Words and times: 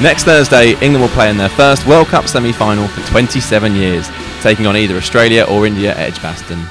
Next 0.00 0.24
Thursday, 0.24 0.72
England 0.80 1.00
will 1.00 1.08
play 1.10 1.30
in 1.30 1.36
their 1.36 1.48
first 1.50 1.86
World 1.86 2.08
Cup 2.08 2.26
semi 2.26 2.50
final 2.50 2.88
for 2.88 3.06
27 3.10 3.74
years, 3.76 4.10
taking 4.40 4.66
on 4.66 4.76
either 4.76 4.96
Australia 4.96 5.44
or 5.48 5.66
India 5.66 5.92
at 5.92 5.98
Edgbaston. 5.98 6.64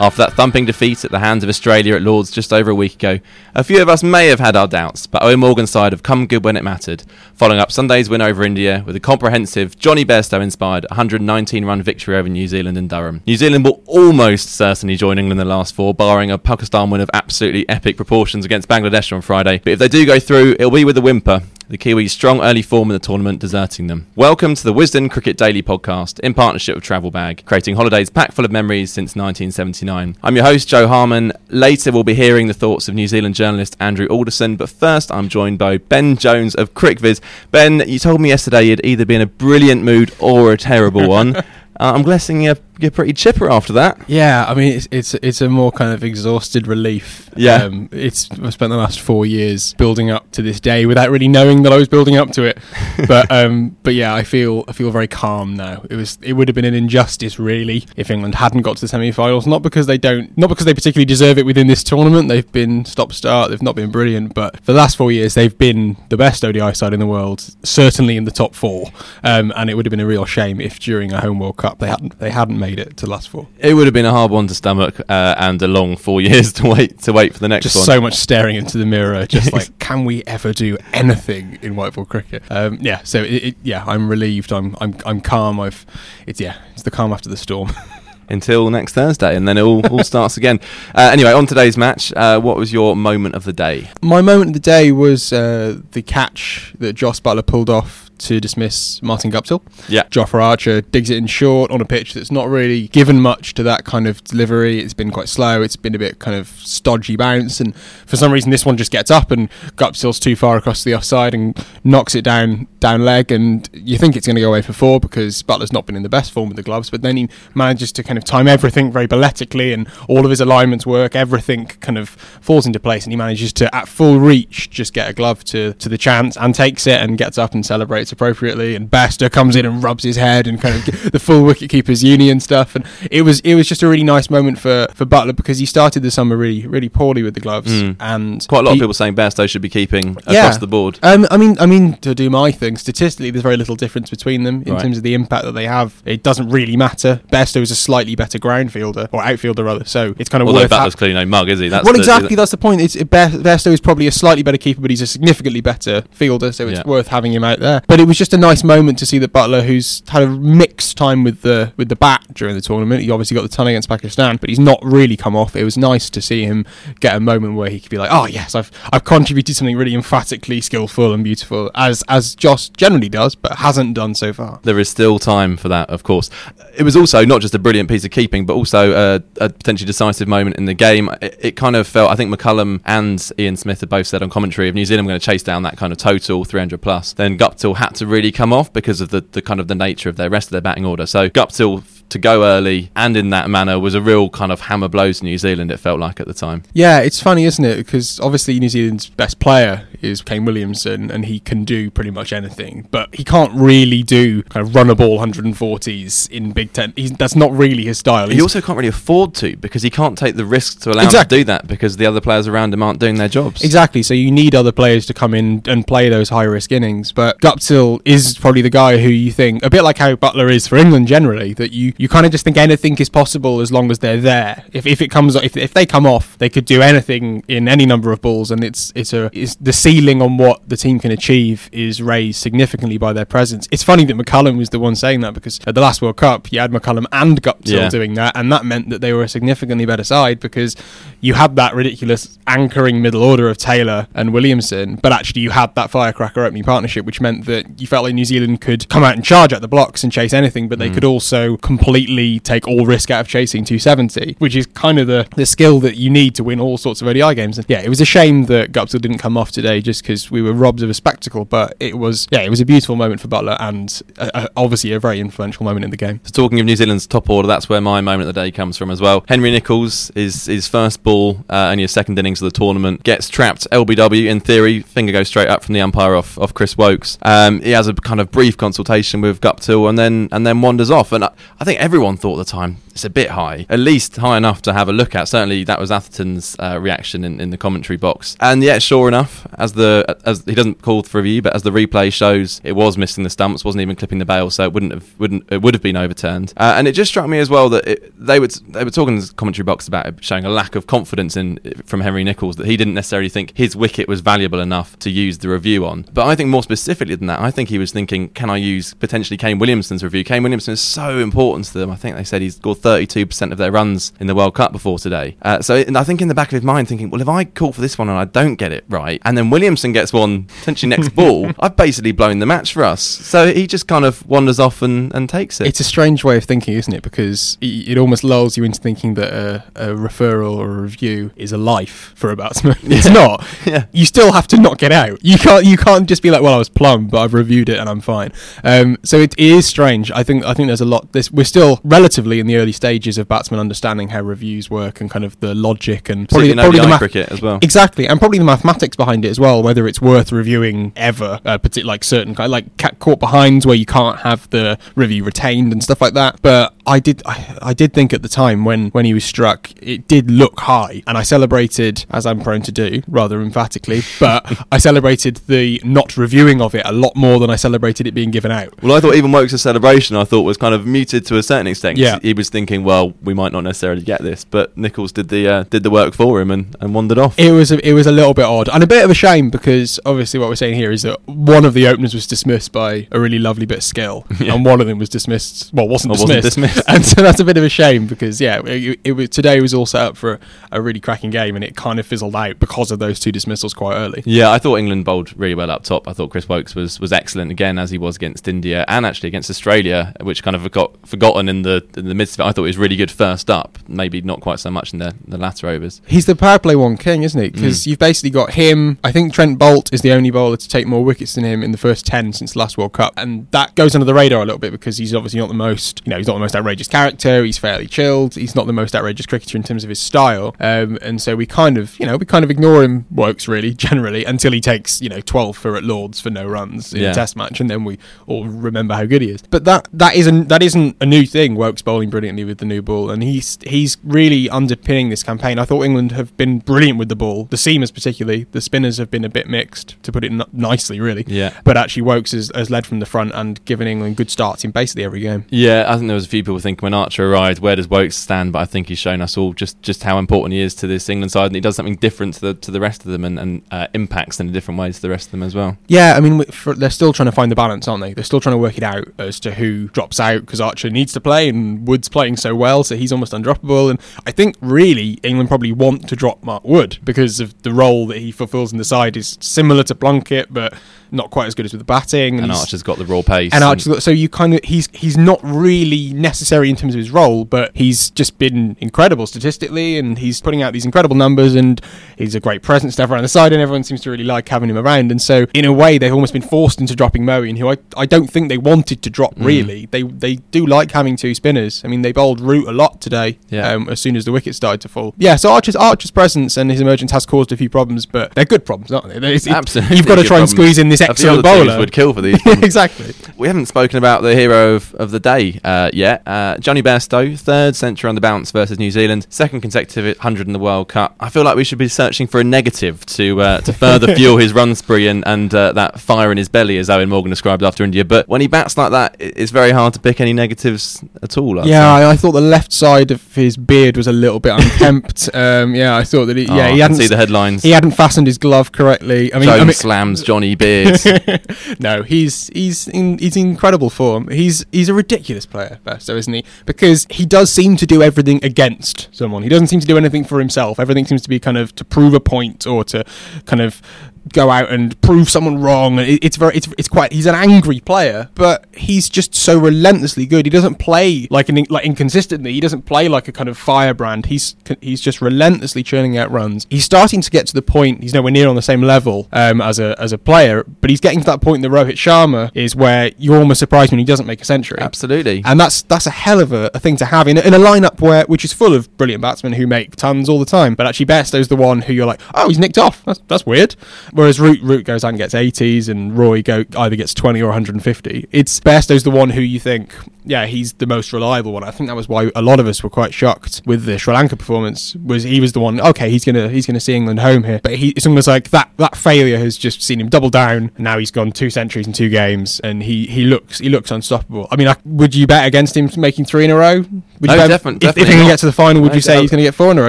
After 0.00 0.18
that 0.18 0.34
thumping 0.34 0.64
defeat 0.64 1.04
at 1.04 1.10
the 1.10 1.18
hands 1.18 1.42
of 1.42 1.48
Australia 1.48 1.96
at 1.96 2.02
Lords 2.02 2.30
just 2.30 2.52
over 2.52 2.70
a 2.70 2.74
week 2.74 2.94
ago, 2.94 3.18
a 3.56 3.64
few 3.64 3.82
of 3.82 3.88
us 3.88 4.04
may 4.04 4.28
have 4.28 4.38
had 4.38 4.54
our 4.54 4.68
doubts, 4.68 5.08
but 5.08 5.22
Eoin 5.22 5.40
Morgan's 5.40 5.72
side 5.72 5.90
have 5.90 6.04
come 6.04 6.28
good 6.28 6.44
when 6.44 6.56
it 6.56 6.62
mattered, 6.62 7.02
following 7.34 7.58
up 7.58 7.72
Sunday's 7.72 8.08
win 8.08 8.22
over 8.22 8.44
India 8.44 8.84
with 8.86 8.94
a 8.94 9.00
comprehensive, 9.00 9.76
Jonny 9.76 10.04
Bairstow 10.04 10.40
inspired 10.40 10.86
119 10.90 11.64
run 11.64 11.82
victory 11.82 12.16
over 12.16 12.28
New 12.28 12.46
Zealand 12.46 12.78
in 12.78 12.86
Durham. 12.86 13.22
New 13.26 13.36
Zealand 13.36 13.64
will 13.64 13.82
almost 13.86 14.50
certainly 14.50 14.94
join 14.94 15.18
England 15.18 15.40
in 15.40 15.48
the 15.48 15.52
last 15.52 15.74
four, 15.74 15.92
barring 15.94 16.30
a 16.30 16.38
Pakistan 16.38 16.90
win 16.90 17.00
of 17.00 17.10
absolutely 17.12 17.68
epic 17.68 17.96
proportions 17.96 18.44
against 18.44 18.68
Bangladesh 18.68 19.12
on 19.12 19.20
Friday. 19.20 19.58
But 19.58 19.72
if 19.72 19.78
they 19.80 19.88
do 19.88 20.06
go 20.06 20.20
through, 20.20 20.52
it'll 20.60 20.70
be 20.70 20.84
with 20.84 20.96
a 20.96 21.02
whimper, 21.02 21.42
the 21.68 21.76
Kiwis' 21.76 22.10
strong 22.10 22.40
early 22.40 22.62
form 22.62 22.90
in 22.90 22.94
the 22.94 22.98
tournament 22.98 23.40
deserting 23.40 23.88
them. 23.88 24.06
Welcome 24.16 24.54
to 24.54 24.64
the 24.64 24.72
Wisden 24.72 25.10
Cricket 25.10 25.36
Daily 25.36 25.62
podcast 25.62 26.18
in 26.20 26.32
partnership 26.32 26.74
with 26.74 26.84
Travel 26.84 27.10
Bag, 27.10 27.42
creating 27.44 27.76
holidays 27.76 28.08
packed 28.08 28.32
full 28.32 28.46
of 28.46 28.50
memories 28.50 28.90
since 28.90 29.14
1979. 29.14 30.16
I'm 30.22 30.36
your 30.36 30.46
host, 30.46 30.66
Joe 30.66 30.88
Harmon. 30.88 31.30
Later, 31.50 31.92
we'll 31.92 32.04
be 32.04 32.14
hearing 32.14 32.46
the 32.46 32.54
thoughts 32.54 32.88
of 32.88 32.94
New 32.94 33.06
Zealand 33.06 33.34
journalist 33.34 33.76
Andrew 33.80 34.06
Alderson, 34.06 34.56
but 34.56 34.70
first, 34.70 35.12
I'm 35.12 35.28
joined 35.28 35.58
by 35.58 35.76
Ben 35.76 36.16
Jones 36.16 36.54
of 36.54 36.72
CricViz. 36.72 37.20
Ben, 37.50 37.86
you 37.86 37.98
told 37.98 38.22
me 38.22 38.30
yesterday 38.30 38.62
you'd 38.62 38.84
either 38.84 39.04
be 39.04 39.16
in 39.16 39.20
a 39.20 39.26
brilliant 39.26 39.82
mood 39.82 40.14
or 40.18 40.52
a 40.52 40.56
terrible 40.56 41.06
one. 41.06 41.36
uh, 41.36 41.42
I'm 41.78 42.02
guessing 42.02 42.40
you're, 42.40 42.56
you're 42.78 42.90
pretty 42.90 43.12
chipper 43.12 43.50
after 43.50 43.72
that. 43.74 43.98
Yeah, 44.08 44.44
I 44.48 44.54
mean, 44.54 44.72
it's 44.72 44.88
it's 44.90 45.14
it's 45.14 45.40
a 45.40 45.48
more 45.48 45.72
kind 45.72 45.92
of 45.92 46.04
exhausted 46.04 46.66
relief. 46.66 47.28
Yeah. 47.36 47.64
um, 47.64 47.88
it's 47.92 48.30
I've 48.30 48.52
spent 48.52 48.70
the 48.70 48.76
last 48.76 49.00
four 49.00 49.26
years 49.26 49.74
building 49.74 50.10
up 50.10 50.30
to 50.32 50.42
this 50.42 50.60
day 50.60 50.86
without 50.86 51.10
really 51.10 51.28
knowing 51.28 51.62
that 51.62 51.72
I 51.72 51.76
was 51.76 51.88
building 51.88 52.16
up 52.16 52.30
to 52.32 52.44
it. 52.44 52.58
But 53.06 53.30
um, 53.30 53.76
but 53.84 53.94
yeah, 53.94 54.12
I 54.12 54.24
feel 54.24 54.64
I 54.66 54.72
feel 54.72 54.90
very 54.90 55.06
calm 55.06 55.54
now. 55.54 55.82
It 55.88 55.94
was 55.94 56.18
it 56.20 56.32
would 56.32 56.48
have 56.48 56.54
been 56.56 56.64
an 56.64 56.74
injustice 56.74 57.38
really 57.38 57.86
if 57.96 58.10
England 58.10 58.34
hadn't 58.34 58.62
got 58.62 58.76
to 58.76 58.80
the 58.80 58.88
semi-finals. 58.88 59.46
Not 59.46 59.62
because 59.62 59.86
they 59.86 59.98
don't, 59.98 60.36
not 60.36 60.48
because 60.48 60.66
they 60.66 60.74
particularly 60.74 61.04
deserve 61.06 61.38
it 61.38 61.46
within 61.46 61.68
this 61.68 61.84
tournament. 61.84 62.28
They've 62.28 62.50
been 62.50 62.84
stop 62.84 63.12
start. 63.12 63.50
They've 63.50 63.62
not 63.62 63.76
been 63.76 63.90
brilliant, 63.92 64.34
but 64.34 64.56
for 64.56 64.72
the 64.72 64.78
last 64.78 64.96
four 64.96 65.12
years 65.12 65.34
they've 65.34 65.56
been 65.56 65.96
the 66.08 66.16
best 66.16 66.44
ODI 66.44 66.74
side 66.74 66.92
in 66.92 66.98
the 67.00 67.06
world, 67.06 67.40
certainly 67.62 68.16
in 68.16 68.24
the 68.24 68.30
top 68.32 68.54
four. 68.54 68.90
Um, 69.22 69.52
and 69.56 69.70
it 69.70 69.74
would 69.74 69.86
have 69.86 69.90
been 69.90 70.00
a 70.00 70.06
real 70.06 70.24
shame 70.24 70.60
if 70.60 70.78
during 70.80 71.12
a 71.12 71.20
home 71.20 71.38
World 71.38 71.56
Cup 71.56 71.78
they 71.78 71.88
hadn't 71.88 72.18
they 72.18 72.30
hadn't 72.30 72.58
made 72.58 72.67
it 72.76 72.96
to 72.98 73.06
last 73.06 73.28
four. 73.28 73.46
It 73.58 73.74
would 73.74 73.86
have 73.86 73.94
been 73.94 74.04
a 74.04 74.10
hard 74.10 74.30
one 74.30 74.46
to 74.48 74.54
stomach 74.54 75.00
uh, 75.08 75.34
and 75.38 75.60
a 75.62 75.68
long 75.68 75.96
four 75.96 76.20
years 76.28 76.52
to 76.54 76.68
wait 76.68 76.98
to 77.00 77.12
wait 77.12 77.32
for 77.32 77.38
the 77.38 77.48
next 77.48 77.62
just 77.64 77.76
one. 77.76 77.84
so 77.84 78.00
much 78.00 78.14
staring 78.14 78.56
into 78.56 78.78
the 78.78 78.86
mirror, 78.86 79.26
just 79.28 79.52
like, 79.52 79.78
can 79.78 80.04
we 80.04 80.22
ever 80.26 80.52
do 80.52 80.76
anything 80.92 81.58
in 81.62 81.76
white 81.76 81.94
ball 81.94 82.04
cricket? 82.04 82.42
Um, 82.50 82.78
yeah, 82.80 83.02
so 83.04 83.22
it, 83.22 83.44
it, 83.44 83.56
yeah, 83.62 83.84
I'm 83.86 84.08
relieved. 84.08 84.52
I'm 84.52 84.76
I'm 84.80 84.96
I'm 85.06 85.20
calm. 85.20 85.60
I've 85.60 85.86
it's 86.26 86.40
yeah, 86.40 86.58
it's 86.72 86.82
the 86.82 86.90
calm 86.90 87.12
after 87.12 87.28
the 87.28 87.36
storm. 87.36 87.72
until 88.28 88.70
next 88.70 88.92
Thursday, 88.92 89.36
and 89.36 89.48
then 89.48 89.56
it 89.56 89.62
all, 89.62 89.86
all 89.86 90.04
starts 90.04 90.36
again. 90.36 90.60
Uh, 90.94 91.10
anyway, 91.12 91.32
on 91.32 91.46
today's 91.46 91.76
match, 91.76 92.12
uh, 92.14 92.40
what 92.40 92.56
was 92.56 92.72
your 92.72 92.94
moment 92.94 93.34
of 93.34 93.44
the 93.44 93.52
day? 93.52 93.90
My 94.02 94.20
moment 94.20 94.50
of 94.50 94.54
the 94.54 94.60
day 94.60 94.92
was 94.92 95.32
uh, 95.32 95.80
the 95.92 96.02
catch 96.02 96.74
that 96.78 96.94
Jos 96.94 97.20
Buttler 97.20 97.46
pulled 97.46 97.70
off 97.70 98.07
to 98.18 98.40
dismiss 98.40 99.02
Martin 99.02 99.30
Guptill. 99.30 99.62
Yeah. 99.88 100.04
Jofra 100.04 100.42
Archer 100.42 100.80
digs 100.80 101.10
it 101.10 101.16
in 101.16 101.26
short 101.26 101.70
on 101.70 101.80
a 101.80 101.84
pitch 101.84 102.14
that's 102.14 102.30
not 102.30 102.48
really 102.48 102.88
given 102.88 103.20
much 103.20 103.54
to 103.54 103.62
that 103.62 103.84
kind 103.84 104.06
of 104.06 104.22
delivery. 104.24 104.80
It's 104.80 104.94
been 104.94 105.10
quite 105.10 105.28
slow. 105.28 105.62
It's 105.62 105.76
been 105.76 105.94
a 105.94 105.98
bit 105.98 106.18
kind 106.18 106.36
of 106.36 106.48
stodgy 106.48 107.16
bounce, 107.16 107.60
and 107.60 107.74
for 108.06 108.16
some 108.16 108.32
reason 108.32 108.50
this 108.50 108.66
one 108.66 108.76
just 108.76 108.90
gets 108.90 109.10
up 109.10 109.30
and 109.30 109.48
Guptill's 109.76 110.18
too 110.18 110.36
far 110.36 110.56
across 110.56 110.84
the 110.84 110.94
offside 110.94 111.34
and 111.34 111.56
knocks 111.84 112.14
it 112.14 112.22
down 112.22 112.66
down 112.80 113.04
leg. 113.04 113.32
And 113.32 113.68
you 113.72 113.98
think 113.98 114.16
it's 114.16 114.26
going 114.26 114.36
to 114.36 114.40
go 114.40 114.48
away 114.48 114.62
for 114.62 114.72
four 114.72 115.00
because 115.00 115.42
Buttler's 115.42 115.72
not 115.72 115.86
been 115.86 115.96
in 115.96 116.02
the 116.02 116.08
best 116.08 116.32
form 116.32 116.48
with 116.48 116.56
the 116.56 116.62
gloves, 116.62 116.90
but 116.90 117.02
then 117.02 117.16
he 117.16 117.28
manages 117.54 117.92
to 117.92 118.02
kind 118.02 118.18
of 118.18 118.24
time 118.24 118.48
everything 118.48 118.92
very 118.92 119.08
balletically, 119.08 119.72
and 119.72 119.88
all 120.08 120.24
of 120.24 120.30
his 120.30 120.40
alignments 120.40 120.86
work. 120.86 121.14
Everything 121.16 121.66
kind 121.66 121.98
of 121.98 122.08
falls 122.08 122.66
into 122.66 122.80
place, 122.80 123.04
and 123.04 123.12
he 123.12 123.16
manages 123.16 123.52
to 123.54 123.74
at 123.74 123.88
full 123.88 124.20
reach 124.20 124.70
just 124.70 124.92
get 124.92 125.08
a 125.08 125.12
glove 125.12 125.44
to 125.44 125.72
to 125.74 125.88
the 125.88 125.98
chance 125.98 126.36
and 126.36 126.54
takes 126.54 126.86
it 126.86 127.00
and 127.00 127.18
gets 127.18 127.38
up 127.38 127.54
and 127.54 127.64
celebrates 127.64 128.07
appropriately. 128.12 128.74
And 128.74 128.90
Bairstow 128.90 129.30
comes 129.30 129.56
in 129.56 129.64
and 129.66 129.82
rubs 129.82 130.04
his 130.04 130.16
head 130.16 130.46
and 130.46 130.60
kind 130.60 130.76
of 130.76 131.12
the 131.12 131.18
full 131.18 131.42
wicketkeepers 131.42 132.02
union 132.02 132.40
stuff. 132.40 132.74
And 132.74 132.84
it 133.10 133.22
was 133.22 133.40
it 133.40 133.54
was 133.54 133.68
just 133.68 133.82
a 133.82 133.88
really 133.88 134.04
nice 134.04 134.30
moment 134.30 134.58
for 134.58 134.86
for 134.94 135.04
Buttler 135.06 135.34
because 135.34 135.58
he 135.58 135.66
started 135.66 136.02
the 136.02 136.10
summer 136.10 136.36
really 136.36 136.66
really 136.66 136.88
poorly 136.88 137.22
with 137.22 137.34
the 137.34 137.40
gloves, 137.40 137.68
Mm. 137.72 137.96
and 138.00 138.46
Quite 138.48 138.60
a 138.60 138.62
lot 138.62 138.72
he- 138.72 138.78
of 138.78 138.82
people 138.82 138.94
saying 138.94 139.14
Bairstow 139.14 139.48
should 139.48 139.62
be 139.62 139.68
keeping 139.68 140.10
across 140.10 140.34
Yeah. 140.34 140.56
the 140.58 140.66
board. 140.66 140.98
um, 141.02 141.26
I 141.30 141.36
mean, 141.36 141.56
I 141.60 141.66
mean, 141.66 141.94
to 141.98 142.14
do 142.14 142.30
my 142.30 142.50
thing, 142.50 142.76
statistically, 142.76 143.30
there's 143.30 143.42
very 143.42 143.56
little 143.56 143.76
difference 143.76 144.10
between 144.10 144.44
them 144.44 144.62
in 144.66 144.72
Right. 144.74 144.82
terms 144.82 144.96
of 144.96 145.02
the 145.02 145.14
impact 145.14 145.44
that 145.44 145.52
they 145.52 145.66
have. 145.66 146.02
It 146.04 146.22
doesn't 146.22 146.48
really 146.50 146.76
matter. 146.76 147.20
Bairstow 147.32 147.62
is 147.62 147.70
a 147.70 147.76
slightly 147.76 148.14
better 148.14 148.38
ground 148.38 148.72
fielder 148.72 149.08
or 149.12 149.22
outfielder 149.22 149.64
rather, 149.64 149.84
so 149.84 150.14
it's 150.18 150.28
kind 150.28 150.42
of 150.42 150.48
Although 150.48 150.60
worth. 150.62 150.70
Buttler's 150.70 150.94
clearly 150.94 151.14
no 151.14 151.24
mug, 151.26 151.48
is 151.48 151.58
he? 151.60 151.68
That's 151.68 151.84
well, 151.84 151.92
the- 151.94 152.00
exactly. 152.00 152.34
that's 152.36 152.50
the 152.50 152.56
point. 152.56 152.80
It's 152.80 152.96
it, 152.96 153.10
Bairstow 153.10 153.72
is 153.72 153.80
probably 153.80 154.06
a 154.06 154.12
slightly 154.12 154.42
better 154.42 154.56
keeper, 154.58 154.80
but 154.80 154.90
he's 154.90 155.02
a 155.02 155.06
significantly 155.06 155.60
better 155.60 156.04
fielder, 156.10 156.52
so 156.52 156.68
it's 156.68 156.78
Yeah. 156.78 156.86
worth 156.86 157.08
having 157.08 157.32
him 157.32 157.44
out 157.44 157.60
there. 157.60 157.82
But 157.86 157.97
it 158.00 158.06
was 158.06 158.18
just 158.18 158.32
a 158.32 158.38
nice 158.38 158.64
moment 158.64 158.98
to 158.98 159.06
see 159.06 159.18
that 159.18 159.32
Buttler, 159.32 159.64
who's 159.64 160.02
had 160.08 160.22
a 160.22 160.28
mixed 160.28 160.96
time 160.96 161.24
with 161.24 161.42
the 161.42 161.72
with 161.76 161.88
the 161.88 161.96
bat 161.96 162.24
during 162.34 162.54
the 162.54 162.60
tournament, 162.60 163.02
he 163.02 163.10
obviously 163.10 163.34
got 163.34 163.42
the 163.42 163.48
ton 163.48 163.66
against 163.66 163.88
Pakistan, 163.88 164.36
but 164.36 164.48
he's 164.48 164.58
not 164.58 164.78
really 164.82 165.16
come 165.16 165.36
off. 165.36 165.56
It 165.56 165.64
was 165.64 165.76
nice 165.76 166.10
to 166.10 166.22
see 166.22 166.44
him 166.44 166.66
get 167.00 167.14
a 167.14 167.20
moment 167.20 167.54
where 167.54 167.70
he 167.70 167.80
could 167.80 167.90
be 167.90 167.98
like, 167.98 168.10
"Oh 168.12 168.26
yes, 168.26 168.54
I've 168.54 168.70
I've 168.92 169.04
contributed 169.04 169.56
something 169.56 169.76
really 169.76 169.94
emphatically 169.94 170.60
skillful 170.60 171.12
and 171.12 171.24
beautiful," 171.24 171.70
as 171.74 172.02
as 172.08 172.34
Josh 172.34 172.68
generally 172.70 173.08
does, 173.08 173.34
but 173.34 173.58
hasn't 173.58 173.94
done 173.94 174.14
so 174.14 174.32
far. 174.32 174.60
There 174.62 174.78
is 174.78 174.88
still 174.88 175.18
time 175.18 175.56
for 175.56 175.68
that, 175.68 175.90
of 175.90 176.02
course. 176.02 176.30
It 176.76 176.82
was 176.82 176.96
also 176.96 177.24
not 177.24 177.40
just 177.40 177.54
a 177.54 177.58
brilliant 177.58 177.88
piece 177.88 178.04
of 178.04 178.10
keeping, 178.10 178.46
but 178.46 178.54
also 178.54 178.92
a, 178.92 179.22
a 179.44 179.48
potentially 179.48 179.86
decisive 179.86 180.28
moment 180.28 180.56
in 180.56 180.64
the 180.64 180.74
game. 180.74 181.10
It, 181.20 181.36
it 181.40 181.56
kind 181.56 181.76
of 181.76 181.86
felt, 181.86 182.10
I 182.10 182.14
think 182.14 182.34
McCullum 182.34 182.80
and 182.84 183.30
Ian 183.38 183.56
Smith 183.56 183.80
had 183.80 183.88
both 183.88 184.06
said 184.06 184.22
on 184.22 184.30
commentary, 184.30 184.68
if 184.68 184.74
New 184.74 184.84
Zealand 184.84 185.06
were 185.06 185.10
going 185.10 185.20
to 185.20 185.24
chase 185.24 185.42
down 185.42 185.62
that 185.64 185.76
kind 185.76 185.92
of 185.92 185.98
total 185.98 186.44
300 186.44 186.80
plus, 186.80 187.12
then 187.12 187.36
Guptill 187.38 187.76
had 187.76 187.87
to 187.96 188.06
really 188.06 188.32
come 188.32 188.52
off 188.52 188.72
because 188.72 189.00
of 189.00 189.10
the, 189.10 189.20
the 189.20 189.42
kind 189.42 189.60
of 189.60 189.68
the 189.68 189.74
nature 189.74 190.08
of 190.08 190.16
their 190.16 190.30
rest 190.30 190.48
of 190.48 190.52
their 190.52 190.60
batting 190.60 190.84
order. 190.84 191.06
So 191.06 191.28
Guptill 191.28 191.84
to 192.10 192.18
go 192.18 192.44
early 192.44 192.90
and 192.96 193.16
in 193.16 193.30
that 193.30 193.50
manner 193.50 193.78
was 193.78 193.94
a 193.94 194.00
real 194.00 194.28
kind 194.30 194.52
of 194.52 194.62
hammer 194.62 194.88
blow 194.88 195.12
to 195.12 195.24
New 195.24 195.38
Zealand. 195.38 195.70
It 195.70 195.78
felt 195.78 196.00
like 196.00 196.20
at 196.20 196.26
the 196.26 196.34
time. 196.34 196.62
Yeah, 196.72 197.00
it's 197.00 197.20
funny, 197.20 197.44
isn't 197.44 197.64
it? 197.64 197.76
Because 197.76 198.18
obviously 198.20 198.58
New 198.58 198.68
Zealand's 198.68 199.08
best 199.08 199.38
player 199.38 199.88
is 200.00 200.22
Kane 200.22 200.44
Williamson, 200.44 201.10
and 201.10 201.24
he 201.24 201.40
can 201.40 201.64
do 201.64 201.90
pretty 201.90 202.10
much 202.10 202.32
anything, 202.32 202.86
but 202.90 203.14
he 203.14 203.24
can't 203.24 203.52
really 203.52 204.02
do 204.02 204.42
kind 204.44 204.66
of 204.66 204.74
run 204.74 204.90
a 204.90 204.94
ball 204.94 205.18
140s 205.18 206.30
in 206.30 206.52
Big 206.52 206.72
Ten. 206.72 206.92
He's, 206.96 207.12
that's 207.12 207.34
not 207.34 207.52
really 207.52 207.84
his 207.84 207.98
style. 207.98 208.28
He 208.28 208.40
also 208.40 208.60
can't 208.60 208.76
really 208.76 208.88
afford 208.88 209.34
to 209.36 209.56
because 209.56 209.82
he 209.82 209.90
can't 209.90 210.16
take 210.16 210.36
the 210.36 210.44
risk 210.44 210.80
to 210.82 210.92
allow 210.92 211.02
him 211.04 211.10
to 211.10 211.24
do 211.24 211.44
that 211.44 211.66
because 211.66 211.96
the 211.96 212.06
other 212.06 212.20
players 212.20 212.46
around 212.46 212.72
him 212.72 212.82
aren't 212.82 213.00
doing 213.00 213.16
their 213.16 213.28
jobs. 213.28 213.62
Exactly. 213.62 214.02
So 214.02 214.14
you 214.14 214.30
need 214.30 214.54
other 214.54 214.72
players 214.72 215.06
to 215.06 215.14
come 215.14 215.34
in 215.34 215.62
and 215.66 215.86
play 215.86 216.08
those 216.08 216.28
high 216.28 216.44
risk 216.44 216.72
innings. 216.72 217.12
But 217.12 217.40
Guptill 217.40 218.00
is 218.04 218.38
probably 218.38 218.62
the 218.62 218.70
guy 218.70 218.98
who 218.98 219.08
you 219.08 219.32
think, 219.32 219.64
a 219.64 219.70
bit 219.70 219.82
like 219.82 219.98
how 219.98 220.14
Buttler 220.14 220.52
is 220.52 220.66
for 220.66 220.76
England 220.76 221.08
generally, 221.08 221.54
that 221.54 221.72
you, 221.72 221.92
you 221.98 222.08
kind 222.08 222.24
of 222.24 222.32
just 222.32 222.44
think 222.44 222.56
anything 222.56 222.96
is 222.98 223.08
possible 223.08 223.60
as 223.60 223.70
long 223.70 223.90
as 223.90 223.98
they're 223.98 224.20
there. 224.20 224.64
If, 224.72 224.86
if 224.86 225.02
it 225.02 225.08
comes, 225.10 225.34
if, 225.34 225.56
if 225.56 225.74
they 225.74 225.84
come 225.84 226.06
off, 226.06 226.38
they 226.38 226.48
could 226.48 226.64
do 226.64 226.80
anything 226.80 227.42
in 227.48 227.68
any 227.68 227.84
number 227.86 228.12
of 228.12 228.20
balls, 228.22 228.50
and 228.50 228.62
it's 228.64 228.92
it's 228.94 229.12
a 229.12 229.28
it's 229.32 229.56
the 229.56 229.72
ceiling 229.72 230.22
on 230.22 230.36
what 230.38 230.66
the 230.68 230.76
team 230.76 230.98
can 231.00 231.10
achieve 231.10 231.68
is 231.72 232.00
raised 232.00 232.40
significantly 232.40 232.98
by 232.98 233.12
their 233.12 233.24
presence. 233.24 233.66
It's 233.70 233.82
funny 233.82 234.04
that 234.04 234.16
McCullum 234.16 234.56
was 234.56 234.70
the 234.70 234.78
one 234.78 234.94
saying 234.94 235.20
that 235.22 235.34
because 235.34 235.58
at 235.66 235.74
the 235.74 235.80
last 235.80 236.00
World 236.00 236.16
Cup 236.16 236.52
you 236.52 236.60
had 236.60 236.70
McCullum 236.70 237.04
and 237.12 237.42
Guptill 237.42 237.66
Yeah. 237.82 237.88
doing 237.88 238.14
that, 238.14 238.36
and 238.36 238.50
that 238.52 238.64
meant 238.64 238.90
that 238.90 239.00
they 239.00 239.12
were 239.12 239.24
a 239.24 239.28
significantly 239.28 239.84
better 239.84 240.04
side 240.04 240.38
because 240.40 240.76
you 241.20 241.34
had 241.34 241.56
that 241.56 241.74
ridiculous 241.74 242.38
anchoring 242.46 243.02
middle 243.02 243.22
order 243.22 243.48
of 243.48 243.58
Taylor 243.58 244.06
and 244.14 244.32
Williamson, 244.32 244.96
but 244.96 245.12
actually 245.12 245.42
you 245.42 245.50
had 245.50 245.74
that 245.74 245.90
firecracker 245.90 246.44
opening 246.44 246.64
partnership, 246.64 247.04
which 247.04 247.20
meant 247.20 247.46
that 247.46 247.80
you 247.80 247.86
felt 247.86 248.04
like 248.04 248.14
New 248.14 248.24
Zealand 248.24 248.60
could 248.60 248.88
come 248.88 249.02
out 249.02 249.14
and 249.14 249.24
charge 249.24 249.52
at 249.52 249.60
the 249.60 249.68
blocks 249.68 250.02
and 250.02 250.12
chase 250.12 250.32
anything, 250.32 250.68
but 250.68 250.78
they 250.78 250.90
could 250.90 251.04
also 251.04 251.56
completely 251.58 252.38
take 252.40 252.66
all 252.66 252.86
risk 252.86 253.10
out 253.10 253.20
of 253.20 253.28
chasing 253.28 253.64
270, 253.64 254.36
which 254.38 254.56
is 254.56 254.66
kind 254.66 254.98
of 254.98 255.06
the, 255.06 255.28
the 255.36 255.46
skill 255.46 255.80
that 255.80 255.96
you 255.96 256.10
need 256.10 256.34
to 256.34 256.44
win 256.44 256.60
all 256.60 256.78
sorts 256.78 257.02
of 257.02 257.08
ODI 257.08 257.34
games. 257.34 257.58
And 257.58 257.66
yeah, 257.68 257.80
it 257.80 257.88
was 257.88 258.00
a 258.00 258.04
shame 258.04 258.44
that 258.44 258.72
Guptill 258.72 259.00
didn't 259.00 259.18
come 259.18 259.36
off 259.36 259.50
today 259.50 259.80
just 259.80 260.02
because 260.02 260.30
we 260.30 260.42
were 260.42 260.52
robbed 260.52 260.82
of 260.82 260.90
a 260.90 260.94
spectacle, 260.94 261.44
but 261.44 261.76
it 261.80 261.98
was 261.98 262.26
yeah, 262.30 262.40
it 262.40 262.50
was 262.50 262.60
a 262.60 262.66
beautiful 262.66 262.96
moment 262.96 263.20
for 263.20 263.28
Buttler 263.28 263.56
and 263.60 264.02
uh, 264.18 264.30
uh, 264.34 264.48
obviously 264.56 264.92
a 264.92 265.00
very 265.00 265.20
influential 265.20 265.64
moment 265.64 265.84
in 265.84 265.90
the 265.90 265.96
game. 265.96 266.20
So 266.24 266.30
talking 266.30 266.60
of 266.60 266.66
New 266.66 266.76
Zealand's 266.76 267.06
top 267.06 267.28
order, 267.28 267.46
that's 267.46 267.68
where 267.68 267.80
my 267.80 268.00
moment 268.00 268.28
of 268.28 268.34
the 268.34 268.40
day 268.40 268.50
comes 268.50 268.76
from 268.76 268.90
as 268.90 269.00
well. 269.00 269.24
Henry 269.28 269.50
Nicholls 269.50 270.10
is 270.10 270.46
his 270.46 270.68
first 270.68 271.02
ball, 271.08 271.42
uh, 271.48 271.68
only 271.70 271.84
his 271.84 271.90
second 271.90 272.18
innings 272.18 272.42
of 272.42 272.52
the 272.52 272.58
tournament, 272.58 273.02
gets 273.02 273.30
trapped. 273.30 273.66
LBW 273.72 274.26
in 274.26 274.40
theory, 274.40 274.80
finger 274.80 275.10
goes 275.10 275.26
straight 275.26 275.48
up 275.48 275.64
from 275.64 275.72
the 275.72 275.80
umpire 275.80 276.14
off, 276.14 276.36
off 276.36 276.52
Chris 276.52 276.76
Woakes. 276.76 277.16
Um, 277.22 277.62
he 277.62 277.70
has 277.70 277.88
a 277.88 277.94
kind 277.94 278.20
of 278.20 278.30
brief 278.30 278.58
consultation 278.58 279.22
with 279.22 279.40
Guptill 279.40 279.88
and 279.88 279.98
then 279.98 280.28
and 280.32 280.46
then 280.46 280.60
wanders 280.60 280.90
off. 280.90 281.12
And 281.12 281.24
I, 281.24 281.30
I 281.60 281.64
think 281.64 281.80
everyone 281.80 282.18
thought 282.18 282.38
at 282.38 282.46
the 282.46 282.52
time 282.52 282.76
it's 282.90 283.04
a 283.04 283.10
bit 283.10 283.30
high, 283.30 283.64
at 283.70 283.78
least 283.78 284.16
high 284.16 284.36
enough 284.36 284.60
to 284.62 284.72
have 284.72 284.88
a 284.88 284.92
look 284.92 285.14
at. 285.14 285.28
Certainly 285.28 285.64
that 285.64 285.78
was 285.78 285.90
Atherton's 285.90 286.56
uh, 286.58 286.78
reaction 286.80 287.24
in, 287.24 287.40
in 287.40 287.50
the 287.50 287.56
commentary 287.56 287.96
box. 287.96 288.36
And 288.40 288.62
yet, 288.62 288.82
sure 288.82 289.08
enough, 289.08 289.46
as 289.56 289.72
the 289.74 290.04
as 290.24 290.44
he 290.44 290.54
doesn't 290.54 290.82
call 290.82 291.04
for 291.04 291.18
review, 291.18 291.40
but 291.40 291.54
as 291.54 291.62
the 291.62 291.70
replay 291.70 292.12
shows, 292.12 292.60
it 292.64 292.72
was 292.72 292.98
missing 292.98 293.24
the 293.24 293.30
stumps, 293.30 293.64
wasn't 293.64 293.82
even 293.82 293.96
clipping 293.96 294.18
the 294.18 294.24
bail, 294.26 294.50
so 294.50 294.64
it 294.64 294.72
wouldn't 294.72 294.92
have 294.92 295.18
wouldn't 295.18 295.44
it 295.50 295.62
would 295.62 295.74
have 295.74 295.82
been 295.82 295.96
overturned. 295.96 296.52
Uh, 296.56 296.74
and 296.76 296.86
it 296.86 296.92
just 296.92 297.10
struck 297.10 297.28
me 297.28 297.38
as 297.38 297.48
well 297.48 297.68
that 297.68 297.86
it, 297.86 298.12
they 298.18 298.40
were 298.40 298.48
they 298.68 298.84
were 298.84 298.90
talking 298.90 299.14
in 299.14 299.20
the 299.20 299.32
commentary 299.36 299.64
box 299.64 299.86
about 299.86 300.22
showing 300.22 300.44
a 300.44 300.50
lack 300.50 300.74
of 300.74 300.86
confidence 300.86 300.97
in 301.36 301.58
from 301.84 302.00
Henry 302.00 302.24
Nicholls 302.24 302.56
that 302.56 302.66
he 302.66 302.76
didn't 302.76 302.94
necessarily 302.94 303.28
think 303.28 303.56
his 303.56 303.76
wicket 303.76 304.08
was 304.08 304.20
valuable 304.20 304.60
enough 304.60 304.98
to 305.00 305.10
use 305.10 305.38
the 305.38 305.48
review 305.48 305.86
on. 305.86 306.06
But 306.12 306.26
I 306.26 306.34
think 306.34 306.50
more 306.50 306.62
specifically 306.62 307.14
than 307.14 307.26
that, 307.26 307.40
I 307.40 307.50
think 307.50 307.68
he 307.68 307.78
was 307.78 307.92
thinking, 307.92 308.28
can 308.30 308.50
I 308.50 308.56
use 308.56 308.94
potentially 308.94 309.36
Kane 309.36 309.58
Williamson's 309.58 310.02
review? 310.02 310.24
Kane 310.24 310.42
Williamson 310.42 310.72
is 310.72 310.80
so 310.80 311.18
important 311.18 311.66
to 311.66 311.78
them. 311.78 311.90
I 311.90 311.96
think 311.96 312.16
they 312.16 312.24
said 312.24 312.42
he's 312.42 312.56
scored 312.56 312.78
32% 312.78 313.52
of 313.52 313.58
their 313.58 313.72
runs 313.72 314.12
in 314.20 314.26
the 314.26 314.34
World 314.34 314.54
Cup 314.54 314.72
before 314.72 314.98
today. 314.98 315.36
Uh, 315.42 315.60
so 315.60 315.76
and 315.76 315.96
I 315.96 316.04
think 316.04 316.20
in 316.20 316.28
the 316.28 316.34
back 316.34 316.48
of 316.48 316.52
his 316.52 316.62
mind, 316.62 316.88
thinking, 316.88 317.10
well, 317.10 317.20
if 317.20 317.28
I 317.28 317.44
call 317.44 317.72
for 317.72 317.80
this 317.80 317.98
one 317.98 318.08
and 318.08 318.18
I 318.18 318.24
don't 318.24 318.56
get 318.56 318.72
it 318.72 318.84
right, 318.88 319.20
and 319.24 319.36
then 319.36 319.50
Williamson 319.50 319.92
gets 319.92 320.12
one 320.12 320.44
potentially 320.44 320.90
next 320.90 321.08
ball, 321.14 321.50
I've 321.58 321.76
basically 321.76 322.12
blown 322.12 322.38
the 322.38 322.46
match 322.46 322.72
for 322.72 322.84
us. 322.84 323.02
So 323.02 323.52
he 323.52 323.66
just 323.66 323.88
kind 323.88 324.04
of 324.04 324.26
wanders 324.26 324.58
off 324.58 324.82
and, 324.82 325.14
and 325.14 325.28
takes 325.28 325.60
it. 325.60 325.66
It's 325.66 325.80
a 325.80 325.84
strange 325.84 326.24
way 326.24 326.36
of 326.36 326.44
thinking, 326.44 326.74
isn't 326.74 326.92
it? 326.92 327.02
Because 327.02 327.58
it 327.60 327.98
almost 327.98 328.24
lulls 328.24 328.56
you 328.56 328.64
into 328.64 328.80
thinking 328.80 329.14
that 329.14 329.32
a, 329.32 329.64
a 329.74 329.94
referral 329.94 330.56
or 330.56 330.84
a 330.84 330.87
review 330.88 331.30
is 331.36 331.52
a 331.52 331.58
life 331.58 332.12
for 332.14 332.30
a 332.30 332.36
batsman. 332.36 332.76
It's 332.84 333.08
not. 333.08 333.46
Yeah. 333.66 333.84
You 333.92 334.06
still 334.06 334.32
have 334.32 334.46
to 334.48 334.56
not 334.56 334.78
get 334.78 334.92
out. 334.92 335.18
You 335.22 335.36
can't. 335.36 335.64
You 335.64 335.76
can't 335.76 336.08
just 336.08 336.22
be 336.22 336.30
like, 336.30 336.40
"Well, 336.42 336.54
I 336.54 336.58
was 336.58 336.68
plumb, 336.68 337.08
but 337.08 337.18
I've 337.20 337.34
reviewed 337.34 337.68
it 337.68 337.78
and 337.78 337.88
I'm 337.88 338.00
fine." 338.00 338.32
Um, 338.64 338.96
so 339.04 339.18
it, 339.18 339.34
it 339.36 339.50
is 339.58 339.66
strange. 339.66 340.10
I 340.12 340.22
think. 340.22 340.44
I 340.44 340.54
think 340.54 340.68
there's 340.68 340.80
a 340.80 340.86
lot. 340.86 341.12
This 341.12 341.30
we're 341.30 341.44
still 341.44 341.80
relatively 341.84 342.40
in 342.40 342.46
the 342.46 342.56
early 342.56 342.72
stages 342.72 343.18
of 343.18 343.28
batsmen 343.28 343.60
understanding 343.60 344.08
how 344.08 344.20
reviews 344.22 344.70
work 344.70 345.00
and 345.00 345.10
kind 345.10 345.24
of 345.24 345.38
the 345.40 345.54
logic 345.54 346.08
and 346.08 346.30
in 346.32 346.58
ODI 346.58 346.78
math- 346.78 346.98
cricket 346.98 347.30
as 347.30 347.42
well. 347.42 347.58
Exactly, 347.62 348.06
and 348.08 348.18
probably 348.18 348.38
the 348.38 348.44
mathematics 348.44 348.96
behind 348.96 349.24
it 349.24 349.28
as 349.28 349.38
well. 349.40 349.62
Whether 349.62 349.86
it's 349.86 350.00
worth 350.00 350.32
reviewing 350.32 350.92
ever, 350.96 351.40
uh, 351.44 351.58
partic- 351.58 351.84
like 351.84 352.04
certain 352.04 352.34
kind, 352.34 352.50
like 352.50 352.74
ca- 352.78 352.92
caught 352.98 353.20
behinds 353.20 353.66
where 353.66 353.76
you 353.76 353.86
can't 353.86 354.20
have 354.20 354.48
the 354.50 354.78
review 354.94 355.24
retained 355.24 355.72
and 355.72 355.82
stuff 355.82 356.00
like 356.00 356.14
that. 356.14 356.40
But 356.42 356.74
I 356.88 357.00
did, 357.00 357.22
I, 357.26 357.58
I 357.62 357.74
did 357.74 357.92
think 357.92 358.12
at 358.12 358.22
the 358.22 358.28
time 358.28 358.64
when 358.64 358.88
when 358.90 359.04
he 359.04 359.14
was 359.14 359.24
struck, 359.24 359.70
it 359.80 360.08
did 360.08 360.30
look 360.30 360.58
high, 360.60 361.02
and 361.06 361.16
I 361.18 361.22
celebrated 361.22 362.04
as 362.10 362.26
I'm 362.26 362.40
prone 362.40 362.62
to 362.62 362.72
do 362.72 363.02
rather 363.08 363.40
emphatically. 363.40 364.00
But 364.18 364.66
I 364.72 364.78
celebrated 364.78 365.36
the 365.46 365.80
not 365.84 366.16
reviewing 366.16 366.60
of 366.60 366.74
it 366.74 366.82
a 366.84 366.92
lot 366.92 367.14
more 367.14 367.38
than 367.38 367.50
I 367.50 367.56
celebrated 367.56 368.06
it 368.06 368.12
being 368.12 368.30
given 368.30 368.50
out. 368.50 368.82
Well, 368.82 368.96
I 368.96 369.00
thought 369.00 369.14
even 369.14 369.30
Woakes' 369.32 369.60
celebration, 369.60 370.16
I 370.16 370.24
thought 370.24 370.42
was 370.42 370.56
kind 370.56 370.74
of 370.74 370.86
muted 370.86 371.26
to 371.26 371.36
a 371.36 371.42
certain 371.42 371.66
extent. 371.66 371.98
Yeah. 371.98 372.18
he 372.22 372.32
was 372.32 372.48
thinking, 372.48 372.84
well, 372.84 373.12
we 373.22 373.34
might 373.34 373.52
not 373.52 373.62
necessarily 373.64 374.02
get 374.02 374.22
this, 374.22 374.44
but 374.44 374.76
Nicholls 374.76 375.12
did 375.12 375.28
the 375.28 375.46
uh, 375.48 375.62
did 375.64 375.82
the 375.82 375.90
work 375.90 376.14
for 376.14 376.40
him 376.40 376.50
and, 376.50 376.74
and 376.80 376.94
wandered 376.94 377.18
off. 377.18 377.38
It 377.38 377.52
was 377.52 377.70
a, 377.70 377.86
it 377.86 377.92
was 377.92 378.06
a 378.06 378.12
little 378.12 378.34
bit 378.34 378.44
odd 378.44 378.68
and 378.68 378.82
a 378.82 378.86
bit 378.86 379.04
of 379.04 379.10
a 379.10 379.14
shame 379.14 379.50
because 379.50 380.00
obviously 380.06 380.40
what 380.40 380.48
we're 380.48 380.56
saying 380.56 380.74
here 380.74 380.90
is 380.90 381.02
that 381.02 381.18
one 381.28 381.64
of 381.64 381.74
the 381.74 381.86
openers 381.86 382.14
was 382.14 382.26
dismissed 382.26 382.72
by 382.72 383.06
a 383.10 383.20
really 383.20 383.38
lovely 383.38 383.66
bit 383.66 383.78
of 383.78 383.84
skill 383.84 384.26
and 384.40 384.64
one 384.64 384.80
of 384.80 384.86
them 384.86 384.98
was 384.98 385.08
dismissed 385.08 385.72
well 385.74 385.86
wasn't 385.88 386.10
Or 386.10 386.14
wasn't 386.14 386.42
dismissed, 386.42 386.74
dismissed. 386.74 386.77
and 386.88 387.04
so 387.04 387.22
that's 387.22 387.40
a 387.40 387.44
bit 387.44 387.56
of 387.56 387.64
a 387.64 387.68
shame 387.68 388.06
because 388.06 388.40
yeah 388.40 388.60
it, 388.64 389.00
it 389.04 389.12
was 389.12 389.28
today 389.28 389.60
was 389.60 389.74
all 389.74 389.86
set 389.86 390.02
up 390.02 390.16
for 390.16 390.34
a, 390.34 390.40
a 390.72 390.82
really 390.82 391.00
cracking 391.00 391.30
game 391.30 391.56
and 391.56 391.64
it 391.64 391.76
kind 391.76 391.98
of 391.98 392.06
fizzled 392.06 392.34
out 392.34 392.58
because 392.58 392.90
of 392.90 392.98
those 392.98 393.20
two 393.20 393.32
dismissals 393.32 393.74
quite 393.74 393.96
early. 393.96 394.22
Yeah, 394.24 394.50
I 394.50 394.58
thought 394.58 394.76
England 394.76 395.04
bowled 395.04 395.36
really 395.38 395.54
well 395.54 395.70
up 395.70 395.84
top. 395.84 396.08
I 396.08 396.12
thought 396.12 396.30
Chris 396.30 396.48
Woakes 396.48 396.74
was, 396.74 397.00
was 397.00 397.12
excellent 397.12 397.50
again 397.50 397.78
as 397.78 397.90
he 397.90 397.98
was 397.98 398.16
against 398.16 398.48
India 398.48 398.84
and 398.88 399.06
actually 399.06 399.28
against 399.28 399.50
Australia, 399.50 400.14
which 400.20 400.42
kind 400.42 400.56
of 400.56 400.70
got 400.70 401.06
forgotten 401.06 401.48
in 401.48 401.62
the 401.62 401.86
in 401.96 402.08
the 402.08 402.14
midst 402.14 402.36
of 402.36 402.40
it. 402.40 402.48
I 402.48 402.52
thought 402.52 402.64
he 402.64 402.68
was 402.68 402.78
really 402.78 402.96
good 402.96 403.10
first 403.10 403.50
up, 403.50 403.78
maybe 403.88 404.20
not 404.20 404.40
quite 404.40 404.60
so 404.60 404.70
much 404.70 404.92
in 404.92 404.98
the, 404.98 405.14
the 405.26 405.38
latter 405.38 405.68
overs. 405.68 406.00
He's 406.06 406.26
the 406.26 406.36
power 406.36 406.58
play 406.58 406.76
one 406.76 406.96
king, 406.96 407.22
isn't 407.22 407.40
he? 407.40 407.50
Mm. 407.50 407.52
Because 407.54 407.86
you've 407.86 407.98
basically 407.98 408.30
got 408.30 408.52
him. 408.52 408.98
I 409.02 409.12
think 409.12 409.32
Trent 409.32 409.58
Boult 409.58 409.92
is 409.92 410.02
the 410.02 410.12
only 410.12 410.30
bowler 410.30 410.56
to 410.56 410.68
take 410.68 410.86
more 410.86 411.04
wickets 411.04 411.34
than 411.34 411.44
him 411.44 411.62
in 411.62 411.72
the 411.72 411.78
first 411.78 412.06
ten 412.06 412.32
since 412.32 412.52
the 412.52 412.58
last 412.58 412.78
World 412.78 412.92
Cup, 412.92 413.14
and 413.16 413.50
that 413.50 413.74
goes 413.74 413.94
under 413.94 414.04
the 414.04 414.14
radar 414.14 414.42
a 414.42 414.44
little 414.44 414.58
bit 414.58 414.72
because 414.72 414.98
he's 414.98 415.14
obviously 415.14 415.40
not 415.40 415.48
the 415.48 415.54
most, 415.54 416.02
you 416.04 416.10
know, 416.10 416.18
he's 416.18 416.26
not 416.26 416.34
the 416.34 416.40
most 416.40 416.54
outrageous 416.54 416.67
character. 416.76 417.44
He's 417.44 417.58
fairly 417.58 417.86
chilled. 417.86 418.34
He's 418.34 418.54
not 418.54 418.66
the 418.66 418.72
most 418.72 418.94
outrageous 418.94 419.26
cricketer 419.26 419.56
in 419.56 419.62
terms 419.62 419.84
of 419.84 419.88
his 419.88 419.98
style, 420.00 420.54
um, 420.60 420.98
and 421.02 421.20
so 421.20 421.34
we 421.36 421.46
kind 421.46 421.78
of, 421.78 421.98
you 421.98 422.06
know, 422.06 422.16
we 422.16 422.26
kind 422.26 422.44
of 422.44 422.50
ignore 422.50 422.82
him 422.82 423.06
works 423.10 423.48
really 423.48 423.72
generally 423.88 424.24
until 424.24 424.52
he 424.52 424.60
takes, 424.60 425.00
you 425.00 425.08
know, 425.08 425.20
twelve 425.20 425.56
for 425.56 425.76
at 425.76 425.84
Lords 425.84 426.20
for 426.20 426.30
no 426.30 426.46
runs 426.46 426.92
in 426.92 427.02
Yeah. 427.02 427.10
a 427.10 427.14
Test 427.14 427.36
match, 427.36 427.60
and 427.60 427.68
then 427.70 427.84
we 427.84 427.98
all 428.26 428.44
remember 428.46 428.94
how 428.94 429.04
good 429.04 429.22
he 429.22 429.30
is. 429.30 429.42
But 429.42 429.64
that 429.64 429.88
that 429.92 430.14
isn't 430.14 430.48
that 430.48 430.62
isn't 430.62 430.96
a 431.00 431.06
new 431.06 431.26
thing. 431.26 431.54
Woakes 431.54 431.82
bowling 431.82 432.10
brilliantly 432.10 432.44
with 432.44 432.58
the 432.58 432.64
new 432.66 432.82
ball, 432.82 433.10
and 433.10 433.22
he's 433.22 433.58
he's 433.66 433.96
really 434.04 434.48
underpinning 434.50 435.08
this 435.10 435.22
campaign. 435.22 435.58
I 435.58 435.64
thought 435.64 435.84
England 435.84 436.12
have 436.12 436.36
been 436.36 436.58
brilliant 436.58 436.98
with 436.98 437.08
the 437.08 437.16
ball. 437.16 437.44
The 437.44 437.56
seamers 437.56 437.92
particularly, 437.92 438.46
the 438.52 438.60
spinners 438.60 438.98
have 438.98 439.10
been 439.10 439.24
a 439.24 439.28
bit 439.28 439.48
mixed, 439.48 440.00
to 440.02 440.12
put 440.12 440.24
it 440.24 440.32
n- 440.32 440.42
nicely, 440.52 441.00
really. 441.00 441.24
Yeah. 441.26 441.58
But 441.64 441.76
actually, 441.76 442.02
Woakes 442.02 442.32
has, 442.32 442.50
has 442.54 442.70
led 442.70 442.86
from 442.86 443.00
the 443.00 443.06
front 443.06 443.32
and 443.34 443.64
given 443.64 443.86
England 443.88 444.16
good 444.16 444.30
starts 444.30 444.64
in 444.64 444.70
basically 444.70 445.04
every 445.04 445.20
game. 445.20 445.44
Yeah, 445.50 445.84
I 445.88 445.94
think 445.96 446.06
there 446.08 446.14
was 446.14 446.26
a 446.26 446.28
few 446.28 446.42
people 446.42 446.57
thinking 446.60 446.86
when 446.86 446.94
Archer 446.94 447.30
arrived, 447.30 447.60
where 447.60 447.76
does 447.76 447.88
Woakes 447.88 448.16
stand? 448.16 448.52
But 448.52 448.60
I 448.60 448.64
think 448.64 448.88
he's 448.88 448.98
shown 448.98 449.20
us 449.20 449.36
all 449.36 449.52
just, 449.52 449.80
just 449.82 450.02
how 450.02 450.18
important 450.18 450.52
he 450.52 450.60
is 450.60 450.74
to 450.76 450.86
this 450.86 451.08
England 451.08 451.32
side, 451.32 451.46
and 451.46 451.54
he 451.54 451.60
does 451.60 451.76
something 451.76 451.96
different 451.96 452.34
to 452.34 452.40
the 452.40 452.54
to 452.54 452.70
the 452.70 452.80
rest 452.80 453.04
of 453.04 453.10
them, 453.10 453.24
and, 453.24 453.38
and 453.38 453.62
uh, 453.70 453.86
impacts 453.94 454.40
in 454.40 454.48
a 454.48 454.52
different 454.52 454.78
way 454.78 454.90
to 454.90 455.00
the 455.00 455.10
rest 455.10 455.28
of 455.28 455.30
them 455.32 455.42
as 455.42 455.54
well. 455.54 455.76
Yeah, 455.86 456.14
I 456.16 456.20
mean, 456.20 456.44
for, 456.44 456.74
they're 456.74 456.90
still 456.90 457.12
trying 457.12 457.26
to 457.26 457.32
find 457.32 457.50
the 457.50 457.56
balance, 457.56 457.86
aren't 457.88 458.02
they? 458.02 458.14
They're 458.14 458.24
still 458.24 458.40
trying 458.40 458.54
to 458.54 458.58
work 458.58 458.76
it 458.76 458.84
out 458.84 459.08
as 459.18 459.40
to 459.40 459.54
who 459.54 459.88
drops 459.88 460.20
out 460.20 460.40
because 460.40 460.60
Archer 460.60 460.90
needs 460.90 461.12
to 461.12 461.20
play 461.20 461.48
and 461.48 461.86
Wood's 461.86 462.08
playing 462.08 462.36
so 462.36 462.54
well, 462.54 462.84
so 462.84 462.96
he's 462.96 463.12
almost 463.12 463.32
undroppable. 463.32 463.90
And 463.90 464.00
I 464.26 464.30
think 464.30 464.56
really 464.60 465.18
England 465.22 465.48
probably 465.48 465.72
want 465.72 466.08
to 466.08 466.16
drop 466.16 466.42
Mark 466.42 466.64
Wood 466.64 466.98
because 467.04 467.40
of 467.40 467.60
the 467.62 467.72
role 467.72 468.06
that 468.08 468.18
he 468.18 468.32
fulfills 468.32 468.72
in 468.72 468.78
the 468.78 468.84
side 468.84 469.16
is 469.16 469.38
similar 469.40 469.82
to 469.84 469.94
Plunkett, 469.94 470.52
but 470.52 470.74
not 471.10 471.30
quite 471.30 471.46
as 471.46 471.54
good 471.54 471.66
as 471.66 471.72
with 471.72 471.80
the 471.80 471.84
batting, 471.84 472.38
And 472.38 472.46
he's- 472.46 472.60
Archer's 472.60 472.82
got 472.82 472.98
the 472.98 473.04
raw 473.06 473.22
pace. 473.22 473.52
and 473.52 473.64
Archer's 473.64 473.88
got, 473.88 474.02
so 474.02 474.10
you 474.10 474.28
kind 474.28 474.54
of 474.54 474.60
he's 474.64 474.88
he's 474.92 475.16
not 475.16 475.40
really 475.42 476.12
necessary 476.12 476.68
in 476.70 476.76
terms 476.76 476.94
of 476.94 476.98
his 476.98 477.10
role, 477.10 477.44
but 477.44 477.70
he's 477.74 478.10
just 478.10 478.38
been 478.38 478.76
incredible 478.80 479.26
statistically, 479.26 479.98
and 479.98 480.18
he's 480.18 480.40
putting 480.40 480.62
out 480.62 480.72
these 480.72 480.84
incredible 480.84 481.16
numbers, 481.16 481.54
and 481.54 481.80
he's 482.16 482.34
a 482.34 482.40
great 482.40 482.62
presence 482.62 482.96
to 482.96 483.02
have 483.02 483.12
around 483.12 483.22
the 483.22 483.28
side, 483.28 483.52
and 483.52 483.62
everyone 483.62 483.84
seems 483.84 484.00
to 484.02 484.10
really 484.10 484.24
like 484.24 484.48
having 484.48 484.68
him 484.70 484.76
around. 484.78 485.10
And 485.10 485.20
so 485.22 485.46
in 485.54 485.64
a 485.64 485.72
way, 485.72 485.98
they've 485.98 486.12
almost 486.12 486.32
been 486.32 486.42
forced 486.42 486.80
into 486.80 486.94
dropping 486.94 487.22
Moeen, 487.24 487.58
who 487.58 487.68
I, 487.70 487.76
I 487.96 488.06
don't 488.06 488.28
think 488.28 488.48
they 488.48 488.58
wanted 488.58 489.02
to 489.02 489.10
drop 489.10 489.34
Mm. 489.36 489.44
really. 489.44 489.86
They 489.90 490.02
they 490.02 490.36
do 490.50 490.66
like 490.66 490.90
having 490.92 491.16
two 491.16 491.34
spinners. 491.34 491.82
I 491.84 491.88
mean, 491.88 492.02
they 492.02 492.12
bowled 492.12 492.40
Root 492.40 492.66
a 492.68 492.72
lot 492.72 493.00
today. 493.00 493.38
Yeah. 493.50 493.72
Um, 493.72 493.88
as 493.88 494.00
soon 494.00 494.16
as 494.16 494.24
the 494.24 494.32
wickets 494.32 494.56
started 494.56 494.80
to 494.82 494.88
fall. 494.88 495.14
Yeah. 495.18 495.36
So 495.36 495.50
Archer's 495.52 495.76
Archer's 495.76 496.10
presence 496.10 496.56
and 496.56 496.70
his 496.70 496.80
emergence 496.80 497.12
has 497.12 497.24
caused 497.26 497.52
a 497.52 497.56
few 497.56 497.68
problems, 497.70 498.06
but 498.06 498.34
they're 498.34 498.44
good 498.44 498.64
problems, 498.64 498.90
aren't 498.92 499.08
they? 499.08 499.16
It's- 499.16 499.46
it- 499.46 499.52
Absolutely. 499.52 499.96
You've 499.96 500.06
got 500.06 500.16
to 500.16 500.22
try 500.24 500.38
and 500.38 500.48
problems. 500.48 500.50
squeeze 500.50 500.78
in 500.78 500.88
this 500.88 500.97
Few 500.98 501.10
excellent 501.10 501.42
bowler. 501.42 501.78
would 501.78 501.92
kill 501.92 502.12
for 502.12 502.20
these. 502.20 502.40
exactly. 502.46 503.14
We 503.36 503.46
haven't 503.46 503.66
spoken 503.66 503.98
about 503.98 504.22
the 504.22 504.34
hero 504.34 504.74
of, 504.74 504.94
of 504.96 505.10
the 505.10 505.20
day 505.20 505.60
uh, 505.64 505.90
yet. 505.92 506.22
Uh, 506.26 506.58
Jonny 506.58 506.82
Bairstow, 506.82 507.38
third 507.38 507.76
century 507.76 508.08
on 508.08 508.14
the 508.14 508.20
bounce 508.20 508.50
versus 508.50 508.78
New 508.78 508.90
Zealand, 508.90 509.26
second 509.30 509.60
consecutive 509.60 510.04
100 510.16 510.46
in 510.46 510.52
the 510.52 510.58
World 510.58 510.88
Cup. 510.88 511.14
I 511.20 511.28
feel 511.30 511.44
like 511.44 511.56
we 511.56 511.64
should 511.64 511.78
be 511.78 511.88
searching 511.88 512.26
for 512.26 512.40
a 512.40 512.44
negative 512.44 513.04
to 513.06 513.40
uh, 513.40 513.60
to 513.62 513.72
further 513.72 514.14
fuel 514.16 514.36
his 514.38 514.52
run 514.52 514.74
spree 514.74 515.08
and, 515.08 515.26
and 515.26 515.54
uh, 515.54 515.72
that 515.72 516.00
fire 516.00 516.30
in 516.32 516.38
his 516.38 516.48
belly, 516.48 516.78
as 516.78 516.88
Eoin 516.88 517.08
Morgan 517.08 517.30
described 517.30 517.62
after 517.62 517.84
India. 517.84 518.04
But 518.04 518.28
when 518.28 518.40
he 518.40 518.46
bats 518.46 518.76
like 518.76 518.90
that, 518.92 519.16
it's 519.18 519.50
very 519.50 519.70
hard 519.70 519.94
to 519.94 520.00
pick 520.00 520.20
any 520.20 520.32
negatives 520.32 521.02
at 521.22 521.36
all. 521.38 521.60
I'd 521.60 521.66
Yeah. 521.66 521.92
I, 521.92 522.10
I 522.10 522.16
thought 522.16 522.32
the 522.32 522.40
left 522.40 522.72
side 522.72 523.10
of 523.10 523.34
his 523.34 523.56
beard 523.56 523.96
was 523.96 524.06
a 524.06 524.12
little 524.12 524.40
bit 524.40 524.52
unkempt. 524.52 525.28
um, 525.34 525.74
yeah, 525.74 525.96
I 525.96 526.04
thought 526.04 526.26
that 526.26 526.36
he, 526.36 526.46
Oh, 526.48 526.56
yeah, 526.56 526.68
he 526.70 526.78
hadn't 526.80 526.96
see 526.96 527.06
the 527.06 527.16
headlines. 527.16 527.62
he 527.62 527.70
hadn't 527.70 527.92
fastened 527.92 528.26
his 528.26 528.38
glove 528.38 528.72
correctly. 528.72 529.32
I 529.32 529.38
mean, 529.38 529.48
Jones 529.48 529.60
I 529.60 529.64
mean 529.64 529.72
slams 529.74 530.22
Johnny 530.22 530.54
Beard. 530.54 530.87
no, 531.78 532.02
he's 532.02 532.48
he's 532.48 532.88
in 532.88 533.18
he's 533.18 533.36
in 533.36 533.48
incredible 533.50 533.90
form. 533.90 534.28
He's 534.28 534.64
he's 534.72 534.88
a 534.88 534.94
ridiculous 534.94 535.46
player, 535.46 535.80
Bairstow, 535.84 536.16
isn't 536.16 536.32
he? 536.32 536.44
Because 536.66 537.06
he 537.10 537.26
does 537.26 537.50
seem 537.50 537.76
to 537.76 537.86
do 537.86 538.02
everything 538.02 538.44
against 538.44 539.08
someone. 539.12 539.42
He 539.42 539.48
doesn't 539.48 539.68
seem 539.68 539.80
to 539.80 539.86
do 539.86 539.96
anything 539.96 540.24
for 540.24 540.38
himself. 540.38 540.78
Everything 540.78 541.04
seems 541.06 541.22
to 541.22 541.28
be 541.28 541.38
kind 541.38 541.56
of 541.56 541.74
to 541.76 541.84
prove 541.84 542.14
a 542.14 542.20
point 542.20 542.66
or 542.66 542.84
to 542.84 543.04
kind 543.46 543.62
of 543.62 543.82
go 544.32 544.50
out 544.50 544.70
and 544.70 545.00
prove 545.00 545.28
someone 545.28 545.60
wrong. 545.60 545.98
It, 545.98 546.24
it's 546.24 546.36
very 546.36 546.56
it's 546.56 546.68
it's 546.78 546.88
quite 546.88 547.12
he's 547.12 547.26
an 547.26 547.34
angry 547.34 547.80
player, 547.80 548.30
but 548.34 548.66
he's 548.76 549.08
just 549.08 549.34
so 549.34 549.58
relentlessly 549.58 550.26
good. 550.26 550.46
He 550.46 550.50
doesn't 550.50 550.76
play 550.76 551.26
like 551.30 551.48
an 551.48 551.64
like 551.68 551.84
inconsistently. 551.84 552.52
He 552.52 552.60
doesn't 552.60 552.82
play 552.82 553.08
like 553.08 553.28
a 553.28 553.32
kind 553.32 553.48
of 553.48 553.58
firebrand. 553.58 554.26
He's 554.26 554.56
he's 554.80 555.00
just 555.00 555.20
relentlessly 555.20 555.82
churning 555.82 556.16
out 556.16 556.30
runs. 556.30 556.66
He's 556.70 556.84
starting 556.84 557.20
to 557.20 557.30
get 557.30 557.46
to 557.48 557.54
the 557.54 557.62
point. 557.62 558.02
He's 558.02 558.14
nowhere 558.14 558.32
near 558.32 558.48
on 558.48 558.56
the 558.56 558.62
same 558.62 558.82
level 558.82 559.28
um, 559.32 559.60
as 559.60 559.78
a 559.78 559.94
as 560.00 560.12
a 560.12 560.18
player, 560.18 560.64
but 560.80 560.90
he's 560.90 561.00
getting 561.00 561.20
to 561.20 561.26
that 561.26 561.40
point 561.40 561.62
The 561.62 561.68
Rohit 561.68 561.92
Sharma 561.92 562.50
is 562.54 562.74
where 562.76 563.12
you're 563.18 563.38
almost 563.38 563.60
surprised 563.60 563.92
when 563.92 563.98
he 563.98 564.04
doesn't 564.04 564.26
make 564.26 564.40
a 564.40 564.44
century. 564.44 564.78
Absolutely. 564.80 565.42
And 565.44 565.58
that's 565.58 565.82
that's 565.82 566.06
a 566.06 566.10
hell 566.10 566.40
of 566.40 566.52
a, 566.52 566.70
a 566.74 566.80
thing 566.80 566.96
to 566.96 567.04
have 567.06 567.28
in 567.28 567.38
a, 567.38 567.40
in 567.40 567.54
a 567.54 567.58
lineup 567.58 568.00
where 568.00 568.24
which 568.26 568.44
is 568.44 568.52
full 568.52 568.74
of 568.74 568.94
brilliant 568.96 569.22
batsmen 569.22 569.54
who 569.54 569.66
make 569.66 569.96
tons 569.96 570.28
all 570.28 570.38
the 570.38 570.46
time. 570.46 570.74
But 570.74 570.86
actually, 570.86 571.06
Bairstow's 571.06 571.48
the 571.48 571.56
one 571.56 571.82
who 571.82 571.92
you're 571.92 572.06
like, 572.06 572.20
oh, 572.34 572.48
he's 572.48 572.58
nicked 572.58 572.78
off. 572.78 573.04
That's, 573.04 573.20
that's 573.28 573.46
weird. 573.46 573.74
Whereas 574.18 574.40
Root 574.40 574.60
Root 574.62 574.84
goes 574.84 575.04
out 575.04 575.10
and 575.10 575.16
gets 575.16 575.32
80s, 575.32 575.88
and 575.88 576.18
Roy 576.18 576.42
go 576.42 576.64
either 576.76 576.96
gets 576.96 577.14
20 577.14 577.40
or 577.40 577.46
150. 577.46 578.26
It's 578.32 578.58
Bairstow's 578.58 579.04
the 579.04 579.12
one 579.12 579.30
who 579.30 579.40
you 579.40 579.60
think, 579.60 579.94
yeah, 580.24 580.46
he's 580.46 580.72
the 580.72 580.88
most 580.88 581.12
reliable 581.12 581.52
one. 581.52 581.62
I 581.62 581.70
think 581.70 581.86
that 581.86 581.94
was 581.94 582.08
why 582.08 582.32
a 582.34 582.42
lot 582.42 582.58
of 582.58 582.66
us 582.66 582.82
were 582.82 582.90
quite 582.90 583.14
shocked 583.14 583.62
with 583.64 583.84
the 583.84 583.96
Sri 583.96 584.12
Lanka 584.12 584.34
performance. 584.34 584.96
Was 584.96 585.22
he 585.22 585.40
was 585.40 585.52
the 585.52 585.60
one? 585.60 585.80
Okay, 585.80 586.10
he's 586.10 586.24
gonna 586.24 586.48
he's 586.48 586.66
gonna 586.66 586.80
see 586.80 586.96
England 586.96 587.20
home 587.20 587.44
here. 587.44 587.60
But 587.62 587.76
he, 587.76 587.90
it's 587.90 588.06
almost 588.06 588.26
like 588.26 588.50
that 588.50 588.72
that 588.78 588.96
failure 588.96 589.38
has 589.38 589.56
just 589.56 589.82
seen 589.82 590.00
him 590.00 590.08
double 590.08 590.30
down. 590.30 590.72
And 590.74 590.80
now 590.80 590.98
he's 590.98 591.12
gone 591.12 591.30
two 591.30 591.48
centuries 591.48 591.86
in 591.86 591.92
two 591.92 592.08
games, 592.08 592.58
and 592.64 592.82
he 592.82 593.06
he 593.06 593.24
looks 593.24 593.60
he 593.60 593.68
looks 593.68 593.92
unstoppable. 593.92 594.48
I 594.50 594.56
mean, 594.56 594.66
I, 594.66 594.74
would 594.84 595.14
you 595.14 595.28
bet 595.28 595.46
against 595.46 595.76
him 595.76 595.88
making 595.96 596.24
three 596.24 596.44
in 596.44 596.50
a 596.50 596.56
row? 596.56 596.84
Would 597.20 597.28
No, 597.28 597.34
you 597.36 597.52
if, 597.52 597.66
if 597.66 597.96
he 597.96 598.04
can 598.04 598.26
get 598.26 598.38
to 598.40 598.46
the 598.46 598.52
final, 598.52 598.82
would 598.82 598.90
No 598.90 598.94
you 598.96 599.00
say 599.00 599.20
he's 599.20 599.30
going 599.30 599.38
to 599.38 599.44
get 599.44 599.54
four 599.54 599.70
in 599.70 599.78
a 599.78 599.82
row? 599.82 599.88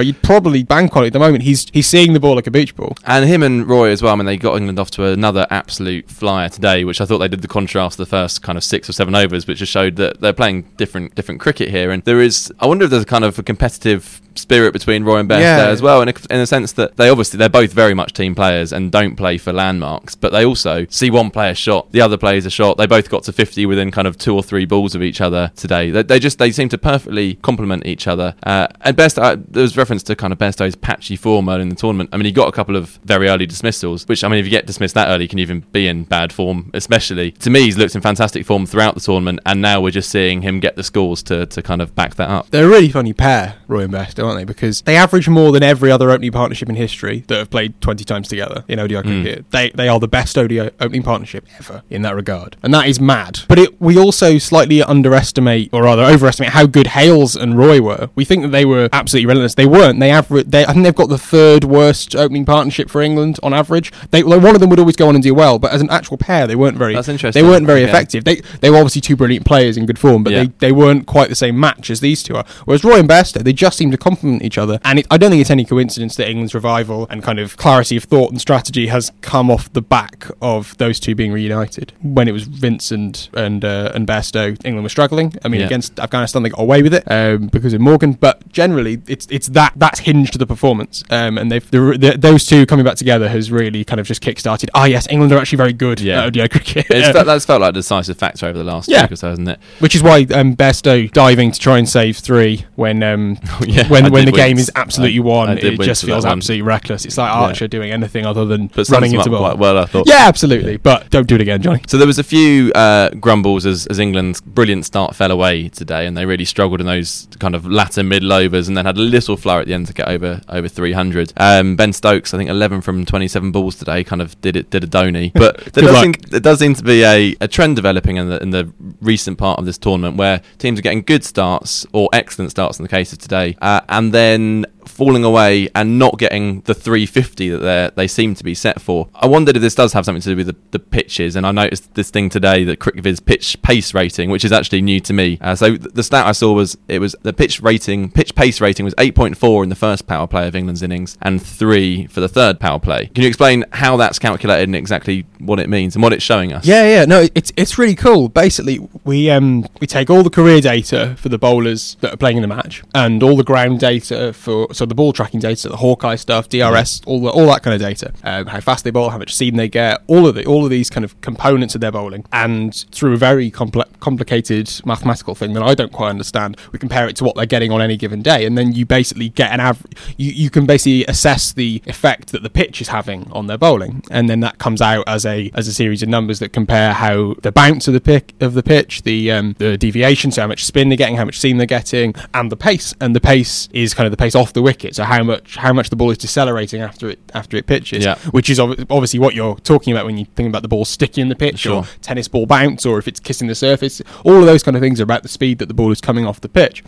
You'd 0.00 0.22
probably 0.22 0.62
bank 0.62 0.96
on 0.96 1.04
it 1.04 1.08
at 1.08 1.12
the 1.12 1.18
moment. 1.18 1.42
He's 1.44 1.68
he's 1.72 1.86
seeing 1.86 2.12
the 2.12 2.20
ball 2.20 2.34
like 2.34 2.46
a 2.46 2.50
beach 2.50 2.74
ball. 2.74 2.96
And 3.04 3.24
him 3.24 3.42
and 3.42 3.68
Roy 3.68 3.90
as 3.90 4.02
well. 4.02 4.12
I 4.12 4.16
mean, 4.16 4.26
they 4.26 4.36
got 4.36 4.56
England 4.56 4.78
off 4.78 4.90
to 4.92 5.04
another 5.04 5.46
absolute 5.50 6.10
flyer 6.10 6.48
today, 6.48 6.84
which 6.84 7.00
I 7.00 7.04
thought 7.04 7.18
they 7.18 7.28
did 7.28 7.42
the 7.42 7.48
contrast 7.48 8.00
of 8.00 8.08
the 8.08 8.10
first 8.10 8.42
kind 8.42 8.58
of 8.58 8.64
six 8.64 8.88
or 8.88 8.92
seven 8.92 9.14
overs, 9.14 9.46
which 9.46 9.58
just 9.58 9.72
showed 9.72 9.96
that 9.96 10.20
they're 10.20 10.32
playing 10.32 10.62
different 10.76 11.14
different 11.14 11.40
cricket 11.40 11.70
here. 11.70 11.90
And 11.90 12.02
there 12.04 12.20
is, 12.20 12.52
I 12.60 12.66
wonder 12.66 12.84
if 12.84 12.90
there's 12.90 13.04
a 13.04 13.06
kind 13.06 13.24
of 13.24 13.38
a 13.38 13.42
competitive 13.42 14.19
spirit 14.34 14.72
between 14.72 15.04
Roy 15.04 15.18
and 15.18 15.28
Best 15.28 15.42
Yeah. 15.42 15.56
there 15.58 15.70
as 15.70 15.82
well, 15.82 16.02
in 16.02 16.08
a, 16.08 16.14
in 16.30 16.40
a 16.40 16.46
sense 16.46 16.72
that 16.72 16.96
they 16.96 17.08
obviously 17.08 17.38
they're 17.38 17.48
both 17.48 17.72
very 17.72 17.94
much 17.94 18.12
team 18.12 18.34
players 18.34 18.72
and 18.72 18.90
don't 18.92 19.16
play 19.16 19.38
for 19.38 19.52
landmarks, 19.52 20.14
but 20.14 20.32
they 20.32 20.44
also 20.44 20.86
see 20.90 21.10
one 21.10 21.30
player 21.30 21.54
shot, 21.54 21.90
the 21.92 22.00
other 22.00 22.16
plays 22.16 22.46
a 22.46 22.50
shot. 22.50 22.76
They 22.76 22.86
both 22.86 23.10
got 23.10 23.22
to 23.24 23.32
50 23.32 23.66
within 23.66 23.90
kind 23.90 24.06
of 24.08 24.16
two 24.18 24.34
or 24.34 24.42
three 24.42 24.64
balls 24.64 24.94
of 24.94 25.02
each 25.02 25.20
other 25.20 25.52
today. 25.56 25.90
They, 25.90 26.02
they 26.02 26.18
just 26.18 26.38
they 26.38 26.50
seem 26.52 26.68
to 26.70 26.78
perfectly 26.78 27.34
complement 27.36 27.86
each 27.86 28.06
other. 28.06 28.34
Uh, 28.42 28.66
and 28.82 28.96
Best, 28.96 29.18
uh, 29.18 29.36
there 29.48 29.62
was 29.62 29.76
reference 29.76 30.02
to 30.04 30.16
kind 30.16 30.32
of 30.32 30.38
Bairstow's 30.38 30.76
patchy 30.76 31.16
form 31.16 31.48
early 31.48 31.62
in 31.62 31.68
the 31.68 31.74
tournament. 31.76 32.10
I 32.12 32.16
mean, 32.16 32.26
he 32.26 32.32
got 32.32 32.48
a 32.48 32.52
couple 32.52 32.76
of 32.76 32.98
very 33.04 33.28
early 33.28 33.46
dismissals, 33.46 34.06
which 34.08 34.22
I 34.24 34.28
mean, 34.28 34.38
if 34.38 34.44
you 34.44 34.50
get 34.50 34.66
dismissed 34.66 34.94
that 34.94 35.08
early, 35.08 35.24
you 35.24 35.28
can 35.28 35.38
even 35.38 35.60
be 35.72 35.86
in 35.86 36.04
bad 36.04 36.32
form. 36.32 36.70
Especially 36.74 37.30
to 37.32 37.50
me, 37.50 37.62
he's 37.62 37.78
looked 37.78 37.94
in 37.94 38.00
fantastic 38.00 38.44
form 38.46 38.66
throughout 38.66 38.94
the 38.94 39.00
tournament, 39.00 39.40
and 39.46 39.60
now 39.62 39.80
we're 39.80 39.90
just 39.90 40.10
seeing 40.10 40.42
him 40.42 40.60
get 40.60 40.76
the 40.76 40.82
scores 40.82 41.22
to 41.24 41.46
to 41.46 41.62
kind 41.62 41.80
of 41.82 41.94
back 41.94 42.14
that 42.16 42.28
up. 42.28 42.50
They're 42.50 42.66
a 42.66 42.68
really 42.68 42.90
funny 42.90 43.12
pair, 43.12 43.56
Roy 43.68 43.82
and 43.82 43.92
Best, 43.92 44.18
aren't 44.20 44.29
they? 44.36 44.44
Because 44.44 44.82
they 44.82 44.96
average 44.96 45.28
more 45.28 45.52
than 45.52 45.62
every 45.62 45.90
other 45.90 46.10
opening 46.10 46.32
partnership 46.32 46.68
in 46.68 46.74
history 46.74 47.24
that 47.28 47.38
have 47.38 47.50
played 47.50 47.80
20 47.80 48.04
times 48.04 48.28
together 48.28 48.64
in 48.68 48.78
ODI 48.78 49.02
cricket. 49.02 49.38
Hmm. 49.40 49.50
They, 49.50 49.70
they 49.70 49.88
are 49.88 49.98
the 50.00 50.08
best 50.08 50.36
ODI 50.38 50.60
opening 50.80 51.02
partnership 51.02 51.46
ever 51.58 51.82
in 51.90 52.02
that 52.02 52.14
regard. 52.14 52.56
And 52.62 52.72
that 52.74 52.86
is 52.86 53.00
mad. 53.00 53.40
But 53.48 53.58
it, 53.58 53.80
we 53.80 53.98
also 53.98 54.38
slightly 54.38 54.82
underestimate, 54.82 55.70
or 55.72 55.82
rather 55.84 56.02
overestimate, 56.04 56.50
how 56.52 56.66
good 56.66 56.88
Hales 56.88 57.36
and 57.36 57.56
Roy 57.58 57.80
were. 57.80 58.10
We 58.14 58.24
think 58.24 58.42
that 58.42 58.48
they 58.48 58.64
were 58.64 58.88
absolutely 58.92 59.26
relentless. 59.26 59.54
They 59.54 59.66
weren't. 59.66 60.00
They 60.00 60.10
average. 60.10 60.46
They, 60.46 60.64
I 60.64 60.72
think 60.72 60.84
they've 60.84 60.94
got 60.94 61.08
the 61.08 61.18
third 61.18 61.64
worst 61.64 62.14
opening 62.16 62.44
partnership 62.44 62.88
for 62.90 63.00
England 63.02 63.38
on 63.42 63.52
average. 63.52 63.92
They, 64.10 64.22
like, 64.22 64.42
one 64.42 64.54
of 64.54 64.60
them 64.60 64.70
would 64.70 64.78
always 64.78 64.96
go 64.96 65.08
on 65.08 65.14
and 65.14 65.22
do 65.22 65.34
well, 65.34 65.58
but 65.58 65.72
as 65.72 65.80
an 65.80 65.90
actual 65.90 66.16
pair, 66.16 66.46
they 66.46 66.56
weren't 66.56 66.76
very. 66.78 66.94
That's 66.94 67.08
interesting. 67.08 67.42
They 67.42 67.48
weren't 67.48 67.66
very 67.66 67.80
Okay. 67.82 67.90
effective. 67.90 68.24
They 68.24 68.42
they 68.60 68.70
were 68.70 68.76
obviously 68.76 69.00
two 69.00 69.16
brilliant 69.16 69.44
players 69.46 69.76
in 69.76 69.86
good 69.86 69.98
form, 69.98 70.22
but 70.22 70.32
Yeah. 70.32 70.44
they 70.44 70.50
they 70.58 70.72
weren't 70.72 71.06
quite 71.06 71.28
the 71.28 71.34
same 71.34 71.58
match 71.58 71.90
as 71.90 72.00
these 72.00 72.22
two 72.22 72.36
are. 72.36 72.44
Whereas 72.64 72.84
Roy 72.84 72.98
and 72.98 73.08
Bairstow, 73.08 73.42
they 73.42 73.52
just 73.52 73.76
seem 73.78 73.90
to 73.90 73.96
complement 74.10 74.42
each 74.42 74.58
other. 74.58 74.78
And 74.84 74.98
it, 75.00 75.06
I 75.10 75.16
don't 75.18 75.30
think 75.30 75.40
it's 75.40 75.50
any 75.50 75.64
coincidence 75.64 76.16
that 76.16 76.28
England's 76.28 76.54
revival 76.54 77.06
and 77.10 77.22
kind 77.22 77.38
of 77.38 77.56
clarity 77.56 77.96
of 77.96 78.04
thought 78.04 78.30
and 78.30 78.40
strategy 78.40 78.88
has 78.88 79.12
come 79.20 79.50
off 79.50 79.72
the 79.72 79.82
back 79.82 80.26
of 80.42 80.76
those 80.78 80.98
two 81.00 81.14
being 81.14 81.32
reunited. 81.32 81.92
When 82.02 82.28
it 82.28 82.32
was 82.32 82.44
Vince 82.44 82.90
and 82.90 83.28
and, 83.34 83.64
uh, 83.64 83.92
and 83.94 84.06
Bairstow, 84.06 84.56
England 84.64 84.82
was 84.82 84.92
struggling. 84.92 85.34
I 85.44 85.48
mean, 85.48 85.60
Yeah. 85.60 85.66
against 85.66 85.98
Afghanistan, 86.00 86.42
they 86.42 86.48
got 86.50 86.60
away 86.60 86.82
with 86.82 86.94
it 86.94 87.04
um, 87.10 87.46
because 87.48 87.72
of 87.72 87.80
Morgan. 87.80 88.12
But 88.14 88.50
generally, 88.52 89.00
it's 89.06 89.26
it's 89.30 89.48
that 89.48 89.72
that's 89.76 90.00
hinged 90.00 90.32
to 90.32 90.38
the 90.38 90.46
performance. 90.46 91.04
Um, 91.10 91.38
and 91.38 91.50
they've 91.50 91.68
the, 91.70 91.96
the, 91.98 92.16
those 92.18 92.44
two 92.46 92.66
coming 92.66 92.84
back 92.84 92.96
together 92.96 93.28
has 93.28 93.50
really 93.52 93.84
kind 93.84 94.00
of 94.00 94.06
just 94.06 94.20
kick-started. 94.20 94.70
Ah, 94.74 94.84
yes, 94.86 95.06
England 95.10 95.32
are 95.32 95.38
actually 95.38 95.56
very 95.58 95.72
good 95.72 96.00
Yeah. 96.00 96.20
at 96.20 96.26
ODI 96.26 96.48
cricket. 96.48 96.86
Felt, 96.86 97.26
that's 97.30 97.44
felt 97.44 97.60
like 97.60 97.70
a 97.70 97.72
decisive 97.72 98.16
factor 98.18 98.46
over 98.46 98.58
the 98.58 98.64
last 98.64 98.88
Yeah. 98.88 99.02
week 99.02 99.12
or 99.12 99.16
so, 99.16 99.28
hasn't 99.30 99.48
it? 99.48 99.58
Which 99.78 99.94
is 99.94 100.02
why 100.02 100.26
um, 100.34 100.56
Bairstow 100.56 101.10
diving 101.12 101.52
to 101.52 101.58
try 101.60 101.78
and 101.78 101.88
save 101.88 102.16
three 102.18 102.64
when 102.76 103.02
um, 103.02 103.38
yeah, 103.66 103.86
when 103.88 103.99
I 104.06 104.08
when 104.10 104.24
the 104.24 104.32
game 104.32 104.58
is 104.58 104.70
absolutely 104.74 105.18
I- 105.18 105.22
won. 105.22 105.48
I 105.50 105.54
it 105.54 105.80
just 105.80 106.04
feels 106.04 106.24
absolutely 106.24 106.62
reckless. 106.62 107.04
It's 107.04 107.18
like 107.18 107.30
Archer 107.32 107.68
doing 107.68 107.90
anything 107.90 108.26
other 108.26 108.44
than 108.44 108.68
But 108.68 108.88
running 108.88 109.14
into 109.14 109.30
ball. 109.30 109.56
well, 109.56 109.78
I 109.78 109.86
thought. 109.86 110.06
Yeah, 110.08 110.26
absolutely. 110.28 110.76
But 110.76 111.10
don't 111.10 111.26
do 111.26 111.34
it 111.34 111.40
again, 111.40 111.62
Jonny. 111.62 111.82
So 111.86 111.98
there 111.98 112.06
was 112.06 112.18
a 112.18 112.24
few 112.24 112.72
uh, 112.74 113.10
grumbles 113.10 113.66
as, 113.66 113.86
as 113.86 113.98
England's 113.98 114.40
brilliant 114.40 114.84
start 114.84 115.14
fell 115.16 115.30
away 115.30 115.68
today, 115.68 116.06
and 116.06 116.16
they 116.16 116.26
really 116.26 116.44
struggled 116.44 116.80
in 116.80 116.86
those 116.86 117.28
kind 117.38 117.54
of 117.54 117.66
latter 117.66 118.02
middle 118.02 118.32
overs, 118.32 118.68
and 118.68 118.76
then 118.76 118.86
had 118.86 118.96
a 118.96 119.00
little 119.00 119.36
flower 119.36 119.60
at 119.60 119.66
the 119.66 119.74
end 119.74 119.86
to 119.88 119.92
get 119.92 120.08
over 120.08 120.40
over 120.48 120.68
300. 120.68 121.32
Um, 121.36 121.76
ben 121.76 121.92
Stokes, 121.92 122.32
I 122.34 122.38
think 122.38 122.50
11 122.50 122.80
from 122.82 123.04
27 123.04 123.52
balls 123.52 123.76
today, 123.76 124.04
kind 124.04 124.22
of 124.22 124.40
did 124.40 124.56
it 124.56 124.70
did 124.70 124.84
a 124.84 124.86
donny. 124.86 125.32
But 125.40 125.72
there 125.72 125.84
does 125.84 126.00
seem, 126.00 126.12
there 126.28 126.40
does 126.40 126.58
seem 126.58 126.74
to 126.74 126.82
be 126.84 127.02
a, 127.02 127.34
a 127.40 127.48
trend 127.48 127.76
developing 127.76 128.16
in 128.16 128.28
the 128.28 128.42
in 128.42 128.50
the 128.50 128.72
recent 129.00 129.38
part 129.38 129.58
of 129.58 129.64
this 129.64 129.78
tournament 129.78 130.16
where 130.16 130.42
teams 130.58 130.78
are 130.78 130.82
getting 130.82 131.02
good 131.02 131.24
starts 131.24 131.86
or 131.92 132.08
excellent 132.12 132.50
starts 132.50 132.78
in 132.78 132.82
the 132.82 132.88
case 132.88 133.12
of 133.12 133.18
today, 133.18 133.56
uh, 133.62 133.80
and 133.90 134.14
then 134.14 134.64
falling 135.00 135.24
away 135.24 135.66
and 135.74 135.98
not 135.98 136.18
getting 136.18 136.60
the 136.62 136.74
350 136.74 137.48
that 137.48 137.58
they 137.60 137.90
they 138.00 138.06
seem 138.06 138.34
to 138.34 138.44
be 138.44 138.54
set 138.54 138.80
for. 138.80 139.08
I 139.14 139.26
wondered 139.26 139.56
if 139.56 139.62
this 139.62 139.74
does 139.74 139.94
have 139.94 140.04
something 140.04 140.20
to 140.20 140.28
do 140.30 140.36
with 140.36 140.46
the, 140.48 140.56
the 140.72 140.78
pitches, 140.78 141.36
and 141.36 141.46
I 141.46 141.52
noticed 141.52 141.94
this 141.94 142.10
thing 142.10 142.28
today, 142.28 142.64
the 142.64 142.76
CricViz 142.76 143.24
pitch 143.24 143.60
pace 143.62 143.94
rating, 143.94 144.28
which 144.30 144.44
is 144.44 144.52
actually 144.52 144.82
new 144.82 145.00
to 145.00 145.14
me. 145.14 145.38
Uh, 145.40 145.54
so 145.54 145.76
the 145.76 146.02
stat 146.02 146.26
I 146.26 146.32
saw 146.32 146.52
was 146.52 146.76
it 146.86 146.98
was 146.98 147.16
the 147.22 147.32
pitch 147.32 147.62
rating, 147.62 148.10
pitch 148.10 148.34
pace 148.34 148.60
rating 148.60 148.84
was 148.84 148.94
8.4 148.94 149.62
in 149.62 149.70
the 149.70 149.74
first 149.74 150.06
power 150.06 150.26
play 150.26 150.46
of 150.48 150.54
England's 150.54 150.82
innings 150.82 151.16
and 151.22 151.42
three 151.42 152.06
for 152.06 152.20
the 152.20 152.28
third 152.28 152.60
power 152.60 152.78
play. 152.78 153.06
Can 153.06 153.22
you 153.22 153.28
explain 153.28 153.64
how 153.72 153.96
that's 153.96 154.18
calculated 154.18 154.64
and 154.64 154.76
exactly 154.76 155.24
what 155.38 155.58
it 155.58 155.70
means 155.70 155.94
and 155.96 156.02
what 156.02 156.12
it's 156.12 156.24
showing 156.24 156.52
us? 156.52 156.66
Yeah, 156.66 156.84
yeah, 156.84 157.04
no, 157.06 157.26
it's 157.34 157.52
it's 157.56 157.78
really 157.78 157.94
cool. 157.94 158.28
Basically, 158.28 158.78
we 159.04 159.30
um 159.30 159.66
we 159.80 159.86
take 159.86 160.10
all 160.10 160.22
the 160.22 160.30
career 160.30 160.60
data 160.60 161.16
for 161.18 161.28
the 161.30 161.38
bowlers 161.38 161.96
that 162.00 162.14
are 162.14 162.18
playing 162.18 162.38
in 162.38 162.42
the 162.42 162.48
match 162.48 162.82
and 162.94 163.22
all 163.22 163.36
the 163.36 163.44
ground 163.44 163.78
data 163.80 164.32
for 164.32 164.72
so 164.72 164.86
the 164.90 164.94
ball 164.94 165.14
tracking 165.14 165.40
data, 165.40 165.68
the 165.68 165.76
Hawkeye 165.76 166.16
stuff, 166.16 166.48
DRS, 166.50 167.00
all 167.06 167.20
the, 167.20 167.30
all 167.30 167.46
that 167.46 167.62
kind 167.62 167.74
of 167.74 167.80
data, 167.80 168.12
um, 168.24 168.46
how 168.46 168.60
fast 168.60 168.84
they 168.84 168.90
bowl, 168.90 169.08
how 169.08 169.18
much 169.18 169.34
seam 169.34 169.56
they 169.56 169.68
get, 169.68 170.02
all 170.06 170.26
of 170.26 170.34
the 170.34 170.44
all 170.44 170.64
of 170.64 170.70
these 170.70 170.90
kind 170.90 171.04
of 171.04 171.18
components 171.22 171.74
of 171.74 171.80
their 171.80 171.92
bowling, 171.92 172.24
and 172.32 172.84
through 172.92 173.14
a 173.14 173.16
very 173.16 173.50
compl- 173.50 173.88
complicated 174.00 174.70
mathematical 174.84 175.34
thing 175.34 175.54
that 175.54 175.62
I 175.62 175.74
don't 175.74 175.92
quite 175.92 176.10
understand, 176.10 176.56
we 176.72 176.78
compare 176.78 177.08
it 177.08 177.16
to 177.16 177.24
what 177.24 177.36
they're 177.36 177.46
getting 177.46 177.72
on 177.72 177.80
any 177.80 177.96
given 177.96 178.20
day, 178.20 178.44
and 178.44 178.58
then 178.58 178.72
you 178.72 178.84
basically 178.84 179.30
get 179.30 179.52
an 179.52 179.60
average. 179.60 179.92
You, 180.16 180.32
you 180.32 180.50
can 180.50 180.66
basically 180.66 181.04
assess 181.06 181.52
the 181.52 181.82
effect 181.86 182.32
that 182.32 182.42
the 182.42 182.50
pitch 182.50 182.80
is 182.80 182.88
having 182.88 183.30
on 183.32 183.46
their 183.46 183.58
bowling, 183.58 184.02
and 184.10 184.28
then 184.28 184.40
that 184.40 184.58
comes 184.58 184.82
out 184.82 185.04
as 185.06 185.24
a 185.24 185.50
as 185.54 185.68
a 185.68 185.72
series 185.72 186.02
of 186.02 186.08
numbers 186.08 186.40
that 186.40 186.52
compare 186.52 186.92
how 186.92 187.34
the 187.42 187.52
bounce 187.52 187.88
of 187.88 187.94
the 187.94 188.00
pick 188.00 188.34
of 188.40 188.54
the 188.54 188.62
pitch, 188.62 189.02
the 189.02 189.30
um, 189.30 189.54
the 189.58 189.78
deviation, 189.78 190.30
so 190.30 190.42
how 190.42 190.48
much 190.48 190.64
spin 190.64 190.88
they're 190.88 190.96
getting, 190.96 191.16
how 191.16 191.24
much 191.24 191.38
seam 191.38 191.56
they're 191.56 191.66
getting, 191.66 192.14
and 192.34 192.50
the 192.50 192.56
pace. 192.56 192.94
And 193.00 193.14
the 193.14 193.20
pace 193.20 193.68
is 193.72 193.94
kind 193.94 194.06
of 194.06 194.10
the 194.10 194.16
pace 194.16 194.34
off 194.34 194.52
the 194.52 194.62
wicket, 194.70 194.94
so 194.94 195.02
how 195.04 195.22
much 195.24 195.56
how 195.56 195.72
much 195.72 195.90
the 195.90 195.96
ball 195.96 196.10
is 196.10 196.18
decelerating 196.18 196.80
after 196.80 197.08
it 197.10 197.18
after 197.34 197.56
it 197.56 197.66
pitches, 197.66 198.04
Yeah. 198.04 198.16
which 198.30 198.48
is 198.48 198.58
ob- 198.60 198.86
obviously 198.90 199.18
what 199.18 199.34
you're 199.34 199.56
talking 199.72 199.92
about 199.92 200.06
when 200.06 200.16
you 200.18 200.26
think 200.36 200.48
about 200.48 200.62
the 200.62 200.68
ball 200.68 200.84
sticking 200.84 201.22
in 201.22 201.28
the 201.28 201.34
pitch 201.36 201.58
Sure. 201.60 201.76
or 201.78 201.84
tennis 202.02 202.28
ball 202.28 202.46
bounce 202.46 202.86
or 202.86 202.98
if 202.98 203.06
it's 203.08 203.20
kissing 203.20 203.48
the 203.48 203.54
surface. 203.54 204.00
All 204.24 204.38
of 204.38 204.46
those 204.46 204.62
kind 204.62 204.76
of 204.76 204.80
things 204.82 205.00
are 205.00 205.04
about 205.04 205.22
the 205.22 205.28
speed 205.28 205.58
that 205.58 205.66
the 205.66 205.74
ball 205.74 205.90
is 205.90 206.00
coming 206.00 206.24
off 206.26 206.40
the 206.40 206.48
pitch. 206.48 206.82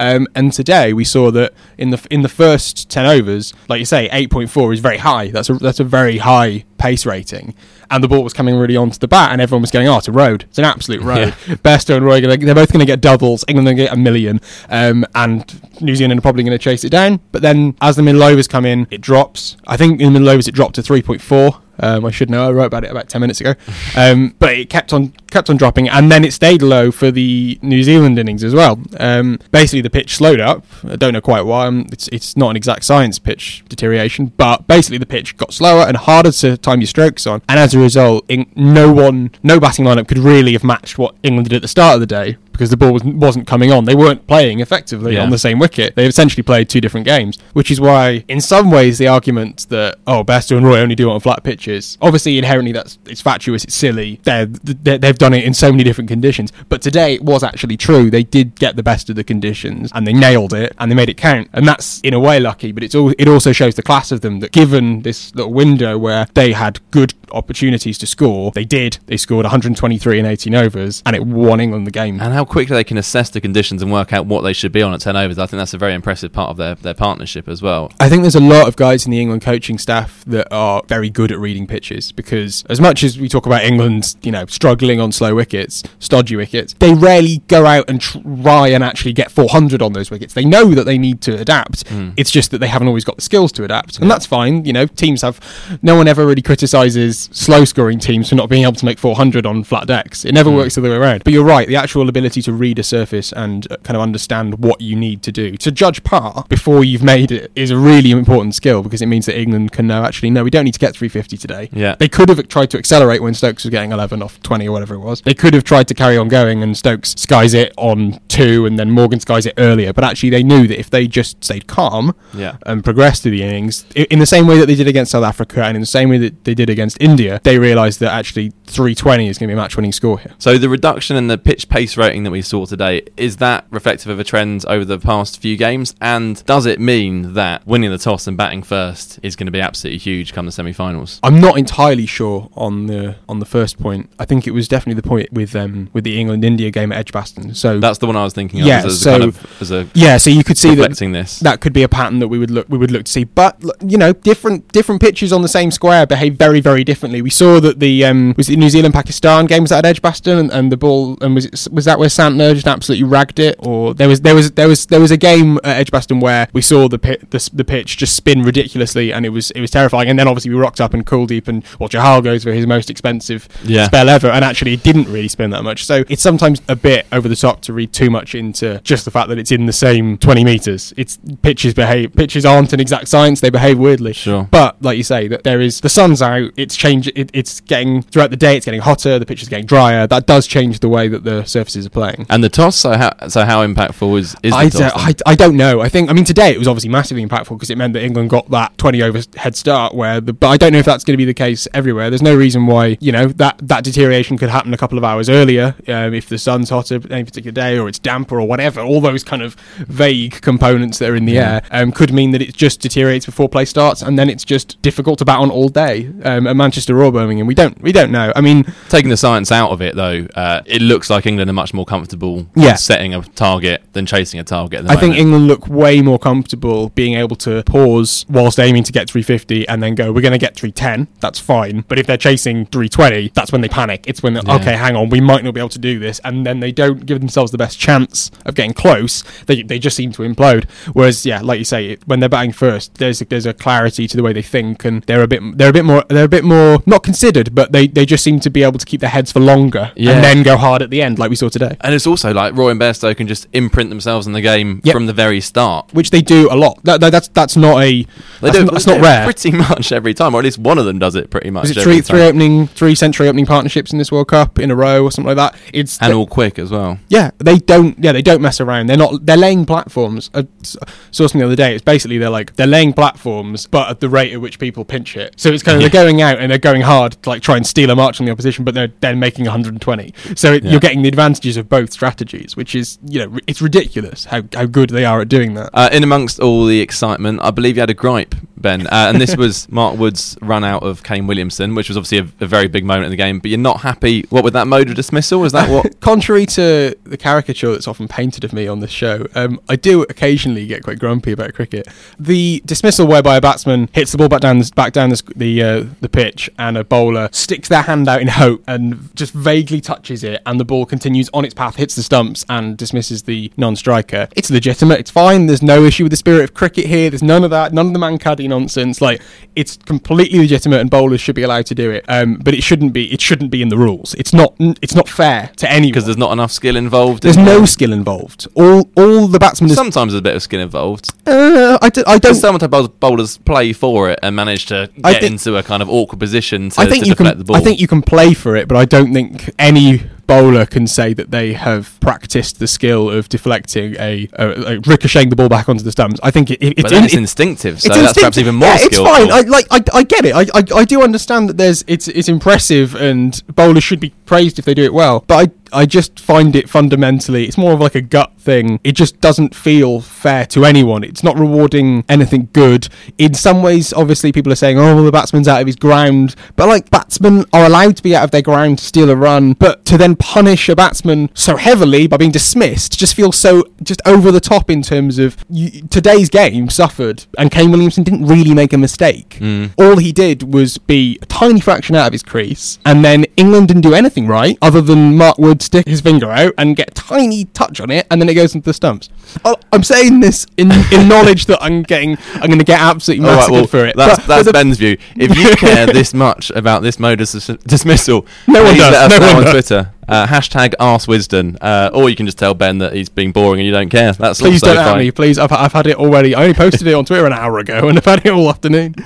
Um, 0.00 0.28
and 0.36 0.52
today 0.52 0.92
we 0.92 1.04
saw 1.04 1.30
that 1.32 1.52
in 1.76 1.90
the 1.90 2.00
in 2.10 2.22
the 2.22 2.28
first 2.28 2.88
ten 2.88 3.04
overs, 3.06 3.52
like 3.68 3.78
you 3.80 3.84
say, 3.84 4.08
eight 4.12 4.30
point 4.30 4.48
four 4.50 4.72
is 4.72 4.80
very 4.80 4.98
high. 4.98 5.28
That's 5.28 5.50
a 5.50 5.54
that's 5.54 5.80
a 5.80 5.84
very 5.84 6.18
high 6.18 6.64
pace 6.78 7.04
rating, 7.06 7.54
and 7.90 8.02
the 8.02 8.08
ball 8.08 8.22
was 8.22 8.32
coming 8.32 8.56
really 8.56 8.76
onto 8.76 8.98
the 8.98 9.08
bat, 9.08 9.32
and 9.32 9.40
everyone 9.40 9.62
was 9.62 9.70
going, 9.70 9.88
"Oh, 9.88 9.98
it's 9.98 10.08
a 10.08 10.12
road. 10.12 10.44
It's 10.44 10.58
an 10.58 10.64
absolute 10.64 11.02
road." 11.02 11.28
Bairstow 11.62 11.96
and 11.96 12.04
Roy, 12.04 12.20
they're 12.20 12.54
both 12.54 12.72
going 12.72 12.80
to 12.80 12.86
get 12.86 13.00
doubles. 13.00 13.44
England 13.48 13.68
are 13.68 13.70
going 13.72 13.76
to 13.78 13.84
get 13.84 13.92
a 13.92 13.96
million, 13.96 14.40
um, 14.68 15.04
and 15.14 15.80
New 15.80 15.94
Zealand 15.94 16.18
are 16.18 16.22
probably 16.22 16.42
going 16.42 16.56
to 16.56 16.62
chase 16.62 16.84
it 16.84 16.90
down. 16.90 17.20
But 17.32 17.42
then 17.42 17.76
as 17.80 17.96
the 17.96 18.02
middle 18.02 18.22
overs 18.22 18.48
come 18.48 18.64
in, 18.64 18.86
it 18.90 19.00
drops. 19.00 19.56
I 19.66 19.76
think 19.76 20.00
in 20.00 20.06
the 20.12 20.20
middle 20.20 20.28
overs 20.30 20.48
it 20.48 20.54
dropped 20.54 20.74
to 20.76 20.82
three 20.82 21.02
point 21.02 21.20
four. 21.20 21.60
Um, 21.80 22.04
I 22.04 22.10
should 22.10 22.30
know. 22.30 22.48
I 22.48 22.52
wrote 22.52 22.66
about 22.66 22.84
it 22.84 22.90
about 22.90 23.08
ten 23.08 23.20
minutes 23.20 23.40
ago, 23.40 23.54
um, 23.96 24.34
but 24.38 24.54
it 24.54 24.70
kept 24.70 24.92
on 24.92 25.12
kept 25.30 25.50
on 25.50 25.56
dropping, 25.56 25.88
and 25.88 26.10
then 26.10 26.24
it 26.24 26.32
stayed 26.32 26.62
low 26.62 26.90
for 26.90 27.10
the 27.10 27.58
New 27.62 27.82
Zealand 27.82 28.18
innings 28.18 28.44
as 28.44 28.54
well. 28.54 28.80
Um, 28.98 29.38
basically, 29.50 29.80
the 29.80 29.90
pitch 29.90 30.16
slowed 30.16 30.40
up. 30.40 30.64
I 30.84 30.96
don't 30.96 31.12
know 31.12 31.20
quite 31.20 31.42
why. 31.42 31.66
Um, 31.66 31.86
it's 31.92 32.08
it's 32.08 32.36
not 32.36 32.50
an 32.50 32.56
exact 32.56 32.84
science 32.84 33.18
pitch 33.18 33.64
deterioration, 33.68 34.32
but 34.36 34.66
basically 34.66 34.98
the 34.98 35.06
pitch 35.06 35.36
got 35.36 35.52
slower 35.52 35.82
and 35.82 35.96
harder 35.96 36.32
to 36.32 36.56
time 36.56 36.80
your 36.80 36.86
strokes 36.86 37.26
on, 37.26 37.42
and 37.48 37.58
as 37.58 37.74
a 37.74 37.78
result, 37.78 38.24
in, 38.28 38.50
no 38.54 38.92
one, 38.92 39.30
no 39.42 39.60
batting 39.60 39.84
lineup 39.84 40.08
could 40.08 40.18
really 40.18 40.52
have 40.52 40.64
matched 40.64 40.98
what 40.98 41.14
England 41.22 41.48
did 41.48 41.56
at 41.56 41.62
the 41.62 41.68
start 41.68 41.94
of 41.94 42.00
the 42.00 42.06
day 42.06 42.36
because 42.58 42.70
the 42.70 42.76
ball 42.76 42.92
was, 42.92 43.04
wasn't 43.04 43.46
coming 43.46 43.70
on. 43.70 43.84
They 43.84 43.94
weren't 43.94 44.26
playing 44.26 44.58
effectively 44.58 45.14
Yeah. 45.14 45.22
on 45.22 45.30
the 45.30 45.38
same 45.38 45.60
wicket. 45.60 45.94
They 45.94 46.06
essentially 46.06 46.42
played 46.42 46.68
two 46.68 46.80
different 46.80 47.06
games, 47.06 47.38
which 47.52 47.70
is 47.70 47.80
why, 47.80 48.24
in 48.26 48.40
some 48.40 48.70
ways, 48.72 48.98
the 48.98 49.06
argument 49.06 49.66
that 49.68 49.98
oh, 50.08 50.24
Bairstow 50.24 50.56
and 50.56 50.66
Roy 50.66 50.80
only 50.80 50.96
do 50.96 51.08
it 51.08 51.12
on 51.12 51.20
flat 51.20 51.44
pitches, 51.44 51.96
obviously 52.02 52.36
inherently 52.36 52.72
that's 52.72 52.98
it's 53.06 53.20
fatuous, 53.20 53.62
it's 53.62 53.76
silly. 53.76 54.20
They're, 54.24 54.46
they 54.46 54.98
they've 54.98 55.16
done 55.16 55.34
it 55.34 55.44
in 55.44 55.54
so 55.54 55.70
many 55.70 55.84
different 55.84 56.08
conditions, 56.08 56.52
but 56.68 56.82
today 56.82 57.14
it 57.14 57.22
was 57.22 57.44
actually 57.44 57.76
true. 57.76 58.10
They 58.10 58.24
did 58.24 58.56
get 58.56 58.74
the 58.74 58.82
best 58.82 59.08
of 59.08 59.14
the 59.14 59.22
conditions 59.24 59.92
and 59.94 60.04
they 60.06 60.12
nailed 60.12 60.52
it 60.52 60.74
and 60.78 60.90
they 60.90 60.96
made 60.96 61.08
it 61.08 61.16
count, 61.16 61.48
and 61.52 61.66
that's 61.66 62.00
in 62.00 62.12
a 62.12 62.18
way 62.20 62.40
lucky. 62.40 62.72
But 62.72 62.82
it's 62.82 62.94
all 62.96 63.12
it 63.16 63.28
also 63.28 63.52
shows 63.52 63.76
the 63.76 63.82
class 63.82 64.10
of 64.10 64.20
them 64.22 64.40
that 64.40 64.50
given 64.50 65.02
this 65.02 65.32
little 65.36 65.52
window 65.52 65.96
where 65.96 66.26
they 66.34 66.52
had 66.52 66.80
good 66.90 67.14
opportunities 67.30 67.98
to 67.98 68.06
score, 68.06 68.50
they 68.52 68.64
did. 68.64 68.98
They 69.06 69.16
scored 69.16 69.44
123 69.44 70.18
in 70.18 70.26
18 70.26 70.54
overs, 70.54 71.02
and 71.06 71.14
it 71.14 71.24
won 71.24 71.60
England 71.60 71.86
the 71.86 71.90
game. 71.90 72.20
And 72.20 72.32
how 72.32 72.44
quickly 72.48 72.74
they 72.74 72.84
can 72.84 72.98
assess 72.98 73.30
the 73.30 73.40
conditions 73.40 73.82
and 73.82 73.92
work 73.92 74.12
out 74.12 74.26
what 74.26 74.42
they 74.42 74.52
should 74.52 74.72
be 74.72 74.82
on 74.82 74.92
at 74.92 75.00
10 75.00 75.16
overs. 75.16 75.38
I 75.38 75.46
think 75.46 75.58
that's 75.58 75.74
a 75.74 75.78
very 75.78 75.94
impressive 75.94 76.32
part 76.32 76.50
of 76.50 76.56
their, 76.56 76.74
their 76.74 76.94
partnership 76.94 77.48
as 77.48 77.62
well. 77.62 77.92
I 78.00 78.08
think 78.08 78.22
there's 78.22 78.34
a 78.34 78.40
lot 78.40 78.68
of 78.68 78.76
guys 78.76 79.04
in 79.04 79.12
the 79.12 79.20
England 79.20 79.42
coaching 79.42 79.78
staff 79.78 80.24
that 80.26 80.48
are 80.52 80.82
very 80.86 81.10
good 81.10 81.30
at 81.32 81.38
reading 81.38 81.66
pitches 81.66 82.12
because 82.12 82.64
as 82.68 82.80
much 82.80 83.02
as 83.04 83.18
we 83.18 83.28
talk 83.28 83.46
about 83.46 83.62
England, 83.62 84.16
you 84.22 84.32
know, 84.32 84.46
struggling 84.46 85.00
on 85.00 85.12
slow 85.12 85.34
wickets, 85.34 85.82
stodgy 85.98 86.36
wickets, 86.36 86.74
they 86.78 86.94
rarely 86.94 87.38
go 87.48 87.66
out 87.66 87.88
and 87.88 88.00
try 88.00 88.68
and 88.68 88.82
actually 88.82 89.12
get 89.12 89.30
400 89.30 89.82
on 89.82 89.92
those 89.92 90.10
wickets. 90.10 90.34
They 90.34 90.44
know 90.44 90.74
that 90.74 90.84
they 90.84 90.98
need 90.98 91.20
to 91.22 91.38
adapt. 91.38 91.88
Hmm. 91.88 92.10
It's 92.16 92.30
just 92.30 92.50
that 92.50 92.58
they 92.58 92.68
haven't 92.68 92.88
always 92.88 93.04
got 93.04 93.16
the 93.16 93.22
skills 93.22 93.52
to 93.52 93.64
adapt. 93.64 93.98
And 93.98 94.10
that's 94.10 94.26
fine. 94.26 94.64
You 94.64 94.72
know, 94.72 94.86
teams 94.86 95.22
have 95.22 95.40
no 95.82 95.96
one 95.96 96.08
ever 96.08 96.26
really 96.26 96.42
criticizes 96.42 97.28
slow 97.32 97.64
scoring 97.64 97.98
teams 97.98 98.28
for 98.28 98.34
not 98.34 98.48
being 98.48 98.62
able 98.62 98.72
to 98.72 98.84
make 98.84 98.98
400 98.98 99.46
on 99.46 99.64
flat 99.64 99.86
decks. 99.86 100.24
It 100.24 100.32
never 100.32 100.50
hmm. 100.50 100.56
works 100.56 100.74
the 100.74 100.80
other 100.80 100.90
way 100.90 100.96
around. 100.96 101.24
But 101.24 101.32
you're 101.32 101.44
right, 101.44 101.68
the 101.68 101.76
actual 101.76 102.08
ability 102.08 102.37
to 102.42 102.52
read 102.52 102.78
a 102.78 102.82
surface 102.82 103.32
and 103.32 103.70
uh, 103.70 103.76
kind 103.78 103.96
of 103.96 104.02
understand 104.02 104.58
what 104.58 104.80
you 104.80 104.96
need 104.96 105.22
to 105.22 105.32
do 105.32 105.56
to 105.56 105.70
judge 105.70 106.02
par 106.04 106.44
before 106.48 106.84
you've 106.84 107.02
made 107.02 107.30
it 107.30 107.50
is 107.54 107.70
a 107.70 107.76
really 107.76 108.10
important 108.10 108.54
skill 108.54 108.82
because 108.82 109.02
it 109.02 109.06
means 109.06 109.26
that 109.26 109.38
England 109.38 109.72
can 109.72 109.86
know 109.86 110.02
actually 110.04 110.30
no 110.30 110.44
we 110.44 110.50
don't 110.50 110.64
need 110.64 110.74
to 110.74 110.78
get 110.78 110.94
350 110.96 111.36
today. 111.36 111.68
Yeah. 111.72 111.94
They 111.98 112.08
could 112.08 112.28
have 112.28 112.46
tried 112.48 112.70
to 112.70 112.78
accelerate 112.78 113.22
when 113.22 113.34
Stokes 113.34 113.64
was 113.64 113.70
getting 113.70 113.92
11 113.92 114.22
off 114.22 114.40
20 114.42 114.68
or 114.68 114.72
whatever 114.72 114.94
it 114.94 114.98
was. 115.00 115.20
They 115.22 115.34
could 115.34 115.54
have 115.54 115.64
tried 115.64 115.88
to 115.88 115.94
carry 115.94 116.16
on 116.16 116.28
going 116.28 116.62
and 116.62 116.76
Stokes 116.76 117.14
skies 117.18 117.54
it 117.54 117.72
on 117.76 118.20
2 118.28 118.66
and 118.66 118.78
then 118.78 118.90
Morgan 118.90 119.20
skies 119.20 119.46
it 119.46 119.54
earlier, 119.58 119.92
but 119.92 120.04
actually 120.04 120.30
they 120.30 120.42
knew 120.42 120.66
that 120.68 120.78
if 120.78 120.90
they 120.90 121.06
just 121.06 121.42
stayed 121.44 121.66
calm 121.66 122.14
Yeah. 122.34 122.56
and 122.66 122.82
progressed 122.84 123.22
through 123.22 123.32
the 123.32 123.42
innings 123.42 123.84
in 123.94 124.18
the 124.18 124.26
same 124.26 124.46
way 124.46 124.58
that 124.58 124.66
they 124.66 124.74
did 124.74 124.88
against 124.88 125.12
South 125.12 125.24
Africa 125.24 125.64
and 125.64 125.76
in 125.76 125.80
the 125.80 125.86
same 125.86 126.08
way 126.08 126.18
that 126.18 126.44
they 126.44 126.54
did 126.54 126.70
against 126.70 126.96
India, 127.00 127.40
they 127.44 127.58
realised 127.58 128.00
that 128.00 128.12
actually 128.12 128.52
320 128.66 129.28
is 129.28 129.38
going 129.38 129.48
to 129.48 129.54
be 129.54 129.58
a 129.58 129.60
match-winning 129.62 129.92
score 129.92 130.18
here. 130.18 130.32
So 130.38 130.58
the 130.58 130.68
reduction 130.68 131.16
in 131.16 131.26
the 131.28 131.38
pitch 131.38 131.68
pace 131.68 131.96
rating 131.96 132.17
that 132.24 132.30
we 132.30 132.42
saw 132.42 132.66
today, 132.66 133.02
is 133.16 133.36
that 133.38 133.66
reflective 133.70 134.08
of 134.10 134.18
a 134.18 134.24
trend 134.24 134.64
over 134.66 134.84
the 134.84 134.98
past 134.98 135.40
few 135.40 135.56
games? 135.56 135.94
And 136.00 136.44
does 136.46 136.66
it 136.66 136.80
mean 136.80 137.34
that 137.34 137.66
winning 137.66 137.90
the 137.90 137.98
toss 137.98 138.26
and 138.26 138.36
batting 138.36 138.62
first 138.62 139.18
is 139.22 139.36
going 139.36 139.46
to 139.46 139.52
be 139.52 139.60
absolutely 139.60 139.98
huge 139.98 140.32
come 140.32 140.46
the 140.46 140.52
semi-finals? 140.52 141.20
I'm 141.22 141.40
not 141.40 141.58
entirely 141.58 142.06
sure 142.06 142.48
on 142.54 142.86
the 142.86 143.16
on 143.28 143.38
the 143.38 143.46
first 143.46 143.78
point. 143.78 144.10
I 144.18 144.24
think 144.24 144.46
it 144.46 144.52
was 144.52 144.68
definitely 144.68 145.00
the 145.00 145.08
point 145.08 145.32
with 145.32 145.54
um 145.56 145.90
with 145.92 146.04
the 146.04 146.18
England 146.18 146.44
India 146.44 146.70
game 146.70 146.92
at 146.92 146.98
Edgbaston. 146.98 147.54
So 147.54 147.78
That's 147.80 147.98
the 147.98 148.06
one 148.06 148.16
I 148.16 148.24
was 148.24 148.32
thinking 148.32 148.60
of 148.60 148.66
Yeah, 148.66 148.78
as, 148.78 148.84
a 148.86 148.90
so- 148.96 149.10
kind 149.10 149.24
of 149.24 149.62
as 149.62 149.70
a 149.70 149.88
yeah, 149.94 150.16
so 150.16 150.30
you 150.30 150.44
could 150.44 150.58
see 150.58 150.74
that 150.74 150.98
this. 150.98 151.38
that 151.40 151.60
could 151.60 151.72
be 151.72 151.82
a 151.82 151.88
pattern 151.88 152.18
that 152.18 152.28
we 152.28 152.38
would 152.38 152.50
look 152.50 152.68
we 152.68 152.78
would 152.78 152.90
look 152.90 153.04
to 153.04 153.12
see. 153.12 153.24
But 153.24 153.62
you 153.84 153.98
know, 153.98 154.12
different 154.12 154.68
different 154.72 155.00
pitches 155.00 155.32
on 155.32 155.42
the 155.42 155.48
same 155.48 155.70
square 155.70 156.06
behave 156.06 156.36
very 156.36 156.60
very 156.60 156.84
differently. 156.84 157.22
We 157.22 157.30
saw 157.30 157.60
that 157.60 157.80
the 157.80 158.04
um, 158.04 158.34
was 158.36 158.48
it 158.48 158.56
New 158.58 158.68
Zealand 158.68 158.94
Pakistan 158.94 159.46
game 159.46 159.62
was 159.62 159.70
that 159.70 159.84
at 159.84 159.86
Edgbaston 159.86 160.38
and, 160.38 160.50
and 160.52 160.72
the 160.72 160.76
ball 160.76 161.16
and 161.20 161.34
was 161.34 161.46
it, 161.46 161.68
was 161.72 161.84
that 161.84 161.98
where 161.98 162.07
Santner 162.08 162.54
just 162.54 162.66
absolutely 162.66 163.04
ragged 163.04 163.38
it 163.38 163.56
or 163.58 163.94
there 163.94 164.08
was 164.08 164.20
there 164.22 164.34
was 164.34 164.52
there 164.52 164.68
was 164.68 164.86
there 164.86 165.00
was 165.00 165.10
a 165.10 165.16
game 165.16 165.58
at 165.64 165.76
Edgbaston 165.78 166.20
where 166.20 166.48
we 166.52 166.62
saw 166.62 166.88
the 166.88 166.98
pit 166.98 167.30
the, 167.30 167.50
the 167.52 167.64
pitch 167.64 167.96
just 167.96 168.14
spin 168.16 168.42
ridiculously 168.42 169.12
and 169.12 169.24
it 169.24 169.30
was 169.30 169.50
it 169.52 169.60
was 169.60 169.70
terrifying 169.70 170.08
and 170.08 170.18
then 170.18 170.28
obviously 170.28 170.50
we 170.52 170.56
rocked 170.60 170.80
up 170.80 170.94
and 170.94 171.06
Kuldeep 171.06 171.48
and 171.48 171.64
well 171.78 171.88
Chahal 171.88 172.22
goes 172.22 172.42
for 172.44 172.52
his 172.52 172.66
most 172.66 172.90
expensive 172.90 173.48
Yeah. 173.64 173.86
spell 173.86 174.08
ever 174.08 174.28
and 174.28 174.44
actually 174.44 174.74
it 174.74 174.82
didn't 174.82 175.04
really 175.08 175.28
spin 175.28 175.50
that 175.50 175.62
much. 175.62 175.84
So 175.84 176.04
it's 176.08 176.22
sometimes 176.22 176.60
a 176.68 176.76
bit 176.76 177.06
over 177.12 177.28
the 177.28 177.36
top 177.36 177.60
to 177.62 177.72
read 177.72 177.92
too 177.92 178.10
much 178.10 178.34
into 178.34 178.80
just 178.84 179.04
the 179.04 179.10
fact 179.10 179.28
that 179.28 179.38
it's 179.38 179.52
in 179.52 179.66
the 179.66 179.72
same 179.72 180.18
20 180.18 180.44
meters. 180.44 180.92
It's 180.96 181.18
pitches 181.42 181.74
behave 181.74 182.14
pitches 182.14 182.44
aren't 182.44 182.72
an 182.72 182.80
exact 182.80 183.08
science. 183.08 183.40
They 183.40 183.50
behave 183.50 183.78
weirdly. 183.78 184.12
Sure. 184.12 184.48
But 184.50 184.80
like 184.82 184.96
you 184.96 185.02
say, 185.04 185.28
that 185.28 185.44
there 185.44 185.60
is 185.60 185.80
the 185.80 185.88
sun's 185.88 186.20
out. 186.22 186.50
It's 186.56 186.76
change. 186.76 187.08
It, 187.08 187.30
it's 187.34 187.60
getting 187.60 188.02
throughout 188.02 188.30
the 188.30 188.36
day. 188.36 188.56
It's 188.56 188.64
getting 188.64 188.80
hotter. 188.80 189.18
The 189.18 189.26
pitch 189.26 189.42
is 189.42 189.48
getting 189.48 189.66
drier. 189.66 190.06
That 190.06 190.26
does 190.26 190.46
change 190.46 190.80
the 190.80 190.88
way 190.88 191.08
that 191.08 191.24
the 191.24 191.44
surfaces 191.44 191.86
are 191.86 191.90
playing. 191.98 192.26
and 192.28 192.42
the 192.42 192.48
toss, 192.48 192.76
so 192.76 192.96
how, 192.96 193.28
so 193.28 193.44
how 193.44 193.66
impactful 193.66 194.18
is, 194.18 194.36
is 194.42 194.52
I, 194.52 194.68
don't. 194.68 194.96
I, 194.96 195.14
I 195.26 195.34
don't 195.34 195.56
know. 195.56 195.80
I 195.80 195.88
think 195.88 196.10
I 196.10 196.12
mean 196.12 196.24
today 196.24 196.50
it 196.50 196.58
was 196.58 196.68
obviously 196.68 196.90
massively 196.90 197.24
impactful 197.24 197.56
because 197.56 197.70
it 197.70 197.78
meant 197.78 197.92
that 197.94 198.02
England 198.02 198.30
got 198.30 198.50
that 198.50 198.76
20 198.78 199.02
over 199.02 199.20
head 199.36 199.56
start. 199.56 199.94
Where 199.94 200.20
the 200.20 200.32
but 200.32 200.48
I 200.48 200.56
don't 200.56 200.72
know 200.72 200.78
if 200.78 200.86
that's 200.86 201.04
going 201.04 201.14
to 201.14 201.18
be 201.18 201.24
the 201.24 201.34
case 201.34 201.66
everywhere. 201.74 202.10
There's 202.10 202.22
no 202.22 202.34
reason 202.34 202.66
why 202.66 202.96
you 203.00 203.12
know 203.12 203.26
that 203.26 203.58
that 203.62 203.84
deterioration 203.84 204.38
could 204.38 204.48
happen 204.48 204.72
a 204.72 204.76
couple 204.76 204.98
of 204.98 205.04
hours 205.04 205.28
earlier 205.28 205.74
um, 205.88 206.14
if 206.14 206.28
the 206.28 206.38
sun's 206.38 206.70
hotter 206.70 207.00
any 207.10 207.24
particular 207.24 207.52
day 207.52 207.78
or 207.78 207.88
it's 207.88 207.98
damper 207.98 208.40
or 208.40 208.46
whatever. 208.46 208.80
All 208.80 209.00
those 209.00 209.24
kind 209.24 209.42
of 209.42 209.54
vague 209.78 210.40
components 210.40 210.98
that 210.98 211.10
are 211.10 211.16
in 211.16 211.24
the 211.24 211.38
air 211.38 211.62
um, 211.70 211.92
could 211.92 212.12
mean 212.12 212.30
that 212.32 212.42
it 212.42 212.54
just 212.54 212.80
deteriorates 212.80 213.26
before 213.26 213.48
play 213.48 213.64
starts 213.64 214.02
and 214.02 214.18
then 214.18 214.30
it's 214.30 214.44
just 214.44 214.80
difficult 214.82 215.18
to 215.18 215.24
bat 215.24 215.38
on 215.38 215.50
all 215.50 215.68
day 215.68 216.08
um, 216.24 216.46
at 216.46 216.56
Manchester 216.56 217.02
or 217.02 217.12
Birmingham. 217.12 217.46
We 217.46 217.54
don't 217.54 217.80
we 217.82 217.92
don't 217.92 218.10
know. 218.10 218.32
I 218.34 218.40
mean 218.40 218.64
Taking 218.88 219.10
the 219.10 219.16
science 219.16 219.52
out 219.52 219.70
of 219.70 219.82
it, 219.82 219.96
though, 219.96 220.26
uh, 220.34 220.62
it 220.66 220.82
looks 220.82 221.10
like 221.10 221.26
England 221.26 221.50
are 221.50 221.54
much 221.54 221.74
more 221.74 221.84
comfortable 221.88 222.46
Yeah. 222.54 222.74
setting 222.74 223.14
a 223.14 223.22
target 223.22 223.82
than 223.92 224.06
chasing 224.06 224.38
a 224.38 224.44
target. 224.44 224.84
I 224.88 224.96
think. 224.96 225.16
England 225.16 225.48
look 225.48 225.66
way 225.68 226.00
more 226.02 226.18
comfortable 226.18 226.90
being 226.90 227.14
able 227.14 227.34
to 227.36 227.62
pause 227.64 228.24
whilst 228.28 228.60
aiming 228.60 228.84
to 228.84 228.92
get 228.92 229.10
350 229.10 229.66
and 229.68 229.82
then 229.82 229.94
go, 229.94 230.12
we're 230.12 230.20
going 230.20 230.32
to 230.32 230.38
get 230.38 230.54
310. 230.54 231.08
That's 231.20 231.38
fine. 231.38 231.84
But 231.88 231.98
if 231.98 232.06
they're 232.06 232.16
chasing 232.16 232.66
320, 232.66 233.32
that's 233.34 233.50
when 233.50 233.60
they 233.62 233.68
panic. 233.68 234.04
It's 234.06 234.22
when, 234.22 234.34
they're, 234.34 234.42
Yeah. 234.46 234.56
okay, 234.56 234.76
hang 234.76 234.94
on, 234.96 235.08
we 235.08 235.20
might 235.20 235.42
not 235.42 235.54
be 235.54 235.60
able 235.60 235.68
to 235.70 235.78
do 235.78 235.98
this. 235.98 236.20
And 236.24 236.46
then 236.46 236.60
they 236.60 236.70
don't 236.72 237.06
give 237.06 237.18
themselves 237.20 237.50
the 237.52 237.58
best 237.58 237.78
chance 237.78 238.30
of 238.44 238.54
getting 238.54 238.74
close. 238.74 239.24
They, 239.46 239.62
they 239.62 239.78
just 239.78 239.96
seem 239.96 240.12
to 240.12 240.22
implode. 240.22 240.68
Whereas, 240.92 241.24
yeah, 241.26 241.40
like 241.42 241.58
you 241.58 241.64
say, 241.64 241.96
when 242.06 242.20
they're 242.20 242.28
batting 242.28 242.52
first, 242.52 242.94
there's 242.96 243.20
a, 243.20 243.24
there's 243.24 243.46
a 243.46 243.54
clarity 243.54 244.06
to 244.06 244.16
the 244.16 244.22
way 244.22 244.32
they 244.32 244.42
think 244.42 244.84
and 244.84 245.02
they're 245.04 245.22
a 245.22 245.26
bit 245.28 245.42
they're 245.56 245.70
a 245.70 245.72
bit 245.72 245.84
more 245.84 246.04
they're 246.08 246.24
a 246.24 246.28
bit 246.28 246.44
more 246.44 246.82
not 246.86 247.02
considered, 247.02 247.54
but 247.54 247.72
they, 247.72 247.86
they 247.86 248.04
just 248.06 248.22
seem 248.22 248.38
to 248.40 248.50
be 248.50 248.62
able 248.62 248.78
to 248.78 248.84
keep 248.86 249.00
their 249.00 249.10
heads 249.10 249.32
for 249.32 249.40
longer 249.40 249.92
Yeah. 249.96 250.12
and 250.12 250.24
then 250.24 250.42
go 250.42 250.56
hard 250.56 250.82
at 250.82 250.90
the 250.90 251.00
end, 251.02 251.18
like 251.18 251.30
we 251.30 251.36
saw 251.36 251.48
today. 251.48 251.76
And 251.88 251.94
it's 251.94 252.06
also 252.06 252.32
like 252.34 252.54
Roy 252.56 252.70
and 252.70 252.80
Bairstow 252.80 253.16
can 253.16 253.26
just 253.28 253.46
imprint 253.52 253.88
themselves 253.90 254.26
in 254.26 254.32
the 254.32 254.40
game 254.40 254.80
Yep. 254.84 254.92
from 254.92 255.06
the 255.06 255.12
very 255.12 255.40
start. 255.40 255.92
which 255.94 256.10
they 256.10 256.20
do 256.20 256.48
a 256.50 256.56
lot. 256.56 256.78
That, 256.84 257.00
that- 257.00 257.10
that's 257.12 257.28
that's 257.28 257.56
not 257.56 257.82
a 257.82 258.02
They 258.02 258.06
that's, 258.40 258.58
do 258.58 258.64
not, 258.64 258.72
that's 258.72 258.86
not 258.86 259.00
rare. 259.02 259.24
pretty 259.24 259.52
much 259.52 259.92
every 259.92 260.12
time, 260.14 260.34
or 260.34 260.38
at 260.40 260.44
least 260.44 260.58
one 260.58 260.78
of 260.78 260.84
them 260.86 260.98
does 260.98 261.14
it 261.14 261.30
pretty 261.30 261.50
much. 261.50 261.68
Was 261.68 261.76
it 261.76 261.82
three 261.82 262.00
three 262.00 262.22
opening 262.22 262.66
three 262.66 262.94
century 262.94 263.28
opening 263.28 263.46
partnerships 263.46 263.92
in 263.92 263.98
this 263.98 264.10
World 264.12 264.28
Cup 264.28 264.58
in 264.58 264.70
a 264.70 264.76
row 264.76 265.04
or 265.04 265.10
something 265.12 265.34
like 265.36 265.52
that? 265.52 265.58
It's 265.72 265.98
and 266.02 266.12
all 266.12 266.26
quick 266.26 266.58
as 266.58 266.70
well. 266.70 266.98
Yeah, 267.08 267.30
they 267.38 267.58
don't. 267.58 267.96
Yeah, 268.02 268.12
they 268.12 268.22
don't 268.22 268.40
mess 268.42 268.60
around. 268.60 268.88
They're 268.88 268.96
not. 268.96 269.24
They're 269.24 269.36
laying 269.36 269.64
platforms. 269.64 270.30
I 270.34 270.46
saw 270.62 271.26
something 271.26 271.38
the 271.40 271.46
other 271.46 271.56
day. 271.56 271.74
It's 271.74 271.84
basically 271.84 272.18
they're 272.18 272.28
like 272.30 272.56
they're 272.56 272.66
laying 272.66 272.92
platforms, 272.92 273.66
but 273.66 273.88
at 273.88 274.00
the 274.00 274.08
rate 274.08 274.32
at 274.32 274.40
which 274.40 274.58
people 274.58 274.84
pinch 274.84 275.16
it. 275.16 275.34
So 275.38 275.50
it's 275.50 275.62
kind 275.62 275.76
of 275.76 275.82
they're 275.82 276.02
going 276.04 276.20
out 276.22 276.38
and 276.38 276.50
they're 276.50 276.58
going 276.58 276.82
hard 276.82 277.12
to 277.22 277.28
like 277.30 277.42
try 277.42 277.56
and 277.56 277.66
steal 277.66 277.90
a 277.90 277.96
march 277.96 278.20
on 278.20 278.26
the 278.26 278.32
opposition, 278.32 278.64
but 278.64 278.74
they're 278.74 278.92
then 279.00 279.18
making 279.20 279.44
120. 279.44 280.12
So 280.34 280.52
it, 280.54 280.64
Yeah. 280.64 280.72
you're 280.72 280.80
getting 280.80 281.02
the 281.02 281.08
advantages 281.08 281.56
of 281.56 281.67
both 281.68 281.92
strategies, 281.92 282.56
which 282.56 282.74
is 282.74 282.98
you 283.06 283.20
know 283.20 283.38
it's 283.46 283.60
ridiculous 283.62 284.26
how 284.26 284.42
how 284.54 284.66
good 284.66 284.90
they 284.90 285.04
are 285.04 285.20
at 285.20 285.28
doing 285.28 285.54
that. 285.54 285.70
Uh, 285.72 285.88
in 285.92 286.02
amongst 286.02 286.40
all 286.40 286.64
the 286.64 286.80
excitement, 286.80 287.40
I 287.42 287.50
believe 287.50 287.76
you 287.76 287.80
had 287.80 287.90
a 287.90 287.94
gripe, 287.94 288.34
Ben, 288.60 288.86
uh, 288.86 288.90
and 289.08 289.20
this 289.20 289.36
was 289.36 289.68
Mark 289.70 289.98
Wood's 289.98 290.36
run 290.40 290.64
out 290.64 290.82
of 290.82 291.02
Kane 291.02 291.26
Williamson, 291.26 291.74
which 291.74 291.88
was 291.88 291.96
obviously 291.96 292.18
a, 292.18 292.44
a 292.44 292.46
very 292.46 292.68
big 292.68 292.84
moment 292.84 293.04
in 293.06 293.10
the 293.10 293.16
game. 293.16 293.38
But 293.38 293.50
you're 293.50 293.58
not 293.58 293.80
happy. 293.80 294.24
What 294.30 294.44
with 294.44 294.52
that 294.54 294.66
mode 294.66 294.88
of 294.88 294.94
dismissal? 294.94 295.44
Is 295.44 295.52
that 295.52 295.70
what? 295.70 296.00
Contrary 296.00 296.46
to 296.46 296.96
the 297.04 297.16
caricature 297.16 297.70
that's 297.72 297.88
often 297.88 298.08
painted 298.08 298.44
of 298.44 298.52
me 298.52 298.66
on 298.66 298.80
this 298.80 298.90
show, 298.90 299.26
um, 299.34 299.60
I 299.68 299.76
do 299.76 300.02
occasionally 300.02 300.66
get 300.66 300.82
quite 300.82 300.98
grumpy 300.98 301.32
about 301.32 301.54
cricket. 301.54 301.88
The 302.18 302.62
dismissal 302.64 303.06
whereby 303.06 303.36
a 303.36 303.40
batsman 303.40 303.88
hits 303.92 304.12
the 304.12 304.18
ball 304.18 304.28
back 304.28 304.40
down, 304.40 304.62
back 304.74 304.92
down 304.92 305.10
the 305.10 305.22
the, 305.36 305.62
uh, 305.62 305.84
the 306.00 306.08
pitch, 306.08 306.50
and 306.58 306.76
a 306.76 306.84
bowler 306.84 307.28
sticks 307.32 307.68
their 307.68 307.82
hand 307.82 308.08
out 308.08 308.20
in 308.20 308.28
hope 308.28 308.62
and 308.66 309.14
just 309.14 309.32
vaguely 309.32 309.80
touches 309.80 310.24
it, 310.24 310.42
and 310.46 310.58
the 310.58 310.64
ball 310.64 310.86
continues 310.86 311.30
on 311.32 311.44
its 311.44 311.54
path, 311.54 311.76
hits 311.76 311.94
the 311.94 312.02
stumps, 312.02 312.44
and 312.48 312.76
dismisses 312.76 313.24
the 313.24 313.52
non-striker. 313.56 314.28
It's 314.36 314.50
legitimate. 314.50 315.00
It's 315.00 315.10
fine. 315.10 315.46
There's 315.46 315.62
no 315.62 315.84
issue 315.84 316.04
with 316.04 316.12
the 316.12 316.16
spirit 316.16 316.44
of 316.44 316.54
cricket 316.54 316.86
here. 316.86 317.10
There's 317.10 317.22
none 317.22 317.44
of 317.44 317.50
that. 317.50 317.72
None 317.72 317.88
of 317.88 317.92
the 317.92 317.98
man 317.98 318.18
nonsense. 318.48 319.00
Like 319.00 319.22
it's 319.54 319.76
completely 319.76 320.38
legitimate, 320.38 320.80
and 320.80 320.90
bowlers 320.90 321.20
should 321.20 321.34
be 321.34 321.42
allowed 321.42 321.66
to 321.66 321.74
do 321.74 321.90
it. 321.90 322.04
Um, 322.08 322.40
but 322.42 322.54
it 322.54 322.62
shouldn't 322.62 322.92
be. 322.92 323.12
It 323.12 323.20
shouldn't 323.20 323.50
be 323.50 323.62
in 323.62 323.68
the 323.68 323.78
rules. 323.78 324.14
It's 324.14 324.32
not. 324.32 324.54
It's 324.58 324.94
not 324.94 325.08
fair 325.08 325.50
to 325.56 325.70
anyone 325.70 325.90
Because 325.92 326.04
there's 326.06 326.16
not 326.16 326.32
enough 326.32 326.50
skill 326.52 326.76
involved. 326.76 327.22
there's 327.22 327.36
in 327.36 327.44
no 327.44 327.62
it? 327.62 327.66
skill 327.68 327.92
involved. 327.92 328.46
All 328.54 328.88
all 328.96 329.26
the 329.28 329.38
batsmen. 329.38 329.70
Sometimes 329.70 330.12
there's 330.12 330.20
a 330.20 330.22
bit 330.22 330.34
of 330.36 330.42
skill 330.42 330.60
involved. 330.60 331.12
uh, 331.26 331.78
I, 331.80 331.88
d- 331.90 332.02
I 332.06 332.18
don't. 332.18 332.34
Sometimes 332.34 332.88
bowlers 333.00 333.38
play 333.38 333.72
for 333.72 334.10
it 334.10 334.18
and 334.22 334.34
manage 334.34 334.66
to 334.66 334.90
get 335.02 335.20
think- 335.20 335.32
into 335.32 335.56
a 335.56 335.62
kind 335.62 335.82
of 335.82 335.88
awkward 335.88 336.18
position 336.18 336.70
to, 336.70 336.80
I 336.80 336.86
think 336.86 337.04
to 337.04 337.08
you 337.10 337.14
deflect 337.14 337.32
can. 337.34 337.38
the 337.38 337.44
ball. 337.44 337.56
I 337.56 337.60
think 337.60 337.80
you 337.80 337.86
can 337.88 338.02
play 338.02 338.34
for 338.34 338.56
it, 338.56 338.68
but 338.68 338.76
I 338.76 338.84
don't 338.84 339.12
think 339.12 339.50
any 339.58 340.02
bowler 340.28 340.64
can 340.66 340.86
say 340.86 341.12
that 341.14 341.32
they 341.32 341.54
have 341.54 341.98
practiced 342.00 342.60
the 342.60 342.68
skill 342.68 343.10
of 343.10 343.28
deflecting 343.28 343.96
a, 343.98 344.28
a, 344.34 344.74
a 344.76 344.78
ricocheting 344.80 345.30
the 345.30 345.34
ball 345.36 345.48
back 345.48 345.68
onto 345.68 345.82
the 345.82 345.90
stumps. 345.90 346.20
I 346.22 346.30
think 346.30 346.52
it, 346.52 346.62
it, 346.62 346.78
it's 346.78 346.92
in- 346.92 347.04
it's 347.04 347.14
instinctive, 347.14 347.80
so 347.80 347.88
it's 347.88 347.96
that's 347.96 348.12
perhaps 348.18 348.38
even 348.38 348.54
more 348.54 348.68
yeah, 348.68 348.76
it's 348.82 348.98
fine. 348.98 349.32
I 349.32 349.40
like. 349.40 349.66
I, 349.72 349.80
I 349.98 350.02
get 350.04 350.24
it. 350.24 350.34
I, 350.36 350.42
I 350.54 350.62
I 350.82 350.84
do 350.84 351.02
understand 351.02 351.48
that 351.48 351.56
there's 351.56 351.82
it's 351.88 352.06
it's 352.06 352.28
impressive 352.28 352.94
and 352.94 353.42
bowlers 353.56 353.82
should 353.82 353.98
be 354.00 354.10
praised 354.26 354.58
if 354.60 354.64
they 354.66 354.74
do 354.74 354.84
it 354.84 354.92
well. 354.94 355.24
But 355.26 355.50
I 355.67 355.67
I 355.72 355.86
just 355.86 356.18
find 356.20 356.54
it 356.56 356.68
fundamentally. 356.68 357.44
It's 357.44 357.58
more 357.58 357.72
of 357.72 357.80
like 357.80 357.94
a 357.94 358.00
gut 358.00 358.32
thing. 358.38 358.80
It 358.84 358.92
just 358.92 359.20
doesn't 359.20 359.54
feel 359.54 360.00
fair 360.00 360.46
to 360.46 360.64
anyone. 360.64 361.04
It's 361.04 361.22
not 361.22 361.38
rewarding 361.38 362.04
anything 362.08 362.48
good. 362.52 362.88
In 363.18 363.34
some 363.34 363.62
ways, 363.62 363.92
obviously, 363.92 364.32
people 364.32 364.52
are 364.52 364.56
saying, 364.56 364.78
"Oh, 364.78 364.94
well, 364.94 365.04
the 365.04 365.12
batsman's 365.12 365.48
out 365.48 365.60
of 365.60 365.66
his 365.66 365.76
ground," 365.76 366.34
but 366.56 366.68
like 366.68 366.90
batsmen 366.90 367.44
are 367.52 367.64
allowed 367.66 367.96
to 367.96 368.02
be 368.02 368.16
out 368.16 368.24
of 368.24 368.30
their 368.30 368.42
ground 368.42 368.78
to 368.78 368.84
steal 368.84 369.10
a 369.10 369.16
run, 369.16 369.52
but 369.54 369.84
to 369.86 369.98
then 369.98 370.16
punish 370.16 370.68
a 370.68 370.76
batsman 370.76 371.30
so 371.34 371.56
heavily 371.56 372.06
by 372.06 372.16
being 372.16 372.30
dismissed 372.30 372.98
just 372.98 373.14
feels 373.14 373.36
so 373.36 373.64
just 373.82 374.00
over 374.06 374.30
the 374.30 374.40
top 374.40 374.70
in 374.70 374.82
terms 374.82 375.18
of 375.18 375.36
you, 375.50 375.82
today's 375.88 376.28
game 376.28 376.70
suffered, 376.70 377.24
and 377.36 377.50
Kane 377.50 377.70
Williamson 377.70 378.04
didn't 378.04 378.26
really 378.26 378.54
make 378.54 378.72
a 378.72 378.78
mistake. 378.78 379.36
Hmm. 379.38 379.66
All 379.76 379.96
he 379.96 380.12
did 380.12 380.52
was 380.52 380.78
be 380.78 381.18
a 381.22 381.26
tiny 381.26 381.60
fraction 381.60 381.96
out 381.96 382.06
of 382.06 382.12
his 382.12 382.22
crease, 382.22 382.78
and 382.84 383.04
then 383.04 383.24
England 383.36 383.68
didn't 383.68 383.82
do 383.82 383.94
anything 383.94 384.26
right 384.26 384.58
other 384.62 384.80
than 384.80 385.16
Mark 385.16 385.38
Wood 385.38 385.57
stick 385.62 385.86
his 385.86 386.00
finger 386.00 386.30
out 386.30 386.54
and 386.58 386.76
get 386.76 386.90
a 386.90 386.94
tiny 386.94 387.44
touch 387.46 387.80
on 387.80 387.90
it, 387.90 388.06
and 388.10 388.20
then 388.20 388.28
it 388.28 388.34
goes 388.34 388.54
into 388.54 388.64
the 388.66 388.72
stumps. 388.74 389.08
Oh, 389.44 389.56
I'm 389.72 389.82
saying 389.82 390.20
this 390.20 390.46
in, 390.56 390.70
in 390.92 391.08
knowledge 391.08 391.46
that 391.46 391.58
I'm 391.62 391.82
getting, 391.82 392.16
I'm 392.34 392.46
going 392.48 392.58
to 392.58 392.64
get 392.64 392.80
absolutely 392.80 393.26
All 393.26 393.32
right, 393.32 393.36
massacred 393.40 393.58
well, 393.60 393.66
for 393.66 393.86
it. 393.86 393.96
That's, 393.96 394.18
But- 394.18 394.26
that's 394.26 394.44
but 394.46 394.52
Ben's 394.54 394.78
view. 394.78 394.96
If 395.16 395.36
you 395.36 395.54
care 395.56 395.86
this 395.86 396.14
much 396.14 396.50
about 396.50 396.82
this 396.82 396.98
mode 396.98 397.20
of 397.20 397.28
dis- 397.30 397.46
dismissal, 397.66 398.26
No 398.46 398.62
one 398.64 398.76
does, 398.76 399.10
no 399.10 399.26
one 399.26 399.36
on 399.36 399.42
does. 399.44 399.52
Twitter. 399.52 399.92
Uh, 400.08 400.26
hashtag 400.26 400.72
Ask 400.80 401.06
Wisden. 401.06 401.58
Uh, 401.60 401.90
or 401.92 402.08
you 402.08 402.16
can 402.16 402.24
just 402.24 402.38
tell 402.38 402.54
Ben 402.54 402.78
that 402.78 402.94
he's 402.94 403.10
being 403.10 403.30
boring 403.30 403.60
and 403.60 403.66
you 403.66 403.72
don't 403.72 403.90
care. 403.90 404.10
That's 404.14 404.40
Please 404.40 404.62
don't 404.62 404.78
at 404.78 404.96
me, 404.96 405.10
please. 405.10 405.38
I've, 405.38 405.52
I've 405.52 405.74
had 405.74 405.86
it 405.86 405.96
already. 405.96 406.34
I 406.34 406.42
only 406.44 406.54
posted 406.54 406.86
it 406.86 406.94
on 406.94 407.04
Twitter 407.04 407.26
an 407.26 407.34
hour 407.34 407.58
ago, 407.58 407.88
and 407.88 407.98
I've 407.98 408.04
had 408.06 408.24
it 408.24 408.30
all 408.32 408.48
afternoon. 408.48 408.94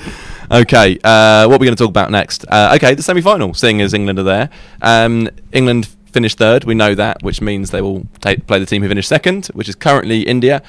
Okay, 0.51 0.99
uh, 1.03 1.47
what 1.47 1.55
are 1.55 1.59
we 1.59 1.67
going 1.67 1.75
to 1.75 1.83
talk 1.83 1.89
about 1.89 2.11
next? 2.11 2.45
Uh, 2.47 2.73
okay, 2.77 2.95
the 2.95 3.03
semi-final, 3.03 3.55
seeing 3.55 3.81
as 3.81 3.95
England 3.95 4.19
are 4.19 4.23
there. 4.25 4.51
Um, 4.83 5.31
England 5.51 5.89
finished 6.13 6.39
third, 6.39 6.65
we 6.65 6.75
know 6.75 6.95
that, 6.95 7.23
which 7.23 7.41
means 7.41 7.71
they 7.71 7.81
will 7.81 8.07
take, 8.21 8.47
play 8.47 8.59
the 8.59 8.67
team 8.67 8.83
who 8.83 8.89
finished 8.89 9.09
second, 9.09 9.47
which 9.49 9.69
is 9.69 9.75
currently 9.75 10.23
India, 10.23 10.63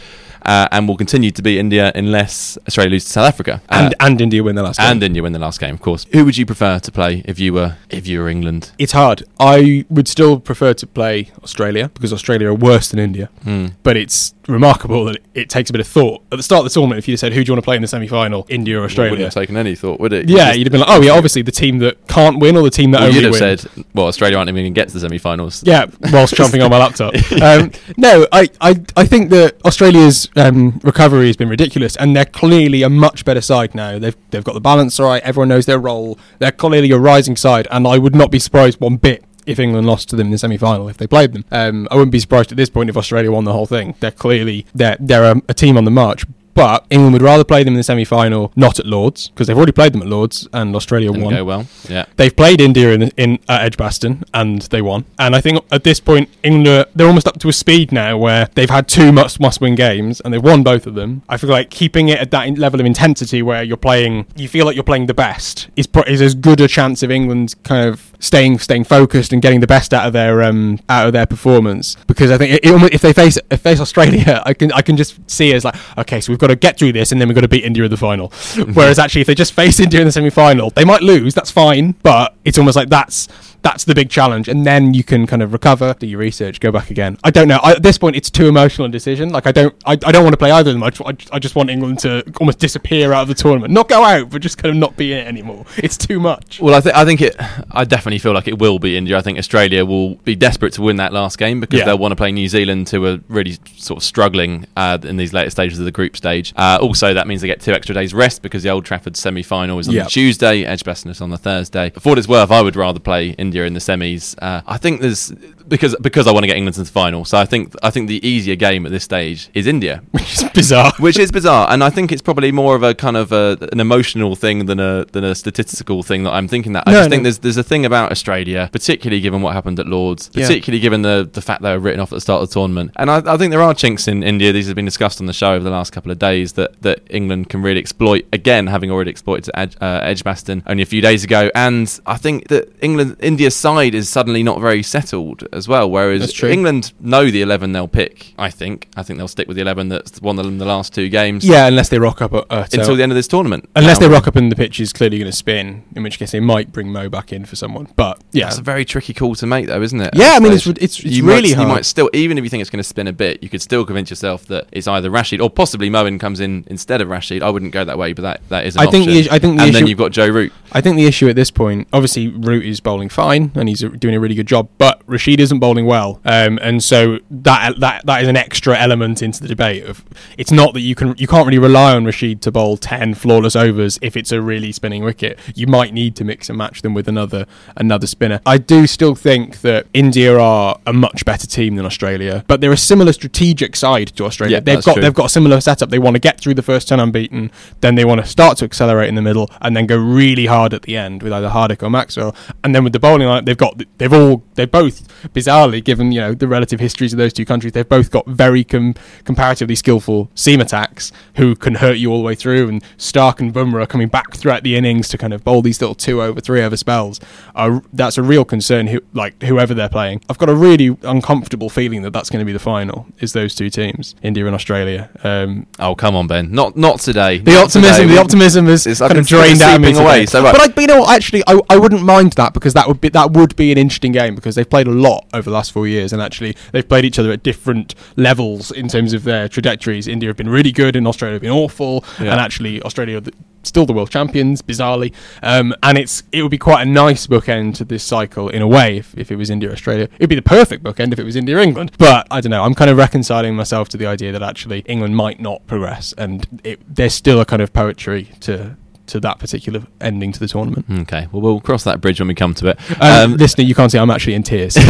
uh, 0.46 0.68
and 0.72 0.88
will 0.88 0.98
continue 0.98 1.32
to 1.32 1.42
be 1.42 1.60
India 1.60 1.92
unless 1.96 2.58
Australia 2.68 2.92
loses 2.92 3.08
to 3.08 3.14
South 3.14 3.28
Africa. 3.28 3.62
Uh, 3.70 3.76
And 3.84 3.96
and 4.00 4.22
India 4.22 4.44
win 4.44 4.56
the 4.56 4.64
last 4.64 4.80
game. 4.80 4.92
and 4.92 5.04
India 5.04 5.22
win 5.24 5.34
the 5.34 5.40
last 5.40 5.60
game, 5.60 5.74
of 5.74 5.82
course. 5.82 6.06
Who 6.14 6.26
would 6.26 6.38
you 6.38 6.46
prefer 6.46 6.80
to 6.80 6.92
play 6.92 7.22
if 7.26 7.40
you 7.40 7.54
were 7.54 7.76
if 7.90 8.08
you 8.08 8.20
were 8.20 8.30
England? 8.30 8.72
it's 8.78 8.92
hard. 8.94 9.24
I 9.40 9.86
would 9.90 10.08
still 10.08 10.40
prefer 10.40 10.74
to 10.74 10.88
play 10.88 11.32
Australia 11.44 11.90
because 11.94 12.14
Australia 12.14 12.48
are 12.50 12.54
worse 12.56 12.90
than 12.90 13.00
India. 13.00 13.30
Hmm. 13.44 13.68
But 13.84 13.98
it's 13.98 14.34
remarkable 14.48 15.06
that 15.06 15.18
it 15.34 15.50
takes 15.50 15.70
a 15.70 15.74
bit 15.74 15.80
of 15.80 15.88
thought. 15.88 16.22
At 16.32 16.36
the 16.38 16.44
start 16.44 16.60
of 16.60 16.66
the 16.66 16.70
tournament, 16.74 17.00
if 17.00 17.08
you 17.08 17.16
said, 17.16 17.32
who 17.34 17.44
do 17.44 17.50
you 17.50 17.54
want 17.54 17.64
to 17.64 17.66
play 17.66 17.76
in 17.78 17.82
the 17.82 17.88
semi 17.88 18.08
final, 18.08 18.46
India 18.50 18.80
or 18.80 18.84
Australia? 18.86 19.12
Wouldn't 19.12 19.28
Australia? 19.28 19.48
have 19.48 19.56
taken 19.56 19.58
any 19.58 19.76
thought, 19.76 20.00
would 20.02 20.12
it? 20.14 20.30
yeah, 20.30 20.52
you'd 20.54 20.68
have 20.68 20.72
been 20.72 20.82
like, 20.82 20.90
oh, 20.90 21.02
yeah, 21.02 21.12
obviously 21.12 21.42
the 21.44 21.52
team 21.52 21.80
that 21.80 22.06
can't 22.08 22.40
win 22.40 22.58
or 22.58 22.64
the 22.64 22.70
team 22.70 22.92
that 22.92 23.00
well, 23.00 23.08
only 23.08 23.20
you'd 23.22 23.34
have 23.34 23.40
win. 23.40 23.58
said, 23.58 23.86
well, 23.94 24.08
Australia 24.08 24.38
aren't 24.38 24.50
even 24.50 24.64
going 24.64 24.74
to 24.74 24.80
get 24.80 24.88
to 24.90 24.94
the 24.96 25.00
semi-finals. 25.00 25.64
Yeah, 25.66 25.86
whilst 26.12 26.36
jumping 26.36 26.62
on 26.62 26.70
my 26.70 26.78
laptop. 26.80 27.14
Um, 27.44 27.72
no, 27.98 28.26
I, 28.32 28.48
I, 28.62 28.80
I 28.96 29.06
think 29.06 29.30
that 29.32 29.58
Australia's 29.66 30.30
um, 30.36 30.80
recovery 30.84 31.28
has 31.28 31.38
been 31.38 31.50
ridiculous, 31.50 31.96
and 31.96 32.16
they're 32.16 32.26
clearly 32.26 32.84
a 32.84 32.90
much 32.90 33.26
better 33.26 33.42
side 33.42 33.76
now. 33.76 34.00
They've 34.00 34.16
they've 34.32 34.44
got 34.44 34.54
the 34.54 34.62
balance 34.62 35.00
right. 35.00 35.22
Everyone 35.24 35.50
knows 35.50 35.66
their 35.66 35.80
role. 35.80 36.18
They're 36.40 36.52
clearly 36.52 36.92
a 36.92 36.98
rising 36.98 37.36
side, 37.36 37.68
and 37.72 37.88
I 37.88 37.98
would 37.98 38.16
not 38.16 38.32
be 38.32 38.40
surprised 38.40 38.80
one 38.80 38.98
bit 38.98 39.24
if 39.46 39.60
England 39.60 39.86
lost 39.86 40.10
to 40.10 40.16
them 40.16 40.28
in 40.28 40.32
the 40.32 40.38
semi-final 40.38 40.88
if 40.88 40.98
they 40.98 41.08
played 41.08 41.34
them. 41.34 41.44
Um, 41.52 41.88
I 41.92 41.96
wouldn't 41.96 42.12
be 42.12 42.20
surprised 42.20 42.52
at 42.52 42.58
this 42.58 42.70
point 42.70 42.90
if 42.90 42.98
Australia 42.98 43.32
won 43.32 43.44
the 43.44 43.54
whole 43.54 43.66
thing. 43.66 43.96
They're 44.00 44.12
clearly 44.12 44.66
they're 44.74 44.98
they're 45.00 45.32
a, 45.32 45.42
a 45.50 45.54
team 45.54 45.78
on 45.78 45.86
the 45.86 45.92
march. 45.92 46.26
But 46.54 46.86
England 46.90 47.14
would 47.14 47.22
rather 47.22 47.44
play 47.44 47.64
them 47.64 47.74
in 47.74 47.78
the 47.78 47.84
semi-final, 47.84 48.52
not 48.56 48.80
at 48.80 48.86
Lords, 48.86 49.30
because 49.30 49.48
they've 49.48 49.58
already 49.58 49.72
played 49.72 49.94
them 49.94 50.02
at 50.02 50.08
Lords, 50.08 50.48
and 50.54 50.76
Australia 50.76 51.10
Didn't 51.12 51.24
won. 51.26 51.34
go 51.34 51.46
well. 51.46 51.68
Yeah. 51.90 52.06
They've 52.16 52.36
played 52.36 52.62
India 52.62 52.92
in, 52.92 53.04
in 53.18 53.40
at 53.50 53.64
Edgbaston 53.64 54.24
and 54.34 54.62
they 54.64 54.82
won. 54.82 55.06
And 55.18 55.36
I 55.36 55.42
think 55.42 55.64
at 55.72 55.84
this 55.84 56.00
point, 56.00 56.30
England 56.44 56.68
are, 56.68 56.86
they're 56.96 57.08
almost 57.08 57.28
up 57.28 57.40
to 57.40 57.50
a 57.50 57.54
speed 57.54 57.92
now 57.92 58.18
where 58.18 58.50
they've 58.54 58.70
had 58.70 58.88
two 58.88 59.12
must 59.12 59.40
must 59.40 59.62
win 59.62 59.76
games 59.76 60.22
and 60.22 60.34
they've 60.34 60.44
won 60.44 60.64
both 60.64 60.86
of 60.88 60.94
them. 60.96 61.24
I 61.28 61.38
feel 61.38 61.50
like 61.50 61.70
keeping 61.70 62.10
it 62.10 62.20
at 62.20 62.32
that 62.32 62.58
level 62.58 62.80
of 62.80 62.86
intensity 62.86 63.42
where 63.42 63.64
you're 63.64 63.76
playing, 63.78 64.28
you 64.36 64.48
feel 64.48 64.66
like 64.66 64.76
you're 64.76 64.84
playing 64.84 65.08
the 65.08 65.14
best 65.14 65.70
is 65.76 65.88
pro- 65.88 66.04
is 66.04 66.22
as 66.22 66.36
good 66.36 66.62
a 66.62 66.68
chance 66.68 67.02
of 67.04 67.10
England 67.12 67.56
kind 67.64 67.88
of 67.88 68.13
staying 68.24 68.58
staying 68.58 68.86
focused 68.86 69.34
and 69.34 69.42
getting 69.42 69.60
the 69.60 69.68
best 69.68 69.94
out 69.94 70.08
of 70.08 70.14
their 70.14 70.42
um 70.42 70.80
out 70.90 71.08
of 71.08 71.14
their 71.14 71.26
performance. 71.26 71.96
Because 72.08 72.32
I 72.32 72.38
think 72.38 72.54
it, 72.54 72.66
it, 72.66 72.94
if 72.94 73.02
they 73.02 73.14
face 73.14 73.38
if 73.52 73.62
face 73.62 73.80
Australia, 73.80 74.42
I 74.46 74.54
can 74.54 74.72
I 74.72 74.82
can 74.82 74.98
just 74.98 75.20
see 75.30 75.52
it 75.52 75.56
as 75.56 75.66
like 75.66 75.76
okay, 75.98 76.22
so 76.22 76.32
we've 76.32 76.40
got 76.40 76.48
to 76.48 76.56
get 76.56 76.80
through 76.80 76.94
this 76.94 77.12
and 77.12 77.20
then 77.20 77.28
we've 77.28 77.36
got 77.36 77.42
to 77.42 77.48
beat 77.48 77.66
India 77.66 77.84
in 77.84 77.92
the 77.92 77.98
final. 77.98 78.30
Whereas 78.74 78.98
actually, 78.98 79.22
if 79.22 79.28
they 79.28 79.36
just 79.36 79.54
face 79.54 79.80
India 79.80 80.00
in 80.00 80.06
the 80.06 80.12
semi 80.12 80.30
final, 80.30 80.70
they 80.72 80.86
might 80.86 81.02
lose. 81.02 81.34
That's 81.34 81.52
fine, 81.52 81.96
but 82.04 82.36
it's 82.46 82.58
almost 82.58 82.76
like 82.76 82.90
that's 82.90 83.28
that's 83.64 83.86
the 83.86 83.96
big 83.96 84.10
challenge, 84.10 84.48
and 84.48 84.66
then 84.66 84.94
you 84.94 85.04
can 85.04 85.26
kind 85.26 85.42
of 85.42 85.54
recover, 85.54 85.96
do 85.98 86.06
your 86.06 86.20
research, 86.20 86.60
go 86.60 86.72
back 86.72 86.92
again. 86.92 87.18
I 87.24 87.32
don't 87.32 87.48
know. 87.48 87.60
I, 87.64 87.72
at 87.72 87.84
this 87.84 87.98
point, 87.98 88.16
it's 88.16 88.30
too 88.30 88.48
emotional 88.48 88.86
a 88.88 88.90
decision. 88.90 89.30
Like 89.30 89.48
I 89.48 89.52
don't, 89.52 89.74
I, 89.86 89.94
I 89.94 90.12
don't 90.12 90.24
want 90.24 90.34
to 90.34 90.38
play 90.38 90.52
either 90.52 90.70
of 90.72 90.76
them. 90.76 90.84
I 90.84 90.90
just, 90.90 91.34
I, 91.34 91.40
just 91.40 91.56
want 91.56 91.70
England 91.70 92.00
to 92.00 92.24
almost 92.40 92.60
disappear 92.60 93.14
out 93.14 93.24
of 93.24 93.28
the 93.30 93.34
tournament, 93.34 93.74
not 93.74 93.90
go 93.90 94.04
out, 94.04 94.30
but 94.30 94.42
just 94.42 94.58
kind 94.58 94.70
of 94.76 94.80
not 94.80 94.96
be 94.98 95.14
in 95.14 95.20
it 95.20 95.28
anymore. 95.28 95.66
It's 95.78 95.98
too 95.98 96.20
much. 96.20 96.60
Well, 96.60 96.76
I 96.76 96.82
think 96.82 96.96
I 96.96 97.06
think 97.06 97.22
it. 97.22 97.36
I 97.72 97.84
definitely 97.86 98.20
feel 98.20 98.34
like 98.34 98.48
it 98.48 98.60
will 98.60 98.80
be 98.80 98.98
India. 98.98 99.18
I 99.18 99.22
think 99.22 99.38
Australia 99.38 99.86
will 99.86 100.16
be 100.16 100.36
desperate 100.36 100.74
to 100.74 100.82
win 100.82 100.98
that 100.98 101.14
last 101.14 101.38
game 101.38 101.60
because 101.60 101.80
Yeah. 101.80 101.86
they'll 101.86 101.98
want 101.98 102.12
to 102.12 102.16
play 102.18 102.32
New 102.32 102.48
Zealand, 102.50 102.90
who 102.90 103.06
are 103.06 103.20
really 103.30 103.58
sort 103.78 103.98
of 103.98 104.04
struggling 104.04 104.66
uh, 104.76 104.98
in 105.04 105.18
these 105.18 105.32
later 105.34 105.50
stages 105.50 105.80
of 105.80 105.86
the 105.86 105.92
group 105.92 106.18
stage. 106.18 106.54
Uh, 106.58 106.80
also, 106.82 107.14
that 107.14 107.28
means 107.28 107.42
they 107.42 107.48
get 107.48 107.62
two 107.62 107.72
extra 107.74 107.96
days 107.96 108.14
rest 108.14 108.42
because 108.42 108.64
the 108.64 108.70
Old 108.70 108.84
Trafford 108.86 109.16
semi-final 109.16 109.80
is 109.80 109.88
on 109.88 109.94
Yeah. 109.96 110.04
the 110.04 110.10
Tuesday, 110.10 110.64
Edgbaston 110.66 111.12
is 111.12 111.22
on 111.22 111.30
the 111.30 111.38
Thursday. 111.38 111.92
For 111.92 112.10
what 112.10 112.18
it's 112.18 112.28
worth, 112.28 112.52
I 112.52 112.62
would 112.62 112.76
rather 112.76 113.00
play 113.00 113.30
India 113.38 113.53
India 113.54 113.66
in 113.66 113.74
the 113.74 113.80
semis. 113.80 114.36
Uh, 114.42 114.62
I 114.66 114.78
think 114.78 115.02
there's 115.02 115.32
because 115.68 115.96
because 116.02 116.26
I 116.28 116.32
want 116.32 116.44
to 116.44 116.48
get 116.48 116.58
England 116.58 116.76
to 116.76 116.84
the 116.84 116.90
final. 116.90 117.24
So 117.26 117.38
I 117.38 117.46
think 117.46 117.74
I 117.84 117.90
think 117.92 118.08
the 118.08 118.26
easier 118.28 118.56
game 118.56 118.86
at 118.88 118.92
this 118.92 119.04
stage 119.04 119.50
is 119.54 119.68
India, 119.68 120.02
which 120.12 120.34
is 120.34 120.44
bizarre. 120.54 120.92
which 121.00 121.20
is 121.20 121.32
bizarre, 121.32 121.68
and 121.70 121.84
I 121.84 121.90
think 121.90 122.12
it's 122.12 122.22
probably 122.22 122.52
more 122.52 122.76
of 122.76 122.84
a 122.84 122.94
kind 122.96 123.16
of 123.18 123.32
a, 123.32 123.58
an 123.72 123.80
emotional 123.80 124.36
thing 124.36 124.66
than 124.66 124.80
a 124.80 125.06
than 125.12 125.24
a 125.24 125.36
statistical 125.36 126.02
thing 126.04 126.24
that 126.24 126.32
I'm 126.34 126.48
thinking 126.48 126.74
that. 126.74 126.84
I 126.88 126.92
No, 126.92 126.98
just 127.00 127.10
no. 127.10 127.14
think 127.14 127.24
there's 127.24 127.40
there's 127.40 127.58
a 127.58 127.64
thing 127.64 127.86
about 127.86 128.12
Australia, 128.12 128.70
particularly 128.72 129.22
given 129.22 129.42
what 129.42 129.54
happened 129.54 129.80
at 129.80 129.88
Lords, 129.88 130.30
Yeah. 130.34 130.48
particularly 130.48 130.80
given 130.82 131.02
the 131.04 131.30
the 131.32 131.42
fact 131.42 131.62
they 131.62 131.72
were 131.72 131.80
written 131.80 132.00
off 132.00 132.12
at 132.12 132.16
the 132.16 132.22
start 132.22 132.42
of 132.42 132.50
the 132.50 132.54
tournament, 132.54 132.92
and 132.96 133.12
I, 133.12 133.18
I 133.34 133.38
think 133.38 133.52
there 133.52 133.62
are 133.62 133.74
chinks 133.74 134.08
in 134.08 134.24
India. 134.24 134.52
These 134.52 134.68
have 134.68 134.76
been 134.76 134.86
discussed 134.94 135.20
on 135.22 135.28
the 135.28 135.34
show 135.34 135.54
over 135.54 135.64
the 135.64 135.70
last 135.80 135.92
couple 135.94 136.12
of 136.12 136.18
days 136.20 136.54
that 136.54 136.82
that 136.82 137.00
England 137.10 137.50
can 137.50 137.62
really 137.62 137.80
exploit 137.80 138.26
again, 138.34 138.68
having 138.68 138.90
already 138.92 139.12
exploited 139.12 139.50
Ed, 139.54 139.76
uh, 139.82 140.00
Edgbaston 140.04 140.64
only 140.68 140.84
a 140.84 140.86
few 140.88 141.02
days 141.02 141.24
ago, 141.24 141.50
and 141.56 142.00
I 142.06 142.18
think 142.18 142.48
that 142.50 142.72
England 142.82 143.18
India's 143.44 143.56
side 143.58 143.94
is 143.94 144.08
suddenly 144.08 144.42
not 144.42 144.62
very 144.62 144.82
settled 144.82 145.46
as 145.52 145.68
well, 145.68 145.92
whereas 145.92 146.32
true. 146.32 146.50
England 146.50 146.94
know 147.02 147.30
the 147.30 147.42
eleven 147.42 147.74
they'll 147.74 147.90
pick. 147.90 148.34
I 148.38 148.50
think 148.50 148.88
I 148.96 149.04
think 149.04 149.18
they'll 149.20 149.28
stick 149.28 149.50
with 149.50 149.58
the 149.58 149.62
eleven 149.62 149.90
that's 149.90 150.22
won 150.22 150.38
them 150.38 150.60
the 150.60 150.66
last 150.66 150.94
two 150.94 151.10
games. 151.10 151.44
Yeah, 151.46 151.68
unless 151.68 151.90
they 151.90 152.00
rock 152.00 152.22
up 152.22 152.34
at, 152.34 152.46
uh, 152.50 152.66
Until 152.72 152.96
the 152.96 153.04
end 153.04 153.12
of 153.12 153.18
this 153.18 153.28
tournament. 153.28 153.68
Unless 153.76 154.00
they 154.00 154.06
Um, 154.06 154.14
rock 154.14 154.30
up 154.30 154.38
and 154.38 154.50
the 154.50 154.56
pitch 154.56 154.80
is 154.80 154.94
clearly 154.94 155.18
going 155.18 155.30
to 155.30 155.36
spin, 155.36 155.84
in 155.94 156.04
which 156.04 156.20
case 156.20 156.32
they 156.32 156.40
might 156.40 156.72
bring 156.72 156.90
Mo 156.90 157.10
back 157.10 157.34
in 157.34 157.44
for 157.44 157.58
someone. 157.58 157.90
But 157.98 158.22
yeah, 158.32 158.48
it's 158.48 158.60
a 158.60 158.62
very 158.62 158.86
tricky 158.86 159.14
call 159.14 159.36
to 159.36 159.46
make, 159.46 159.68
though, 159.68 159.82
isn't 159.82 160.00
it? 160.00 160.12
Yeah, 160.16 160.28
At 160.28 160.36
I 160.38 160.40
mean, 160.40 160.54
it's- 160.54 160.66
it's- 160.68 161.00
it's 161.00 161.04
you 161.04 161.26
really 161.26 161.50
might, 161.50 161.56
hard. 161.56 161.68
You 161.68 161.74
might 161.74 161.86
still, 161.86 162.10
even 162.14 162.38
if 162.38 162.46
you 162.46 162.50
think 162.50 162.62
it's 162.62 162.70
going 162.70 162.78
to 162.82 162.88
spin 162.88 163.08
a 163.08 163.14
bit, 163.14 163.44
you 163.44 163.50
could 163.50 163.62
still 163.62 163.84
convince 163.84 164.10
yourself 164.10 164.46
that 164.48 164.68
it's 164.72 164.88
either 164.88 165.10
Rashid 165.10 165.42
or 165.42 165.50
possibly 165.50 165.90
Moeen 165.90 166.18
comes 166.18 166.40
in 166.40 166.64
instead 166.68 167.02
of 167.02 167.10
Rashid. 167.10 167.44
I 167.44 167.50
wouldn't 167.50 167.74
go 167.74 167.84
that 167.84 167.98
way, 167.98 168.14
but 168.14 168.22
that, 168.22 168.42
that 168.48 168.66
is 168.66 168.78
an 168.78 168.84
I 168.84 168.86
think 168.86 169.02
option. 169.02 169.14
the 169.16 169.20
issue- 169.20 169.30
I 169.34 169.40
think 169.40 169.58
the 169.58 169.64
and 169.66 169.76
then 169.76 169.88
you've 169.88 169.98
got 169.98 170.14
Joe 170.14 170.28
Root. 170.30 170.54
I 170.72 170.80
think 170.80 170.96
the 170.96 171.06
issue 171.08 171.28
at 171.28 171.36
this 171.36 171.52
point, 171.52 171.90
obviously, 171.92 172.30
Root 172.30 172.66
is 172.66 172.80
bowling 172.80 173.10
fine 173.34 173.52
and 173.56 173.70
he's 173.70 173.82
doing 173.82 174.16
a 174.16 174.20
really 174.20 174.36
good 174.36 174.48
job, 174.48 174.70
but 174.78 175.02
Rashid 175.08 175.40
isn't 175.40 175.60
bowling 175.60 175.86
well, 175.86 176.22
um, 176.26 176.60
and 176.62 176.84
so 176.84 177.20
that 177.30 177.80
that 177.80 178.06
that 178.06 178.22
is 178.22 178.28
an 178.28 178.38
extra 178.38 178.78
element 178.78 179.22
into 179.22 179.42
the 179.42 179.48
debate. 179.48 179.84
Of 179.86 180.04
it's 180.38 180.52
not 180.52 180.74
that 180.74 180.82
you 180.82 180.96
can 180.96 181.16
you 181.18 181.28
can't 181.28 181.46
really 181.46 181.60
rely 181.60 181.96
on 181.96 182.06
Rashid 182.06 182.42
to 182.44 182.52
bowl 182.52 182.78
ten 182.78 183.14
flawless 183.14 183.56
overs 183.56 184.00
if 184.02 184.16
it's 184.16 184.32
a 184.32 184.42
really 184.42 184.72
spinning 184.72 185.04
wicket. 185.04 185.40
You 185.56 185.68
might 185.68 185.94
need 185.94 186.16
to 186.18 186.24
mix 186.24 186.50
and 186.50 186.58
match 186.58 186.82
them 186.82 186.94
with 186.94 187.08
another 187.08 187.46
another 187.76 188.08
spinner. 188.08 188.42
I 188.46 188.58
do 188.58 188.88
still 188.88 189.16
think 189.16 189.62
that 189.62 189.88
India 189.94 190.38
are 190.38 190.80
a 190.86 190.94
much 190.94 191.26
better 191.26 191.48
team 191.48 191.76
than 191.76 191.86
Australia, 191.86 192.44
but 192.48 192.62
they're 192.62 192.72
a 192.72 192.78
similar 192.78 193.14
strategic 193.14 193.76
side 193.76 194.08
to 194.16 194.26
Australia. 194.26 194.58
Yeah, 194.58 194.62
they've 194.62 194.84
got 194.84 194.94
true. 194.94 195.02
they've 195.02 195.14
got 195.14 195.26
a 195.28 195.30
similar 195.30 195.60
setup. 195.62 195.90
They 195.90 196.00
want 196.00 196.16
to 196.16 196.20
get 196.20 196.40
through 196.40 196.56
the 196.56 196.62
first 196.62 196.88
ten 196.88 197.00
unbeaten, 197.00 197.52
then 197.82 197.96
they 197.96 198.06
want 198.06 198.22
to 198.22 198.28
start 198.28 198.58
to 198.60 198.66
accelerate 198.66 199.10
in 199.10 199.16
the 199.16 199.22
middle, 199.22 199.50
and 199.62 199.76
then 199.76 199.86
go 199.86 199.98
really 199.98 200.46
hard 200.46 200.74
at 200.74 200.84
the 200.84 200.98
end 200.98 201.24
with 201.24 201.34
either 201.34 201.50
Hardik 201.50 201.84
or 201.84 201.90
Maxwell. 201.90 202.36
And 202.64 202.74
then 202.74 202.84
with 202.84 202.94
the 202.94 203.00
bowling 203.00 203.23
line, 203.28 203.46
they've 203.46 203.58
got 203.58 203.82
they've 203.98 204.14
all 204.14 204.44
they're 204.56 204.68
both 204.68 205.08
bizarrely 205.34 205.84
given 205.84 206.12
you 206.12 206.20
know 206.22 206.34
the 206.34 206.48
relative 206.48 206.80
histories 206.80 207.14
of 207.14 207.18
those 207.18 207.34
two 207.34 207.46
countries, 207.46 207.74
they've 207.74 207.88
both 207.88 208.12
got 208.12 208.26
very 208.28 208.64
com- 208.64 208.96
comparatively 209.24 209.76
skillful 209.76 210.30
seam 210.36 210.60
attacks 210.62 211.12
who 211.36 211.56
can 211.56 211.76
hurt 211.76 211.98
you 211.98 212.12
all 212.12 212.18
the 212.20 212.24
way 212.24 212.36
through. 212.36 212.68
And 212.70 212.84
Starc 212.98 213.40
and 213.40 213.54
Bumrah 213.54 213.88
coming 213.88 214.08
back 214.08 214.36
throughout 214.36 214.64
the 214.64 214.76
innings 214.76 215.10
to 215.10 215.18
kind 215.18 215.34
of 215.34 215.44
bowl 215.44 215.62
these 215.62 215.80
little 215.82 215.96
two 215.96 216.22
over 216.22 216.40
three 216.42 216.62
over 216.62 216.78
spells. 216.78 217.20
Are, 217.56 217.82
that's 217.94 218.18
a 218.18 218.24
real 218.24 218.46
concern. 218.46 218.88
Who 218.88 219.02
like 219.14 219.42
whoever 219.44 219.74
they're 219.74 219.90
playing, 219.90 220.22
I've 220.30 220.38
got 220.38 220.50
a 220.50 220.56
really 220.56 220.98
uncomfortable 221.04 221.70
feeling 221.70 222.02
that 222.04 222.12
that's 222.12 222.30
going 222.30 222.40
to 222.40 222.46
be 222.46 222.54
the 222.54 222.60
final. 222.60 223.08
Is 223.20 223.34
those 223.34 223.56
two 223.56 223.70
teams, 223.70 224.16
India 224.22 224.46
and 224.46 224.56
Australia. 224.56 225.10
Um, 225.24 225.68
Oh, 225.80 225.96
come 225.96 226.16
on, 226.16 226.28
Ben. 226.28 226.52
Not 226.52 226.76
not 226.78 227.00
today. 227.00 227.40
the 227.40 227.52
Not 227.52 227.66
optimism, 227.66 228.04
today. 228.04 228.16
the 228.16 228.22
optimism 228.22 228.68
is 228.68 228.86
It's- 228.88 229.00
kind 229.00 229.18
of 229.18 229.28
drained 229.28 229.62
out 229.62 229.76
of 229.76 229.82
me 229.82 229.92
away, 229.94 230.22
today. 230.22 230.26
so 230.28 230.44
right. 230.44 230.52
but, 230.54 230.62
I, 230.62 230.68
but 230.68 230.82
you 230.82 230.88
know, 230.88 231.00
what, 231.02 231.16
actually, 231.16 231.44
I, 231.48 231.60
I 231.70 231.78
wouldn't 231.78 232.04
mind 232.04 232.34
that 232.34 232.54
because 232.54 232.74
that 232.74 232.88
would 232.88 233.02
be 233.02 233.10
that 233.10 233.32
would 233.32 233.56
be 233.56 233.72
an 233.72 233.78
interesting 233.78 234.12
game 234.12 234.36
because 234.44 234.56
they've 234.56 234.70
played 234.70 234.88
a 234.88 234.92
lot 234.92 235.26
over 235.34 235.50
the 235.50 235.54
last 235.56 235.72
four 235.72 235.88
years, 235.88 236.12
and 236.12 236.22
actually 236.22 236.56
they've 236.74 236.88
played 236.88 237.06
each 237.06 237.18
other 237.18 237.32
at 237.32 237.42
different 237.44 237.96
levels 238.18 238.72
in 238.72 238.90
terms 238.90 239.14
of 239.14 239.24
their 239.24 239.48
trajectories. 239.48 240.06
India 240.08 240.28
have 240.30 240.36
been 240.38 240.50
really 240.50 240.72
good, 240.74 240.96
and 240.98 241.08
Australia 241.08 241.36
have 241.36 241.42
been 241.42 241.52
awful, 241.52 242.04
Yeah. 242.20 242.32
and 242.34 242.40
actually 242.42 242.82
Australia. 242.84 243.18
Are 243.18 243.22
the, 243.22 243.34
Still 243.66 243.86
the 243.86 243.94
world 243.94 244.12
champions, 244.12 244.62
bizarrely, 244.62 245.14
um, 245.42 245.74
and 245.82 245.98
it's 245.98 246.24
it 246.34 246.42
would 246.42 246.52
be 246.52 246.58
quite 246.58 246.82
a 246.82 246.86
nice 246.86 247.28
bookend 247.28 247.76
to 247.76 247.86
this 247.86 248.04
cycle 248.04 248.50
in 248.50 248.62
a 248.62 248.68
way. 248.68 248.98
If, 248.98 249.18
if 249.18 249.32
it 249.32 249.38
was 249.38 249.50
India 249.50 249.72
Australia, 249.72 250.10
it'd 250.20 250.30
be 250.30 250.36
the 250.36 250.42
perfect 250.42 250.84
bookend 250.84 251.14
if 251.14 251.20
it 251.20 251.24
was 251.24 251.38
India 251.38 251.58
England. 251.60 251.94
But 251.98 252.28
I 252.30 252.42
don't 252.42 252.50
know. 252.50 252.62
I'm 252.66 252.74
kind 252.76 252.92
of 252.92 252.98
reconciling 252.98 253.56
myself 253.56 253.88
to 253.90 253.98
the 253.98 254.06
idea 254.06 254.34
that 254.34 254.44
actually 254.44 254.80
England 254.86 255.16
might 255.16 255.40
not 255.40 255.66
progress, 255.66 256.14
and 256.18 256.46
it, 256.66 256.82
there's 256.94 257.14
still 257.14 257.40
a 257.40 257.46
kind 257.46 257.62
of 257.62 257.72
poetry 257.72 258.32
to 258.42 258.76
to 259.08 259.20
that 259.20 259.40
particular 259.40 259.84
ending 260.02 260.32
to 260.32 260.40
the 260.40 260.48
tournament. 260.48 260.86
Okay, 260.90 261.28
well, 261.32 261.42
we'll 261.42 261.62
cross 261.62 261.84
that 261.84 262.02
bridge 262.02 262.20
when 262.20 262.28
we 262.28 262.36
come 262.36 262.54
to 262.56 262.70
it. 262.70 263.02
Um, 263.02 263.36
listener, 263.38 263.64
you 263.64 263.76
can't 263.76 263.92
see 263.92 263.98
I'm 263.98 264.12
actually 264.12 264.36
in 264.36 264.44
tears. 264.44 264.78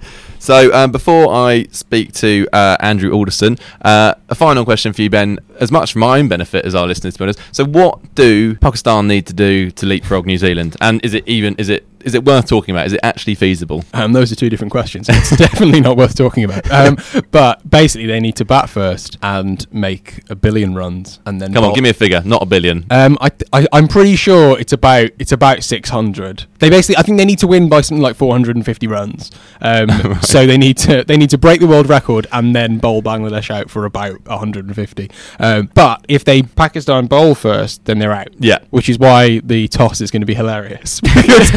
So 0.38 0.72
um, 0.72 0.92
before 0.92 1.32
I 1.32 1.66
speak 1.70 2.12
to 2.14 2.46
uh, 2.52 2.76
Andrew 2.80 3.10
Alderson, 3.10 3.58
uh, 3.82 4.14
a 4.28 4.34
final 4.34 4.64
question 4.64 4.92
for 4.92 5.02
you, 5.02 5.10
Ben. 5.10 5.38
As 5.60 5.72
much 5.72 5.94
for 5.94 5.98
my 5.98 6.18
own 6.18 6.28
benefit 6.28 6.64
as 6.64 6.74
our 6.74 6.86
listeners, 6.86 7.14
to 7.14 7.18
be 7.18 7.24
honest. 7.24 7.40
So, 7.52 7.64
what 7.64 8.14
do 8.14 8.54
Pakistan 8.56 9.08
need 9.08 9.26
to 9.26 9.32
do 9.32 9.70
to 9.72 9.86
leapfrog 9.86 10.26
New 10.26 10.38
Zealand? 10.38 10.76
And 10.80 11.04
is 11.04 11.14
it 11.14 11.26
even 11.26 11.56
is 11.56 11.68
it 11.68 11.86
is 12.06 12.14
it 12.14 12.24
worth 12.24 12.46
talking 12.46 12.74
about? 12.74 12.86
Is 12.86 12.92
it 12.92 13.00
actually 13.02 13.34
feasible? 13.34 13.84
Um, 13.92 14.12
those 14.12 14.30
are 14.30 14.36
two 14.36 14.48
different 14.48 14.70
questions. 14.70 15.08
It's 15.16 15.36
definitely 15.36 15.80
not 15.80 15.96
worth 15.96 16.14
talking 16.14 16.44
about. 16.44 16.70
Um, 16.70 16.98
but 17.32 17.68
basically, 17.68 18.06
they 18.06 18.20
need 18.20 18.36
to 18.36 18.44
bat 18.44 18.68
first 18.70 19.18
and 19.22 19.66
make 19.72 20.22
a 20.30 20.36
billion 20.36 20.74
runs, 20.74 21.18
and 21.26 21.40
then 21.40 21.52
Come 21.52 21.64
on, 21.64 21.74
give 21.74 21.82
me 21.82 21.90
a 21.90 21.94
figure, 21.94 22.22
not 22.24 22.42
a 22.42 22.46
billion. 22.46 22.86
Um, 22.90 23.18
I, 23.20 23.30
I 23.52 23.66
I'm 23.72 23.88
pretty 23.88 24.14
sure 24.14 24.58
it's 24.58 24.72
about 24.72 25.10
it's 25.18 25.32
about 25.32 25.64
600. 25.64 26.44
They 26.60 26.70
basically 26.70 26.96
I 26.98 27.02
think 27.02 27.18
they 27.18 27.24
need 27.24 27.40
to 27.40 27.48
win 27.48 27.68
by 27.68 27.80
something 27.80 28.02
like 28.02 28.14
450 28.14 28.86
runs. 28.86 29.32
Um, 29.60 29.88
so 30.22 30.46
they 30.46 30.56
need 30.58 30.76
to 30.78 31.02
they 31.02 31.16
need 31.16 31.30
to 31.30 31.38
break 31.38 31.60
the 31.60 31.66
world 31.66 31.88
record 31.88 32.28
and 32.30 32.54
then 32.54 32.78
bowl 32.78 33.02
Bangladesh 33.02 33.50
out 33.50 33.68
for 33.68 33.84
about 33.84 34.24
150. 34.26 35.10
Um, 35.40 35.70
but 35.74 36.04
if 36.08 36.24
they 36.24 36.42
Pakistan 36.42 37.06
bowl 37.06 37.34
first, 37.34 37.84
then 37.86 37.98
they're 37.98 38.12
out. 38.12 38.28
Yeah. 38.38 38.58
which 38.70 38.88
is 38.88 38.98
why 38.98 39.40
the 39.40 39.66
toss 39.66 40.00
is 40.00 40.12
going 40.12 40.22
to 40.22 40.26
be 40.26 40.34
hilarious 40.34 41.00
because 41.00 41.50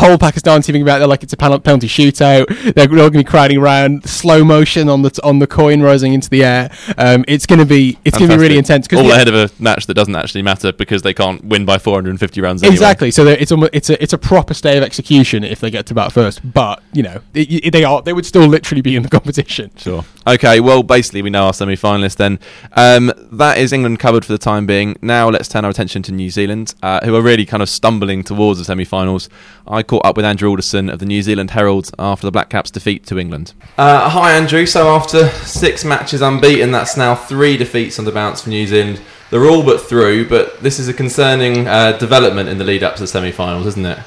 the 0.00 0.06
whole 0.06 0.18
Pakistan 0.18 0.62
team 0.62 0.82
about 0.82 0.98
they're 0.98 1.08
like 1.08 1.22
it's 1.22 1.32
a 1.32 1.36
penalty 1.36 1.88
shootout. 1.88 2.46
They're 2.74 2.84
all 2.84 2.96
going 2.96 3.12
to 3.12 3.18
be 3.18 3.24
crowding 3.24 3.58
around, 3.58 4.08
slow 4.08 4.44
motion 4.44 4.88
on 4.88 5.02
the 5.02 5.10
t- 5.10 5.20
on 5.22 5.38
the 5.38 5.46
coin 5.46 5.80
rising 5.80 6.12
into 6.12 6.28
the 6.28 6.44
air. 6.44 6.70
Um, 6.98 7.24
it's 7.28 7.46
going 7.46 7.58
to 7.58 7.64
be 7.64 7.98
it's 8.04 8.18
going 8.18 8.30
to 8.30 8.36
be 8.36 8.40
really 8.40 8.58
intense 8.58 8.86
All 8.92 9.10
ahead 9.10 9.28
of 9.28 9.34
a 9.34 9.50
match 9.62 9.86
that 9.86 9.94
doesn't 9.94 10.14
actually 10.14 10.42
matter 10.42 10.72
because 10.72 11.02
they 11.02 11.14
can't 11.14 11.44
win 11.44 11.64
by 11.64 11.78
450 11.78 12.40
runs. 12.40 12.62
Anyway. 12.62 12.74
Exactly. 12.74 13.10
So 13.10 13.26
it's 13.26 13.52
almost, 13.52 13.70
it's 13.74 13.90
a 13.90 14.02
it's 14.02 14.12
a 14.12 14.18
proper 14.18 14.54
stay 14.54 14.76
of 14.76 14.84
execution 14.84 15.44
if 15.44 15.60
they 15.60 15.70
get 15.70 15.86
to 15.86 15.94
bat 15.94 16.12
first. 16.12 16.40
But 16.52 16.82
you 16.92 17.02
know 17.02 17.20
it, 17.34 17.64
it- 17.66 17.70
they 17.76 17.84
are 17.84 18.00
they 18.02 18.12
would 18.12 18.26
still 18.26 18.46
literally 18.46 18.82
be 18.82 18.96
in 18.96 19.02
the 19.02 19.08
competition. 19.16 19.70
Sure. 19.76 20.04
Okay, 20.26 20.58
well, 20.60 20.82
basically, 20.82 21.22
we 21.22 21.30
know 21.30 21.44
our 21.46 21.52
semi 21.52 21.76
finalists 21.76 22.16
then. 22.16 22.40
Um, 22.72 23.12
that 23.32 23.58
is 23.58 23.72
England 23.72 24.00
covered 24.00 24.24
for 24.24 24.32
the 24.32 24.38
time 24.38 24.66
being. 24.66 24.96
Now, 25.00 25.28
let's 25.28 25.48
turn 25.48 25.64
our 25.64 25.70
attention 25.70 26.02
to 26.04 26.12
New 26.12 26.30
Zealand, 26.30 26.74
uh, 26.82 26.98
who 27.04 27.14
are 27.14 27.22
really 27.22 27.46
kind 27.46 27.62
of 27.62 27.68
stumbling 27.68 28.24
towards 28.24 28.58
the 28.58 28.64
semi 28.64 28.84
finals. 28.84 29.28
I 29.68 29.75
caught 29.82 30.04
up 30.04 30.16
with 30.16 30.24
Andrew 30.24 30.48
Alderson 30.48 30.88
of 30.88 30.98
the 30.98 31.06
New 31.06 31.22
Zealand 31.22 31.52
Herald 31.52 31.90
after 31.98 32.26
the 32.26 32.30
Black 32.30 32.48
Caps' 32.48 32.70
defeat 32.70 33.06
to 33.06 33.18
England. 33.18 33.54
Uh, 33.76 34.08
hi, 34.08 34.32
Andrew. 34.32 34.66
So, 34.66 34.94
after 34.94 35.28
six 35.28 35.84
matches 35.84 36.22
unbeaten, 36.22 36.70
that's 36.70 36.96
now 36.96 37.14
three 37.14 37.56
defeats 37.56 37.98
on 37.98 38.04
the 38.04 38.12
bounce 38.12 38.42
for 38.42 38.50
New 38.50 38.66
Zealand. 38.66 39.00
They're 39.30 39.46
all 39.46 39.64
but 39.64 39.80
through, 39.80 40.28
but 40.28 40.60
this 40.62 40.78
is 40.78 40.88
a 40.88 40.94
concerning 40.94 41.66
uh, 41.66 41.98
development 41.98 42.48
in 42.48 42.58
the 42.58 42.64
lead 42.64 42.82
up 42.82 42.94
to 42.96 43.02
the 43.02 43.06
semi 43.06 43.32
finals, 43.32 43.66
isn't 43.66 43.84
it? 43.84 43.98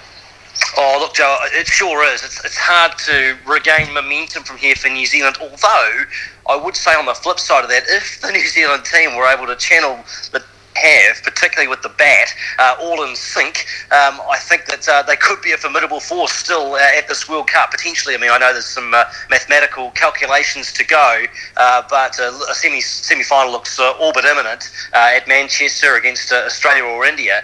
Oh, 0.78 0.98
look, 1.00 1.14
Joe, 1.14 1.38
it 1.54 1.68
sure 1.68 2.04
is. 2.14 2.24
It's, 2.24 2.44
it's 2.46 2.58
hard 2.58 2.98
to 3.00 3.38
regain 3.46 3.94
momentum 3.94 4.44
from 4.44 4.58
here 4.58 4.76
for 4.76 4.90
New 4.90 5.06
Zealand, 5.06 5.38
although 5.42 6.04
I 6.50 6.56
would 6.56 6.76
say 6.76 6.96
on 6.96 7.06
the 7.06 7.14
flip 7.14 7.40
side 7.40 7.64
of 7.64 7.70
that, 7.70 7.84
if 7.88 8.22
the 8.22 8.32
New 8.32 8.48
Zealand 8.48 8.86
team 8.86 9.16
were 9.16 9.26
able 9.26 9.46
to 9.48 9.56
channel 9.56 10.00
the 10.32 10.44
have, 10.80 11.22
particularly 11.24 11.68
with 11.68 11.82
the 11.82 11.90
bat, 11.90 12.34
uh, 12.58 12.76
all 12.80 13.04
in 13.04 13.16
sync, 13.16 13.66
um, 13.92 14.20
I 14.30 14.38
think 14.40 14.66
that 14.66 14.88
uh, 14.88 15.04
they 15.04 15.16
could 15.16 15.42
be 15.42 15.52
a 15.52 15.58
formidable 15.58 16.00
force 16.00 16.34
still 16.34 16.74
uh, 16.74 16.98
at 16.98 17.08
this 17.08 17.28
World 17.28 17.48
Cup, 17.48 17.72
potentially. 17.72 18.16
I 18.16 18.18
mean, 18.18 18.32
I 18.32 18.38
know 18.38 18.54
there's 18.54 18.66
some 18.66 18.94
uh, 18.94 19.06
mathematical 19.30 19.92
calculations 19.92 20.72
to 20.74 20.86
go, 20.86 21.26
uh, 21.58 21.84
but 21.90 22.20
uh, 22.20 22.32
a 22.50 22.56
semi 22.56 22.82
semi 22.82 23.24
final 23.24 23.52
looks 23.52 23.80
uh, 23.80 23.92
all 24.00 24.14
but 24.14 24.26
imminent 24.26 24.72
uh, 24.94 25.12
at 25.16 25.28
Manchester 25.28 25.96
against 25.96 26.32
uh, 26.32 26.44
Australia 26.46 26.84
or 26.84 27.06
India. 27.06 27.44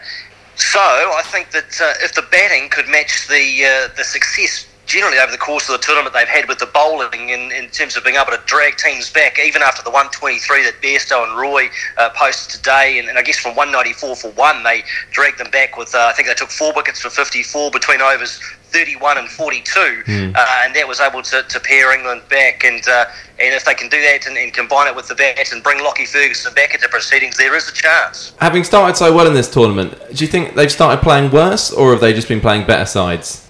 So 0.56 0.80
I 0.80 1.22
think 1.26 1.52
that 1.52 1.82
uh, 1.82 1.94
if 2.04 2.14
the 2.14 2.22
batting 2.32 2.70
could 2.70 2.88
match 2.88 3.28
the 3.28 3.66
uh, 3.66 3.96
the 3.96 4.04
success 4.04 4.66
generally 4.96 5.20
over 5.20 5.32
the 5.32 5.38
course 5.38 5.68
of 5.68 5.74
the 5.74 5.86
tournament 5.86 6.14
they've 6.14 6.26
had 6.26 6.48
with 6.48 6.58
the 6.58 6.66
bowling 6.68 7.28
in, 7.28 7.52
in 7.52 7.70
terms 7.70 7.98
of 7.98 8.04
being 8.06 8.16
able 8.16 8.32
to 8.32 8.42
drag 8.46 8.78
teams 8.78 9.12
back, 9.12 9.38
even 9.38 9.62
after 9.62 9.84
the 9.84 9.90
123 9.90 10.64
that 10.64 10.82
Bairstow 10.82 11.28
and 11.28 11.38
Roy 11.38 11.68
uh, 11.98 12.10
posted 12.16 12.56
today, 12.56 12.98
and, 12.98 13.10
and 13.10 13.18
I 13.18 13.22
guess 13.22 13.38
from 13.38 13.58
194 13.58 14.16
for 14.16 14.32
one, 14.32 14.64
they 14.64 14.86
dragged 15.12 15.38
them 15.38 15.52
back 15.52 15.76
with, 15.76 15.94
uh, 15.94 16.08
I 16.10 16.14
think 16.14 16.30
they 16.30 16.34
took 16.34 16.50
four 16.50 16.72
wickets 16.74 17.02
for 17.02 17.10
54 17.10 17.72
between 17.72 18.00
overs 18.00 18.40
31 18.68 19.18
and 19.18 19.28
42, 19.28 19.80
uh, 19.80 20.64
and 20.64 20.74
that 20.76 20.86
was 20.88 21.02
able 21.02 21.22
to, 21.24 21.44
to 21.44 21.60
pair 21.60 21.94
England 21.94 22.22
back. 22.30 22.64
And 22.64 22.86
uh, 22.88 23.06
and 23.38 23.54
if 23.54 23.66
they 23.66 23.74
can 23.74 23.90
do 23.90 24.00
that 24.02 24.28
and, 24.28 24.38
and 24.38 24.54
combine 24.54 24.88
it 24.88 24.96
with 24.96 25.10
the 25.10 25.16
bat 25.16 25.52
and 25.52 25.62
bring 25.62 25.84
Lockie 25.84 26.06
Ferguson 26.06 26.54
back 26.54 26.74
into 26.74 26.88
proceedings, 26.88 27.36
there 27.36 27.56
is 27.56 27.68
a 27.68 27.74
chance. 27.74 28.34
Having 28.40 28.64
started 28.64 28.96
so 28.96 29.14
well 29.14 29.28
in 29.28 29.34
this 29.34 29.50
tournament, 29.50 29.98
do 30.14 30.24
you 30.24 30.32
think 30.32 30.56
they've 30.56 30.72
started 30.72 31.04
playing 31.04 31.32
worse, 31.32 31.72
or 31.72 31.92
have 31.92 32.00
they 32.00 32.14
just 32.14 32.30
been 32.30 32.42
playing 32.42 32.66
better 32.66 32.86
sides? 32.86 33.45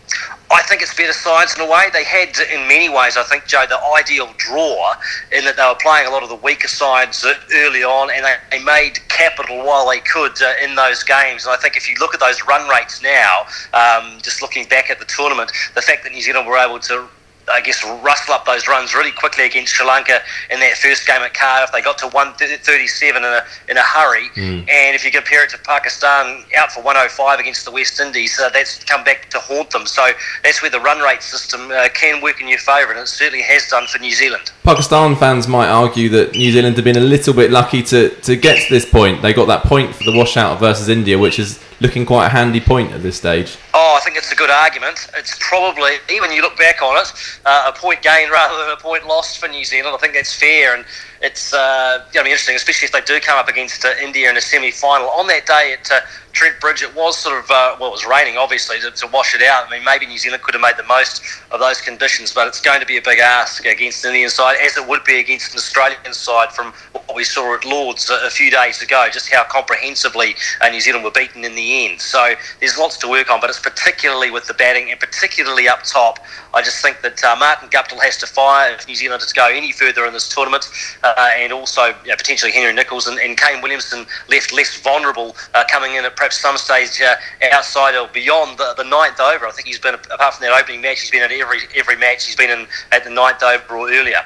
I 0.51 0.61
think 0.63 0.81
it's 0.81 0.93
better 0.93 1.13
science 1.13 1.55
in 1.55 1.61
a 1.61 1.69
way. 1.69 1.85
They 1.91 2.03
had, 2.03 2.37
in 2.53 2.67
many 2.67 2.89
ways, 2.89 3.17
I 3.17 3.23
think, 3.23 3.45
Joe, 3.45 3.65
the 3.67 3.79
ideal 3.97 4.29
draw 4.37 4.93
in 5.31 5.43
that 5.45 5.57
they 5.57 5.63
were 5.63 5.77
playing 5.81 6.07
a 6.07 6.11
lot 6.11 6.23
of 6.23 6.29
the 6.29 6.35
weaker 6.35 6.67
sides 6.67 7.25
early 7.53 7.83
on 7.83 8.09
and 8.11 8.23
they, 8.23 8.35
they 8.51 8.63
made 8.63 8.99
capital 9.09 9.57
while 9.65 9.89
they 9.89 9.99
could 9.99 10.39
uh, 10.41 10.53
in 10.63 10.75
those 10.75 11.03
games. 11.03 11.45
And 11.45 11.53
I 11.53 11.57
think 11.57 11.75
if 11.75 11.89
you 11.89 11.95
look 11.99 12.13
at 12.13 12.19
those 12.19 12.43
run 12.45 12.69
rates 12.69 13.01
now, 13.01 13.45
um, 13.73 14.19
just 14.21 14.41
looking 14.41 14.67
back 14.67 14.89
at 14.89 14.99
the 14.99 15.05
tournament, 15.05 15.51
the 15.73 15.81
fact 15.81 16.03
that 16.03 16.11
New 16.13 16.21
Zealand 16.21 16.47
were 16.47 16.57
able 16.57 16.79
to 16.79 17.07
I 17.51 17.61
guess, 17.61 17.83
rustle 18.03 18.33
up 18.33 18.45
those 18.45 18.67
runs 18.67 18.93
really 18.95 19.11
quickly 19.11 19.45
against 19.45 19.73
Sri 19.73 19.85
Lanka 19.85 20.21
in 20.49 20.59
that 20.59 20.77
first 20.77 21.05
game 21.05 21.21
at 21.21 21.33
Cardiff. 21.33 21.71
They 21.71 21.81
got 21.81 21.97
to 21.99 22.07
137 22.07 23.23
in 23.23 23.29
a, 23.29 23.45
in 23.69 23.77
a 23.77 23.81
hurry. 23.81 24.29
Mm. 24.35 24.69
And 24.69 24.95
if 24.95 25.05
you 25.05 25.11
compare 25.11 25.43
it 25.43 25.49
to 25.51 25.57
Pakistan 25.59 26.43
out 26.57 26.71
for 26.71 26.81
105 26.81 27.39
against 27.39 27.65
the 27.65 27.71
West 27.71 27.99
Indies, 27.99 28.39
uh, 28.39 28.49
that's 28.49 28.83
come 28.83 29.03
back 29.03 29.29
to 29.29 29.39
haunt 29.39 29.69
them. 29.71 29.85
So 29.85 30.07
that's 30.43 30.61
where 30.61 30.71
the 30.71 30.79
run 30.79 30.99
rate 30.99 31.21
system 31.21 31.71
uh, 31.71 31.89
can 31.93 32.21
work 32.21 32.41
in 32.41 32.47
your 32.47 32.59
favour, 32.59 32.91
and 32.91 32.99
it 32.99 33.07
certainly 33.07 33.43
has 33.43 33.67
done 33.67 33.87
for 33.87 33.99
New 33.99 34.11
Zealand. 34.11 34.51
Pakistan 34.63 35.15
fans 35.15 35.47
might 35.47 35.67
argue 35.67 36.09
that 36.09 36.33
New 36.33 36.51
Zealand 36.51 36.75
have 36.75 36.85
been 36.85 36.97
a 36.97 37.01
little 37.01 37.33
bit 37.33 37.51
lucky 37.51 37.83
to, 37.83 38.09
to 38.21 38.35
get 38.35 38.67
to 38.67 38.73
this 38.73 38.89
point. 38.89 39.21
They 39.21 39.33
got 39.33 39.45
that 39.45 39.63
point 39.63 39.93
for 39.93 40.03
the 40.03 40.17
washout 40.17 40.59
versus 40.59 40.89
India, 40.89 41.17
which 41.17 41.39
is 41.39 41.59
looking 41.85 42.03
quite 42.03 42.25
a 42.25 42.29
handy 42.29 42.59
point 42.59 42.91
at 42.93 43.03
this 43.03 43.15
stage. 43.15 43.57
Oh, 43.75 43.95
I 43.95 44.03
think 44.03 44.17
it's 44.17 44.31
a 44.31 44.35
good 44.35 44.49
argument. 44.49 45.07
It's 45.15 45.37
probably, 45.39 45.91
when 46.19 46.31
you 46.31 46.41
look 46.41 46.57
back 46.57 46.81
on 46.81 46.97
it, 46.97 47.13
uh, 47.45 47.71
a 47.71 47.77
point 47.77 48.01
gained 48.01 48.31
rather 48.31 48.57
than 48.57 48.71
a 48.71 48.77
point 48.77 49.05
lost 49.05 49.37
for 49.37 49.47
New 49.47 49.63
Zealand. 49.63 49.95
I 49.95 49.99
think 49.99 50.15
that's 50.15 50.33
fair, 50.33 50.75
and 50.75 50.83
it's 51.25 51.53
uh, 51.53 52.05
going 52.13 52.23
to 52.23 52.23
be 52.25 52.29
interesting, 52.29 52.55
especially 52.55 52.85
if 52.85 52.91
they 52.91 53.01
do 53.01 53.19
come 53.19 53.39
up 53.39 53.47
against 53.47 53.83
uh, 53.83 53.89
India 53.99 54.29
in 54.29 54.37
a 54.37 54.41
semi-final. 54.41 55.09
On 55.09 55.25
that 55.25 55.47
day 55.47 55.73
at 55.73 55.89
uh, 55.91 56.01
Trent 56.33 56.59
Bridge, 56.59 56.83
it 56.83 56.93
was 56.95 57.17
sort 57.17 57.43
of 57.43 57.49
uh, 57.49 57.75
well, 57.79 57.89
it 57.89 57.93
was 57.93 58.05
raining, 58.05 58.37
obviously, 58.37 58.79
to, 58.81 58.91
to, 58.91 59.07
wash 59.07 59.33
it 59.33 59.41
out. 59.41 59.65
I 59.67 59.71
mean, 59.71 59.83
maybe 59.83 60.05
New 60.05 60.19
Zealand 60.19 60.43
could 60.43 60.53
have 60.53 60.61
made 60.61 60.77
the 60.77 60.83
most 60.83 61.23
of 61.49 61.59
those 61.59 61.81
conditions, 61.81 62.31
but 62.31 62.47
it's 62.47 62.61
going 62.61 62.79
to 62.79 62.85
be 62.85 62.97
a 62.97 63.01
big 63.01 63.19
ask 63.19 63.65
against 63.65 64.03
the 64.03 64.09
Indian 64.09 64.29
side, 64.29 64.57
as 64.61 64.77
it 64.77 64.87
would 64.87 65.03
be 65.03 65.19
against 65.19 65.53
an 65.53 65.57
Australian 65.57 66.13
side 66.13 66.51
from 66.51 66.73
what 66.91 67.15
we 67.15 67.23
saw 67.23 67.55
at 67.55 67.65
Lords 67.65 68.07
a, 68.09 68.27
a 68.27 68.29
few 68.29 68.51
days 68.51 68.83
ago. 68.83 69.07
Just 69.11 69.33
how 69.33 69.45
comprehensively 69.45 70.35
uh, 70.61 70.69
New 70.69 70.81
Zealand 70.81 71.03
were 71.03 71.11
beaten 71.11 71.43
in 71.43 71.55
the 71.55 71.85
end. 71.85 72.01
So 72.01 72.35
there's 72.59 72.77
lots 72.77 72.97
to 72.97 73.07
work 73.07 73.31
on, 73.31 73.41
but 73.41 73.49
it's 73.49 73.59
particularly 73.59 74.29
with 74.29 74.45
the 74.45 74.53
batting 74.53 74.91
and 74.91 74.99
particularly 74.99 75.67
up 75.67 75.83
top. 75.83 76.19
I 76.55 76.61
just 76.61 76.81
think 76.81 77.01
that 77.01 77.21
uh, 77.23 77.35
Martin 77.37 77.69
Guptill 77.69 78.01
has 78.01 78.17
to 78.19 78.27
fire 78.27 78.73
if 78.73 78.87
New 78.87 78.95
Zealand 78.95 79.21
is 79.21 79.33
go 79.33 79.47
any 79.47 79.73
further 79.73 80.05
in 80.05 80.13
this 80.13 80.33
tournament, 80.33 80.69
uh, 81.03 81.29
and 81.35 81.51
also 81.51 81.87
you 82.03 82.09
know, 82.09 82.15
potentially 82.15 82.51
Henry 82.51 82.73
Nicholls 82.73 83.07
and, 83.07 83.19
and, 83.19 83.35
Kane 83.35 83.61
Williamson 83.61 84.05
left 84.29 84.53
less 84.53 84.79
vulnerable 84.79 85.35
uh, 85.53 85.65
coming 85.69 85.95
in 85.95 86.05
at 86.05 86.15
perhaps 86.15 86.37
some 86.37 86.57
stage 86.57 87.01
uh, 87.01 87.15
outside 87.51 87.95
or 87.95 88.07
beyond 88.13 88.57
the, 88.57 88.73
the, 88.77 88.83
ninth 88.85 89.19
over. 89.19 89.45
I 89.45 89.51
think 89.51 89.67
he's 89.67 89.77
been, 89.77 89.95
apart 89.95 90.35
from 90.35 90.45
that 90.45 90.57
opening 90.57 90.79
match, 90.79 91.01
he's 91.01 91.11
been 91.11 91.21
at 91.21 91.31
every 91.31 91.59
every 91.75 91.97
match. 91.97 92.25
He's 92.25 92.37
been 92.37 92.49
in 92.49 92.65
at 92.93 93.03
the 93.03 93.09
ninth 93.09 93.43
over 93.43 93.75
or 93.75 93.89
earlier. 93.89 94.23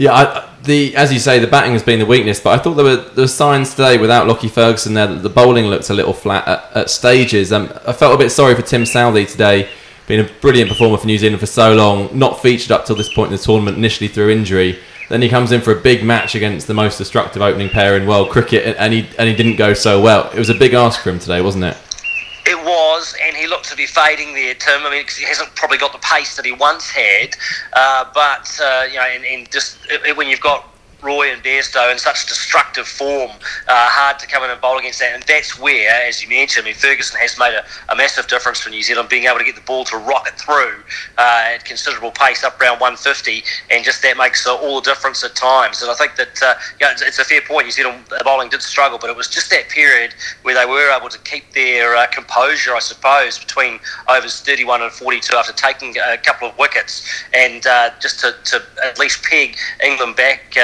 Yeah, 0.00 0.14
I, 0.14 0.54
the 0.62 0.96
as 0.96 1.12
you 1.12 1.18
say, 1.18 1.38
the 1.38 1.46
batting 1.46 1.72
has 1.72 1.82
been 1.82 1.98
the 1.98 2.06
weakness, 2.06 2.40
but 2.40 2.58
I 2.58 2.62
thought 2.62 2.74
there 2.74 2.84
were 2.84 2.96
there 2.96 3.24
were 3.24 3.28
signs 3.28 3.74
today 3.74 3.98
without 3.98 4.26
Lockie 4.26 4.48
Ferguson 4.48 4.94
there 4.94 5.06
that 5.06 5.22
the 5.22 5.28
bowling 5.28 5.66
looked 5.66 5.90
a 5.90 5.94
little 5.94 6.14
flat 6.14 6.46
at, 6.48 6.76
at 6.76 6.90
stages. 6.90 7.52
Um, 7.52 7.70
I 7.86 7.92
felt 7.92 8.14
a 8.14 8.18
bit 8.18 8.30
sorry 8.30 8.54
for 8.54 8.62
Tim 8.62 8.84
Southee 8.84 9.30
today, 9.30 9.68
being 10.10 10.26
a 10.26 10.40
brilliant 10.40 10.68
performer 10.68 10.98
for 10.98 11.06
New 11.06 11.16
Zealand 11.16 11.38
for 11.38 11.46
so 11.46 11.72
long, 11.72 12.10
not 12.18 12.42
featured 12.42 12.72
up 12.72 12.84
till 12.84 12.96
this 12.96 13.12
point 13.12 13.30
in 13.30 13.36
the 13.36 13.42
tournament 13.42 13.76
initially 13.76 14.08
through 14.08 14.28
injury. 14.28 14.76
Then 15.08 15.22
he 15.22 15.28
comes 15.28 15.52
in 15.52 15.60
for 15.60 15.70
a 15.72 15.80
big 15.80 16.04
match 16.04 16.34
against 16.34 16.66
the 16.66 16.74
most 16.74 16.98
destructive 16.98 17.42
opening 17.42 17.68
pair 17.68 17.96
in 17.96 18.08
world 18.08 18.30
cricket, 18.30 18.76
and 18.78 18.92
he 18.92 19.08
and 19.18 19.28
he 19.28 19.34
didn't 19.34 19.56
go 19.56 19.72
so 19.72 20.00
well. 20.00 20.28
It 20.30 20.38
was 20.38 20.50
a 20.50 20.54
big 20.54 20.74
ask 20.74 21.00
for 21.00 21.10
him 21.10 21.20
today, 21.20 21.40
wasn't 21.40 21.64
it? 21.64 21.76
It 22.44 22.58
was, 22.58 23.14
and 23.22 23.36
he 23.36 23.46
looked 23.46 23.68
to 23.70 23.76
be 23.76 23.86
fading 23.86 24.34
there, 24.34 24.54
Tim. 24.54 24.84
I 24.84 24.90
mean, 24.90 25.04
he 25.16 25.24
hasn't 25.24 25.54
probably 25.54 25.78
got 25.78 25.92
the 25.92 25.98
pace 25.98 26.34
that 26.36 26.44
he 26.44 26.52
once 26.52 26.90
had. 26.90 27.36
Uh, 27.72 28.10
but 28.12 28.60
uh, 28.60 28.86
you 28.88 28.96
know, 28.96 29.06
and, 29.06 29.24
and 29.24 29.50
just 29.50 29.78
it, 29.90 30.16
when 30.16 30.28
you've 30.28 30.40
got 30.40 30.69
Roy 31.02 31.32
and 31.32 31.42
Bairstow 31.42 31.90
in 31.92 31.98
such 31.98 32.26
destructive 32.26 32.86
form, 32.86 33.30
uh, 33.68 33.88
hard 33.88 34.18
to 34.18 34.26
come 34.26 34.42
in 34.44 34.50
and 34.50 34.60
bowl 34.60 34.78
against 34.78 35.00
that. 35.00 35.14
And 35.14 35.22
that's 35.24 35.58
where, 35.58 35.90
as 36.06 36.22
you 36.22 36.28
mentioned, 36.28 36.64
I 36.64 36.70
mean, 36.70 36.74
Ferguson 36.74 37.18
has 37.20 37.38
made 37.38 37.54
a, 37.54 37.64
a 37.92 37.96
massive 37.96 38.28
difference 38.28 38.60
for 38.60 38.70
New 38.70 38.82
Zealand, 38.82 39.08
being 39.08 39.24
able 39.24 39.38
to 39.38 39.44
get 39.44 39.54
the 39.54 39.62
ball 39.62 39.84
to 39.84 39.96
rocket 39.96 40.34
through 40.38 40.82
uh, 41.18 41.54
at 41.54 41.64
considerable 41.64 42.10
pace 42.10 42.44
up 42.44 42.60
around 42.60 42.80
150, 42.80 43.42
and 43.70 43.84
just 43.84 44.02
that 44.02 44.16
makes 44.16 44.46
uh, 44.46 44.56
all 44.56 44.80
the 44.80 44.90
difference 44.90 45.24
at 45.24 45.34
times. 45.34 45.82
And 45.82 45.90
I 45.90 45.94
think 45.94 46.16
that 46.16 46.42
uh, 46.42 46.54
you 46.78 46.86
know, 46.86 46.92
it's, 46.92 47.02
it's, 47.02 47.18
a 47.18 47.24
fair 47.24 47.40
point. 47.40 47.66
New 47.66 47.72
Zealand 47.72 48.04
bowling 48.24 48.48
did 48.48 48.62
struggle, 48.62 48.98
but 48.98 49.10
it 49.10 49.16
was 49.16 49.28
just 49.28 49.50
that 49.50 49.68
period 49.68 50.14
where 50.42 50.54
they 50.54 50.66
were 50.66 50.90
able 50.96 51.08
to 51.08 51.18
keep 51.20 51.52
their 51.52 51.96
uh, 51.96 52.06
composure, 52.08 52.74
I 52.74 52.80
suppose, 52.80 53.38
between 53.38 53.80
overs 54.08 54.40
31 54.40 54.82
and 54.82 54.92
42 54.92 55.36
after 55.36 55.52
taking 55.52 55.96
a 55.98 56.16
couple 56.18 56.48
of 56.48 56.58
wickets, 56.58 57.06
and 57.34 57.66
uh, 57.66 57.90
just 58.00 58.20
to, 58.20 58.34
to, 58.44 58.62
at 58.84 58.98
least 58.98 59.22
peg 59.22 59.56
England 59.82 60.16
back 60.16 60.56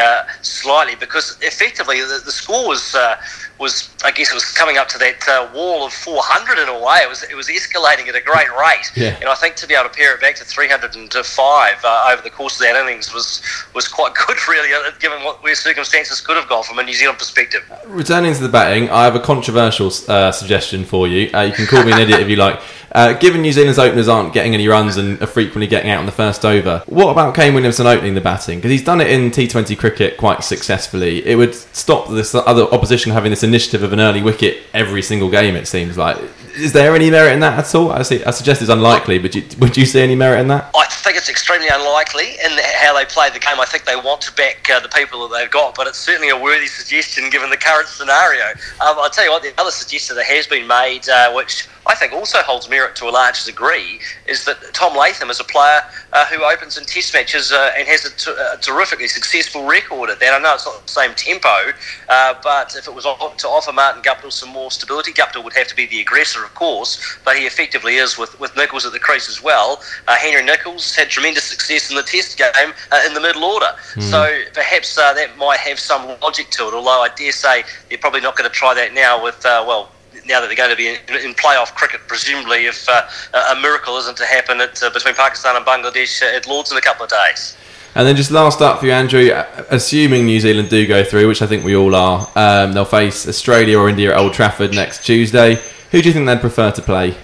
slightly 0.42 0.94
because 0.94 1.38
effectively 1.42 2.00
the, 2.00 2.20
the 2.24 2.32
score 2.32 2.68
was 2.68 2.94
uh, 2.94 3.16
was 3.58 3.90
I 4.04 4.10
guess 4.10 4.30
it 4.30 4.34
was 4.34 4.44
coming 4.52 4.76
up 4.76 4.88
to 4.88 4.98
that 4.98 5.26
uh, 5.28 5.50
wall 5.54 5.86
of 5.86 5.92
400 5.92 6.62
in 6.62 6.68
a 6.68 6.78
way. 6.78 6.98
It 7.02 7.08
was 7.08 7.22
it 7.22 7.34
was 7.34 7.48
escalating 7.48 8.08
at 8.08 8.14
a 8.14 8.20
great 8.20 8.50
rate, 8.58 8.90
yeah. 8.94 9.16
and 9.20 9.28
I 9.28 9.34
think 9.34 9.56
to 9.56 9.66
be 9.66 9.74
able 9.74 9.88
to 9.88 9.94
pare 9.94 10.14
it 10.14 10.20
back 10.20 10.36
to 10.36 10.44
305 10.44 11.84
uh, 11.84 12.10
over 12.12 12.22
the 12.22 12.30
course 12.30 12.54
of 12.54 12.60
that 12.60 12.76
innings 12.76 13.12
was 13.14 13.42
was 13.74 13.88
quite 13.88 14.14
good, 14.26 14.36
really, 14.48 14.72
uh, 14.72 14.90
given 14.98 15.22
what 15.24 15.42
where 15.42 15.54
circumstances 15.54 16.20
could 16.20 16.36
have 16.36 16.48
gone 16.48 16.64
from 16.64 16.78
a 16.78 16.82
New 16.82 16.94
Zealand 16.94 17.18
perspective. 17.18 17.62
Returning 17.86 18.34
to 18.34 18.42
the 18.42 18.48
batting, 18.48 18.90
I 18.90 19.04
have 19.04 19.14
a 19.14 19.20
controversial 19.20 19.90
uh, 20.08 20.32
suggestion 20.32 20.84
for 20.84 21.08
you. 21.08 21.30
Uh, 21.32 21.42
you 21.42 21.52
can 21.52 21.66
call 21.66 21.84
me 21.84 21.92
an 21.92 21.98
idiot 21.98 22.20
if 22.20 22.28
you 22.28 22.36
like. 22.36 22.60
Uh, 22.92 23.12
given 23.14 23.42
New 23.42 23.52
Zealand's 23.52 23.78
openers 23.78 24.08
aren't 24.08 24.32
getting 24.32 24.54
any 24.54 24.68
runs 24.68 24.96
and 24.96 25.20
are 25.22 25.26
frequently 25.26 25.66
getting 25.66 25.90
out 25.90 26.00
in 26.00 26.06
the 26.06 26.12
first 26.12 26.44
over, 26.44 26.82
what 26.86 27.10
about 27.10 27.34
Kane 27.34 27.54
Williamson 27.54 27.86
opening 27.86 28.14
the 28.14 28.20
batting? 28.20 28.58
Because 28.58 28.70
he's 28.70 28.84
done 28.84 29.00
it 29.00 29.08
in 29.08 29.30
T20 29.30 29.76
cricket 29.78 30.16
quite 30.16 30.44
successfully. 30.44 31.26
It 31.26 31.36
would 31.36 31.54
stop 31.54 32.08
this 32.08 32.34
other 32.34 32.64
opposition 32.64 33.12
having 33.12 33.30
this 33.30 33.42
initiative 33.42 33.82
of 33.82 33.92
an 33.92 34.00
early 34.00 34.22
wicket 34.22 34.62
every 34.72 35.02
single 35.02 35.30
game. 35.30 35.56
It 35.56 35.66
seems 35.66 35.98
like. 35.98 36.18
Is 36.56 36.72
there 36.72 36.94
any 36.94 37.10
merit 37.10 37.34
in 37.34 37.40
that 37.40 37.58
at 37.58 37.74
all? 37.74 37.92
I, 37.92 38.02
see, 38.02 38.24
I 38.24 38.30
suggest 38.30 38.62
it's 38.62 38.70
unlikely, 38.70 39.18
but 39.18 39.34
you, 39.34 39.44
would 39.58 39.76
you 39.76 39.84
see 39.84 40.00
any 40.00 40.16
merit 40.16 40.40
in 40.40 40.48
that? 40.48 40.70
I 40.74 40.86
think 40.86 41.18
it's 41.18 41.28
extremely 41.28 41.68
unlikely 41.68 42.30
in 42.44 42.58
how 42.80 42.96
they 42.96 43.04
play 43.04 43.30
the 43.30 43.38
game. 43.38 43.60
I 43.60 43.66
think 43.66 43.84
they 43.84 43.94
want 43.94 44.22
to 44.22 44.32
back 44.34 44.68
uh, 44.70 44.80
the 44.80 44.88
people 44.88 45.28
that 45.28 45.38
they've 45.38 45.50
got, 45.50 45.74
but 45.74 45.86
it's 45.86 45.98
certainly 45.98 46.30
a 46.30 46.38
worthy 46.38 46.66
suggestion 46.66 47.30
given 47.30 47.50
the 47.50 47.56
current 47.56 47.88
scenario. 47.88 48.46
Um, 48.80 48.96
I'll 48.98 49.10
tell 49.10 49.24
you 49.24 49.30
what, 49.30 49.42
the 49.42 49.52
other 49.60 49.70
suggestion 49.70 50.16
that 50.16 50.24
has 50.24 50.46
been 50.46 50.66
made, 50.66 51.08
uh, 51.08 51.32
which 51.32 51.68
I 51.86 51.94
think 51.94 52.12
also 52.12 52.38
holds 52.38 52.68
merit 52.68 52.96
to 52.96 53.08
a 53.08 53.10
large 53.10 53.44
degree 53.44 54.00
is 54.26 54.44
that 54.46 54.56
Tom 54.72 54.96
Latham 54.96 55.30
is 55.30 55.38
a 55.38 55.44
player 55.44 55.80
uh, 56.12 56.26
who 56.26 56.42
opens 56.42 56.76
in 56.76 56.84
Test 56.84 57.14
matches 57.14 57.52
uh, 57.52 57.70
and 57.78 57.86
has 57.86 58.04
a, 58.04 58.10
t- 58.16 58.34
a 58.54 58.56
terrifically 58.58 59.06
successful 59.06 59.64
record 59.64 60.10
at 60.10 60.18
that. 60.18 60.34
I 60.34 60.42
know 60.42 60.54
it's 60.54 60.66
not 60.66 60.84
the 60.84 60.92
same 60.92 61.14
tempo, 61.14 61.72
uh, 62.08 62.34
but 62.42 62.74
if 62.74 62.88
it 62.88 62.94
was 62.94 63.04
to 63.04 63.48
offer 63.48 63.72
Martin 63.72 64.02
Guptill 64.02 64.32
some 64.32 64.48
more 64.48 64.70
stability, 64.72 65.12
Guptill 65.12 65.44
would 65.44 65.52
have 65.52 65.68
to 65.68 65.76
be 65.76 65.86
the 65.86 66.00
aggressor, 66.00 66.45
of 66.46 66.54
course, 66.54 67.18
but 67.24 67.36
he 67.36 67.44
effectively 67.46 67.96
is 67.96 68.16
with, 68.16 68.38
with 68.40 68.56
Nicholls 68.56 68.86
at 68.86 68.92
the 68.92 68.98
crease 68.98 69.28
as 69.28 69.42
well. 69.42 69.82
Uh, 70.08 70.16
Henry 70.16 70.44
Nicholls 70.44 70.94
had 70.94 71.10
tremendous 71.10 71.44
success 71.44 71.90
in 71.90 71.96
the 71.96 72.02
Test 72.02 72.38
game 72.38 72.72
uh, 72.92 73.02
in 73.06 73.14
the 73.14 73.20
middle 73.20 73.44
order, 73.44 73.72
mm. 73.94 74.02
so 74.02 74.42
perhaps 74.54 74.96
uh, 74.96 75.12
that 75.14 75.36
might 75.36 75.60
have 75.60 75.78
some 75.78 76.02
logic 76.20 76.50
to 76.50 76.68
it. 76.68 76.74
Although 76.74 77.02
I 77.02 77.08
dare 77.16 77.32
say 77.32 77.64
they're 77.88 77.98
probably 77.98 78.20
not 78.20 78.36
going 78.36 78.48
to 78.48 78.54
try 78.54 78.74
that 78.74 78.94
now 78.94 79.22
with 79.22 79.42
well 79.44 79.90
now 80.28 80.40
that 80.40 80.48
they're 80.48 80.56
going 80.56 80.70
to 80.70 80.76
be 80.76 80.88
in, 80.88 80.96
in 81.24 81.34
playoff 81.34 81.74
cricket, 81.74 82.00
presumably 82.06 82.66
if 82.66 82.88
uh, 82.88 83.06
a 83.52 83.60
miracle 83.60 83.96
isn't 83.98 84.16
to 84.16 84.26
happen 84.26 84.60
at, 84.60 84.82
uh, 84.82 84.90
between 84.90 85.14
Pakistan 85.14 85.56
and 85.56 85.64
Bangladesh 85.64 86.22
uh, 86.22 86.36
at 86.36 86.46
Lords 86.46 86.72
in 86.72 86.78
a 86.78 86.80
couple 86.80 87.04
of 87.04 87.10
days. 87.10 87.56
And 87.94 88.06
then 88.06 88.14
just 88.14 88.30
last 88.30 88.60
up 88.60 88.80
for 88.80 88.86
you, 88.86 88.92
Andrew. 88.92 89.30
Assuming 89.70 90.26
New 90.26 90.38
Zealand 90.38 90.68
do 90.68 90.86
go 90.86 91.02
through, 91.02 91.28
which 91.28 91.40
I 91.40 91.46
think 91.46 91.64
we 91.64 91.74
all 91.74 91.94
are, 91.94 92.28
um, 92.36 92.72
they'll 92.72 92.84
face 92.84 93.26
Australia 93.26 93.78
or 93.78 93.88
India 93.88 94.12
at 94.12 94.18
Old 94.18 94.34
Trafford 94.34 94.74
next 94.74 95.06
Tuesday. 95.06 95.58
Who 95.90 96.02
do 96.02 96.08
you 96.08 96.12
think 96.12 96.26
they'd 96.26 96.40
prefer 96.40 96.70
to 96.70 96.82
play? 96.82 97.14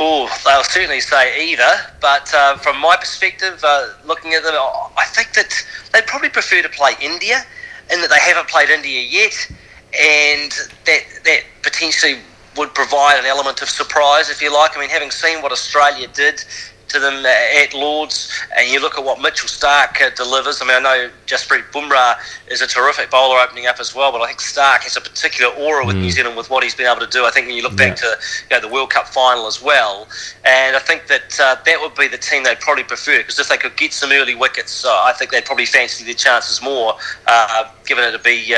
Oh, 0.00 0.28
they'll 0.44 0.62
certainly 0.62 1.00
say 1.00 1.50
either. 1.50 1.72
But 2.00 2.32
uh, 2.32 2.56
from 2.58 2.80
my 2.80 2.96
perspective, 2.96 3.60
uh, 3.64 3.88
looking 4.04 4.34
at 4.34 4.42
them, 4.42 4.54
I 4.54 5.04
think 5.06 5.34
that 5.34 5.52
they'd 5.92 6.06
probably 6.06 6.28
prefer 6.28 6.62
to 6.62 6.68
play 6.68 6.92
India, 7.00 7.44
in 7.92 8.00
that 8.00 8.10
they 8.10 8.20
haven't 8.20 8.48
played 8.48 8.70
India 8.70 9.02
yet 9.02 9.50
and 9.98 10.52
that 10.84 11.00
that 11.24 11.40
potentially 11.62 12.18
would 12.56 12.74
provide 12.74 13.18
an 13.18 13.26
element 13.26 13.62
of 13.62 13.68
surprise, 13.68 14.30
if 14.30 14.42
you 14.42 14.52
like. 14.52 14.76
I 14.76 14.80
mean, 14.80 14.90
having 14.90 15.10
seen 15.10 15.42
what 15.42 15.52
Australia 15.52 16.08
did 16.08 16.44
to 16.88 16.98
them 16.98 17.24
at 17.24 17.74
Lords, 17.74 18.30
and 18.56 18.70
you 18.70 18.80
look 18.80 18.98
at 18.98 19.04
what 19.04 19.20
Mitchell 19.20 19.48
Starc 19.48 20.00
uh, 20.00 20.10
delivers. 20.10 20.60
I 20.62 20.66
mean, 20.66 20.76
I 20.76 20.80
know 20.80 21.10
Jasprit 21.26 21.70
Bumrah 21.70 22.16
is 22.50 22.62
a 22.62 22.66
terrific 22.66 23.10
bowler 23.10 23.38
opening 23.38 23.66
up 23.66 23.80
as 23.80 23.94
well, 23.94 24.12
but 24.12 24.20
I 24.20 24.28
think 24.28 24.40
Starc 24.40 24.82
has 24.82 24.96
a 24.96 25.00
particular 25.00 25.52
aura 25.54 25.86
with 25.86 25.96
mm. 25.96 26.02
New 26.02 26.10
Zealand 26.10 26.36
with 26.36 26.50
what 26.50 26.62
he's 26.62 26.74
been 26.74 26.86
able 26.86 27.04
to 27.04 27.10
do. 27.10 27.24
I 27.24 27.30
think 27.30 27.46
when 27.46 27.56
you 27.56 27.62
look 27.62 27.78
yeah. 27.78 27.88
back 27.88 27.96
to 27.96 28.16
you 28.50 28.56
know, 28.56 28.60
the 28.60 28.72
World 28.72 28.90
Cup 28.90 29.08
final 29.08 29.46
as 29.46 29.62
well, 29.62 30.08
and 30.44 30.76
I 30.76 30.80
think 30.80 31.06
that 31.06 31.38
uh, 31.40 31.56
that 31.64 31.80
would 31.80 31.94
be 31.94 32.08
the 32.08 32.18
team 32.18 32.44
they'd 32.44 32.60
probably 32.60 32.84
prefer 32.84 33.18
because 33.18 33.38
if 33.38 33.48
they 33.48 33.56
could 33.56 33.76
get 33.76 33.92
some 33.92 34.12
early 34.12 34.34
wickets, 34.34 34.84
uh, 34.84 34.88
I 34.88 35.12
think 35.12 35.30
they'd 35.30 35.44
probably 35.44 35.66
fancy 35.66 36.04
their 36.04 36.14
chances 36.14 36.62
more, 36.62 36.94
uh, 37.26 37.70
given 37.86 38.04
it 38.04 38.12
to 38.12 38.18
be 38.18 38.54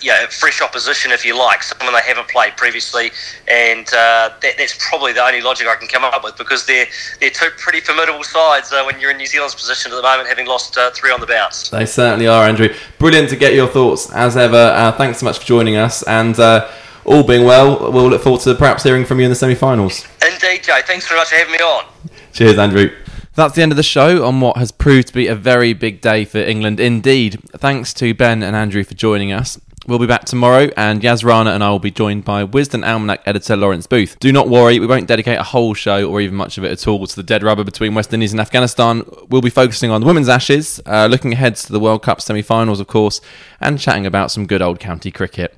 uh, 0.00 0.20
yeah, 0.20 0.26
fresh 0.28 0.60
opposition, 0.62 1.12
if 1.12 1.24
you 1.24 1.38
like, 1.38 1.62
someone 1.62 1.94
they 1.94 2.06
haven't 2.06 2.28
played 2.28 2.56
previously, 2.56 3.10
and 3.48 3.86
uh, 3.88 4.30
that, 4.40 4.54
that's 4.58 4.76
probably 4.88 5.12
the 5.12 5.22
only 5.22 5.40
logic 5.40 5.66
I 5.66 5.76
can 5.76 5.88
come 5.88 6.04
up 6.04 6.22
with 6.24 6.36
because 6.36 6.66
they're 6.66 6.86
they're 7.20 7.30
two 7.30 7.50
pretty 7.58 7.80
formidable 7.80 8.24
sides 8.24 8.72
uh, 8.72 8.82
when 8.84 9.00
you're 9.00 9.10
in 9.10 9.16
New 9.16 9.26
Zealand's 9.26 9.54
position 9.54 9.92
at 9.92 9.96
the 9.96 10.02
moment, 10.02 10.28
having 10.28 10.46
lost 10.46 10.76
uh, 10.76 10.90
three 10.90 11.10
on 11.10 11.20
the 11.20 11.26
bounce. 11.26 11.70
They 11.70 11.86
certainly 11.86 12.26
are, 12.26 12.44
Andrew. 12.44 12.74
Brilliant 12.98 13.28
to 13.30 13.36
get 13.36 13.54
your 13.54 13.68
thoughts 13.68 14.10
as 14.12 14.36
ever. 14.36 14.56
Uh, 14.56 14.92
thanks 14.92 15.18
so 15.20 15.24
much 15.24 15.38
for 15.38 15.44
joining 15.44 15.76
us, 15.76 16.02
and 16.04 16.38
uh, 16.38 16.70
all 17.04 17.22
being 17.22 17.44
well, 17.44 17.90
we'll 17.92 18.08
look 18.08 18.22
forward 18.22 18.42
to 18.42 18.54
perhaps 18.54 18.82
hearing 18.82 19.04
from 19.04 19.18
you 19.18 19.24
in 19.24 19.30
the 19.30 19.36
semi-finals. 19.36 20.06
Indeed, 20.22 20.64
Jay. 20.64 20.80
Thanks 20.86 21.08
very 21.08 21.20
much 21.20 21.28
for 21.28 21.36
having 21.36 21.52
me 21.52 21.58
on. 21.58 21.86
Cheers, 22.32 22.58
Andrew. 22.58 22.90
That's 23.34 23.54
the 23.54 23.62
end 23.62 23.72
of 23.72 23.76
the 23.76 23.82
show 23.82 24.24
on 24.26 24.40
what 24.40 24.56
has 24.56 24.70
proved 24.72 25.08
to 25.08 25.14
be 25.14 25.26
a 25.26 25.34
very 25.34 25.72
big 25.72 26.00
day 26.00 26.24
for 26.24 26.38
England 26.38 26.80
indeed. 26.80 27.40
Thanks 27.52 27.94
to 27.94 28.12
Ben 28.12 28.42
and 28.42 28.56
Andrew 28.56 28.84
for 28.84 28.94
joining 28.94 29.32
us. 29.32 29.58
We'll 29.86 29.98
be 29.98 30.06
back 30.06 30.26
tomorrow, 30.26 30.68
and 30.76 31.02
Yas 31.02 31.24
Rana 31.24 31.52
and 31.52 31.64
I 31.64 31.70
will 31.70 31.78
be 31.78 31.90
joined 31.90 32.22
by 32.22 32.44
Wisden 32.44 32.86
Almanac 32.86 33.22
editor 33.24 33.56
Lawrence 33.56 33.86
Booth. 33.86 34.18
Do 34.20 34.30
not 34.30 34.46
worry, 34.46 34.78
we 34.78 34.86
won't 34.86 35.08
dedicate 35.08 35.38
a 35.38 35.42
whole 35.42 35.72
show 35.72 36.06
or 36.06 36.20
even 36.20 36.36
much 36.36 36.58
of 36.58 36.64
it 36.64 36.70
at 36.70 36.86
all 36.86 37.06
to 37.06 37.16
the 37.16 37.22
dead 37.22 37.42
rubber 37.42 37.64
between 37.64 37.94
West 37.94 38.12
Indies 38.12 38.32
and 38.32 38.40
Afghanistan. 38.42 39.04
We'll 39.30 39.40
be 39.40 39.48
focusing 39.48 39.90
on 39.90 40.02
the 40.02 40.06
women's 40.06 40.28
ashes, 40.28 40.82
uh, 40.84 41.08
looking 41.10 41.32
ahead 41.32 41.56
to 41.56 41.72
the 41.72 41.80
World 41.80 42.02
Cup 42.02 42.20
semi 42.20 42.42
finals, 42.42 42.78
of 42.78 42.88
course, 42.88 43.22
and 43.58 43.80
chatting 43.80 44.04
about 44.04 44.30
some 44.30 44.46
good 44.46 44.60
old 44.60 44.80
county 44.80 45.10
cricket. 45.10 45.56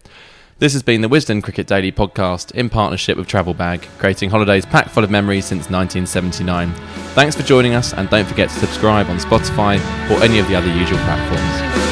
This 0.60 0.72
has 0.74 0.84
been 0.84 1.00
the 1.00 1.08
Wisden 1.08 1.42
Cricket 1.42 1.66
Daily 1.66 1.90
podcast 1.90 2.52
in 2.52 2.70
partnership 2.70 3.16
with 3.18 3.26
Travel 3.26 3.54
Bag, 3.54 3.82
creating 3.98 4.30
holidays 4.30 4.64
packed 4.64 4.90
full 4.90 5.02
of 5.02 5.10
memories 5.10 5.46
since 5.46 5.68
1979. 5.68 6.72
Thanks 7.14 7.34
for 7.34 7.42
joining 7.42 7.74
us, 7.74 7.92
and 7.92 8.08
don't 8.08 8.28
forget 8.28 8.50
to 8.50 8.54
subscribe 8.60 9.08
on 9.08 9.18
Spotify 9.18 9.78
or 10.08 10.22
any 10.22 10.38
of 10.38 10.46
the 10.46 10.54
other 10.54 10.72
usual 10.72 10.98
platforms. 10.98 11.91